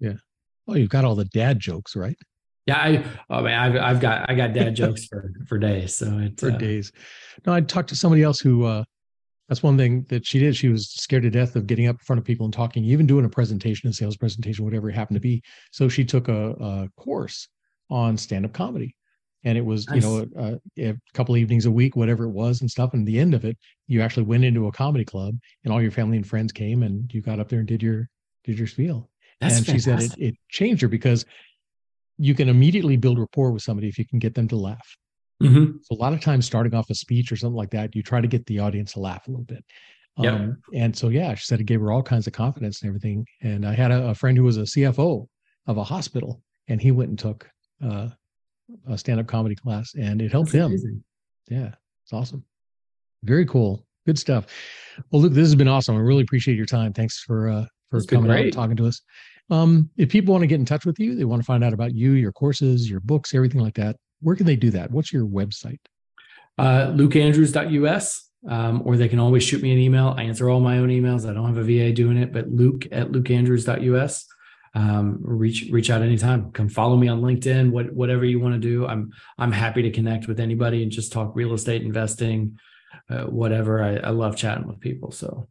yeah 0.00 0.14
well 0.66 0.76
you've 0.76 0.90
got 0.90 1.04
all 1.04 1.14
the 1.14 1.24
dad 1.26 1.58
jokes 1.58 1.96
right 1.96 2.16
yeah, 2.66 2.78
I 2.78 3.04
oh 3.30 3.42
man, 3.42 3.60
I've 3.60 3.76
I've 3.80 4.00
got 4.00 4.28
I 4.28 4.34
got 4.34 4.52
dad 4.52 4.74
jokes 4.74 5.06
for 5.06 5.32
for 5.46 5.56
days. 5.56 5.94
So 5.94 6.18
it's 6.18 6.42
for 6.42 6.50
uh, 6.50 6.56
days. 6.56 6.90
No, 7.46 7.52
I 7.52 7.60
talked 7.60 7.90
to 7.90 7.94
somebody 7.94 8.24
else 8.24 8.40
who 8.40 8.64
uh 8.64 8.82
That's 9.48 9.62
one 9.62 9.76
thing 9.76 10.04
that 10.08 10.26
she 10.26 10.40
did. 10.40 10.56
She 10.56 10.68
was 10.68 10.90
scared 10.90 11.22
to 11.22 11.30
death 11.30 11.54
of 11.54 11.68
getting 11.68 11.86
up 11.86 11.94
in 11.94 12.04
front 12.04 12.18
of 12.18 12.24
people 12.24 12.44
and 12.44 12.52
talking, 12.52 12.84
even 12.84 13.06
doing 13.06 13.24
a 13.24 13.28
presentation, 13.28 13.88
a 13.88 13.92
sales 13.92 14.16
presentation, 14.16 14.64
whatever 14.64 14.90
it 14.90 14.96
happened 14.96 15.14
to 15.14 15.20
be. 15.20 15.42
So 15.70 15.88
she 15.88 16.04
took 16.04 16.26
a, 16.26 16.50
a 16.50 16.88
course 16.96 17.46
on 17.88 18.16
stand-up 18.16 18.52
comedy, 18.52 18.96
and 19.46 19.56
it 19.56 19.64
was 19.64 19.88
nice. 19.88 20.02
you 20.02 20.08
know 20.36 20.60
a, 20.76 20.90
a, 20.90 20.94
couple 21.14 21.36
evenings 21.36 21.66
a 21.66 21.70
week, 21.70 21.94
whatever 21.94 22.24
it 22.24 22.30
was, 22.30 22.60
and 22.60 22.70
stuff. 22.70 22.92
And 22.92 23.06
the 23.06 23.18
end 23.18 23.32
of 23.32 23.44
it, 23.44 23.56
you 23.86 24.02
actually 24.02 24.24
went 24.24 24.44
into 24.44 24.66
a 24.66 24.72
comedy 24.72 25.04
club, 25.04 25.38
and 25.64 25.72
all 25.72 25.80
your 25.80 25.92
family 25.92 26.16
and 26.16 26.26
friends 26.26 26.52
came, 26.52 26.82
and 26.82 27.12
you 27.14 27.22
got 27.22 27.38
up 27.38 27.48
there 27.48 27.60
and 27.60 27.68
did 27.68 27.82
your 27.82 28.08
did 28.44 28.58
your 28.58 28.66
spiel. 28.66 29.08
That's 29.40 29.58
and 29.58 29.66
fantastic. 29.66 30.00
she 30.00 30.08
said 30.08 30.18
it, 30.18 30.28
it 30.28 30.34
changed 30.48 30.82
her 30.82 30.88
because 30.88 31.24
you 32.18 32.34
can 32.34 32.48
immediately 32.48 32.96
build 32.96 33.20
rapport 33.20 33.52
with 33.52 33.62
somebody 33.62 33.88
if 33.88 33.98
you 33.98 34.04
can 34.04 34.18
get 34.18 34.34
them 34.34 34.48
to 34.48 34.56
laugh. 34.56 34.96
Mm-hmm. 35.40 35.76
So 35.82 35.94
a 35.94 36.00
lot 36.00 36.12
of 36.12 36.20
times 36.20 36.46
starting 36.46 36.74
off 36.74 36.90
a 36.90 36.94
speech 36.94 37.30
or 37.30 37.36
something 37.36 37.56
like 37.56 37.70
that, 37.70 37.94
you 37.94 38.02
try 38.02 38.20
to 38.20 38.26
get 38.26 38.46
the 38.46 38.58
audience 38.58 38.94
to 38.94 39.00
laugh 39.00 39.28
a 39.28 39.30
little 39.30 39.44
bit. 39.44 39.62
Yep. 40.18 40.32
Um, 40.32 40.56
and 40.72 40.96
so, 40.96 41.10
yeah, 41.10 41.34
she 41.34 41.44
said 41.44 41.60
it 41.60 41.64
gave 41.64 41.80
her 41.80 41.92
all 41.92 42.02
kinds 42.02 42.26
of 42.26 42.32
confidence 42.32 42.80
and 42.80 42.88
everything. 42.88 43.26
And 43.42 43.66
I 43.66 43.74
had 43.74 43.90
a, 43.90 44.08
a 44.08 44.14
friend 44.14 44.36
who 44.36 44.44
was 44.44 44.56
a 44.56 44.62
CFO 44.62 45.26
of 45.66 45.76
a 45.76 45.84
hospital 45.84 46.42
and 46.68 46.80
he 46.80 46.90
went 46.90 47.10
and 47.10 47.18
took 47.18 47.50
uh, 47.84 48.08
a 48.88 48.98
stand-up 48.98 49.26
comedy 49.26 49.54
class 49.54 49.94
and 49.94 50.20
it 50.20 50.32
helped 50.32 50.52
That's 50.52 50.64
him. 50.64 50.66
Amazing. 50.66 51.04
Yeah. 51.48 51.70
It's 52.04 52.12
awesome. 52.12 52.44
Very 53.22 53.46
cool. 53.46 53.86
Good 54.06 54.18
stuff. 54.18 54.46
Well, 55.10 55.22
Luke, 55.22 55.32
this 55.32 55.46
has 55.46 55.54
been 55.54 55.68
awesome. 55.68 55.96
I 55.96 56.00
really 56.00 56.22
appreciate 56.22 56.56
your 56.56 56.66
time. 56.66 56.92
Thanks 56.92 57.20
for, 57.20 57.48
uh, 57.48 57.66
for 57.90 57.98
it's 57.98 58.06
coming 58.06 58.30
out 58.30 58.38
and 58.38 58.52
talking 58.52 58.76
to 58.76 58.86
us. 58.86 59.02
Um, 59.50 59.90
if 59.96 60.08
people 60.08 60.32
want 60.32 60.42
to 60.42 60.46
get 60.46 60.60
in 60.60 60.64
touch 60.64 60.86
with 60.86 60.98
you, 60.98 61.14
they 61.14 61.24
want 61.24 61.42
to 61.42 61.46
find 61.46 61.62
out 61.62 61.72
about 61.72 61.94
you, 61.94 62.12
your 62.12 62.32
courses, 62.32 62.88
your 62.88 63.00
books, 63.00 63.34
everything 63.34 63.60
like 63.60 63.74
that, 63.74 63.96
where 64.20 64.36
can 64.36 64.46
they 64.46 64.56
do 64.56 64.70
that? 64.70 64.90
What's 64.90 65.12
your 65.12 65.26
website? 65.26 65.78
Uh, 66.58 66.86
lukeandrews.us, 66.92 68.30
um, 68.48 68.82
or 68.84 68.96
they 68.96 69.08
can 69.08 69.18
always 69.18 69.42
shoot 69.42 69.62
me 69.62 69.72
an 69.72 69.78
email. 69.78 70.14
I 70.16 70.24
answer 70.24 70.48
all 70.48 70.60
my 70.60 70.78
own 70.78 70.88
emails. 70.88 71.28
I 71.28 71.34
don't 71.34 71.46
have 71.46 71.58
a 71.58 71.62
VA 71.62 71.92
doing 71.92 72.16
it, 72.16 72.32
but 72.32 72.48
luke 72.48 72.86
at 72.90 73.12
lukeandrews.us. 73.12 74.26
Um, 74.76 75.18
reach 75.22 75.68
reach 75.70 75.88
out 75.88 76.02
anytime. 76.02 76.52
Come 76.52 76.68
follow 76.68 76.96
me 76.96 77.08
on 77.08 77.22
LinkedIn. 77.22 77.70
What 77.70 77.94
whatever 77.94 78.26
you 78.26 78.38
want 78.38 78.54
to 78.54 78.60
do, 78.60 78.86
I'm 78.86 79.10
I'm 79.38 79.50
happy 79.50 79.80
to 79.82 79.90
connect 79.90 80.28
with 80.28 80.38
anybody 80.38 80.82
and 80.82 80.92
just 80.92 81.12
talk 81.12 81.34
real 81.34 81.54
estate 81.54 81.80
investing, 81.80 82.58
uh, 83.08 83.24
whatever. 83.24 83.82
I, 83.82 83.96
I 83.96 84.10
love 84.10 84.36
chatting 84.36 84.68
with 84.68 84.78
people. 84.80 85.12
So 85.12 85.48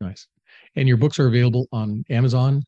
nice. 0.00 0.26
And 0.74 0.88
your 0.88 0.96
books 0.96 1.20
are 1.20 1.28
available 1.28 1.68
on 1.70 2.04
Amazon, 2.10 2.64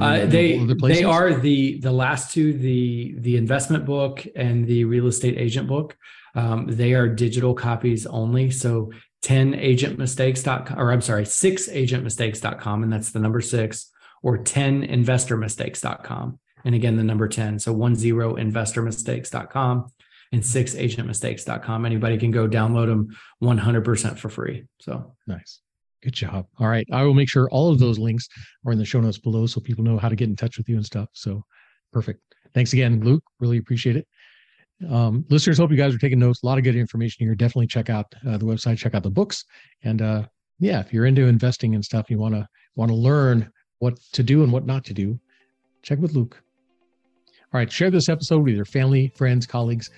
uh, 0.00 0.26
they 0.26 0.58
they 0.58 1.04
are 1.04 1.34
the 1.34 1.78
the 1.80 1.92
last 1.92 2.32
two 2.32 2.52
the 2.52 3.14
the 3.18 3.36
investment 3.36 3.84
book 3.84 4.26
and 4.34 4.66
the 4.66 4.84
real 4.84 5.06
estate 5.06 5.38
agent 5.38 5.68
book. 5.68 5.96
Um, 6.34 6.66
they 6.66 6.94
are 6.94 7.08
digital 7.08 7.54
copies 7.54 8.04
only. 8.04 8.50
So 8.50 8.90
10 9.22 9.54
agentmistakes.com 9.54 10.78
or 10.78 10.92
I'm 10.92 11.00
sorry, 11.00 11.24
6 11.24 11.68
agentmistakes.com 11.68 12.82
and 12.82 12.92
that's 12.92 13.10
the 13.10 13.18
number 13.18 13.40
6 13.40 13.92
or 14.22 14.38
10 14.38 14.86
investormistakes.com. 14.86 16.38
And 16.64 16.74
again 16.74 16.96
the 16.96 17.04
number 17.04 17.28
10. 17.28 17.58
So 17.58 17.72
10 17.72 17.94
investormistakes.com 17.94 19.92
and 20.32 20.44
6 20.44 20.74
agentmistakes.com. 20.74 21.86
Anybody 21.86 22.18
can 22.18 22.30
go 22.30 22.48
download 22.48 22.86
them 22.86 23.16
100% 23.42 24.18
for 24.18 24.28
free. 24.28 24.64
So 24.80 25.14
nice. 25.26 25.60
Good 26.02 26.14
job. 26.14 26.46
All 26.58 26.68
right. 26.68 26.86
I 26.92 27.04
will 27.04 27.14
make 27.14 27.28
sure 27.28 27.48
all 27.50 27.72
of 27.72 27.78
those 27.78 27.98
links 27.98 28.28
are 28.64 28.72
in 28.72 28.78
the 28.78 28.84
show 28.84 29.00
notes 29.00 29.18
below 29.18 29.46
so 29.46 29.60
people 29.60 29.84
know 29.84 29.98
how 29.98 30.08
to 30.08 30.16
get 30.16 30.28
in 30.28 30.36
touch 30.36 30.58
with 30.58 30.68
you 30.68 30.76
and 30.76 30.84
stuff. 30.84 31.08
So 31.12 31.44
perfect. 31.92 32.20
Thanks 32.54 32.72
again, 32.72 33.00
Luke. 33.02 33.24
Really 33.40 33.58
appreciate 33.58 33.96
it. 33.96 34.06
Um, 34.88 35.24
listeners, 35.30 35.58
hope 35.58 35.70
you 35.70 35.76
guys 35.76 35.94
are 35.94 35.98
taking 35.98 36.18
notes. 36.18 36.42
A 36.42 36.46
lot 36.46 36.58
of 36.58 36.64
good 36.64 36.76
information 36.76 37.24
here. 37.24 37.34
Definitely 37.34 37.68
check 37.68 37.88
out 37.88 38.06
uh, 38.26 38.36
the 38.36 38.44
website, 38.44 38.78
check 38.78 38.94
out 38.94 39.02
the 39.02 39.10
books. 39.10 39.44
And 39.82 40.02
uh, 40.02 40.26
yeah, 40.58 40.80
if 40.80 40.92
you're 40.92 41.06
into 41.06 41.26
investing 41.26 41.74
and 41.74 41.84
stuff, 41.84 42.10
you 42.10 42.18
want 42.18 42.34
to 42.34 42.46
want 42.74 42.90
to 42.90 42.94
learn 42.94 43.50
what 43.78 43.98
to 44.12 44.22
do 44.22 44.42
and 44.42 44.52
what 44.52 44.66
not 44.66 44.84
to 44.86 44.94
do, 44.94 45.18
check 45.82 45.98
with 45.98 46.14
Luke. 46.14 46.42
All 47.52 47.60
right, 47.60 47.70
share 47.70 47.90
this 47.90 48.08
episode 48.08 48.44
with 48.44 48.54
your 48.54 48.64
family, 48.64 49.12
friends, 49.14 49.46
colleagues. 49.46 49.90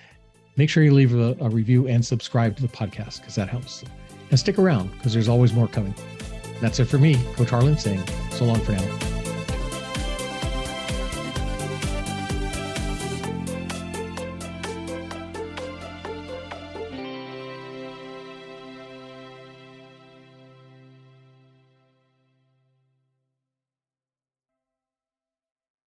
Make 0.56 0.68
sure 0.70 0.82
you 0.82 0.92
leave 0.92 1.14
a, 1.14 1.36
a 1.40 1.48
review 1.48 1.88
and 1.88 2.04
subscribe 2.04 2.56
to 2.56 2.62
the 2.62 2.68
podcast 2.68 3.20
because 3.20 3.36
that 3.36 3.48
helps 3.48 3.84
and 4.30 4.38
stick 4.38 4.58
around 4.58 4.90
because 4.92 5.12
there's 5.12 5.28
always 5.28 5.52
more 5.52 5.68
coming. 5.68 5.94
That's 6.60 6.80
it 6.80 6.86
for 6.86 6.98
me, 6.98 7.14
Coach 7.34 7.50
Harlan 7.50 7.78
saying 7.78 8.02
so 8.32 8.44
long 8.44 8.60
for 8.60 8.72
now. 8.72 9.17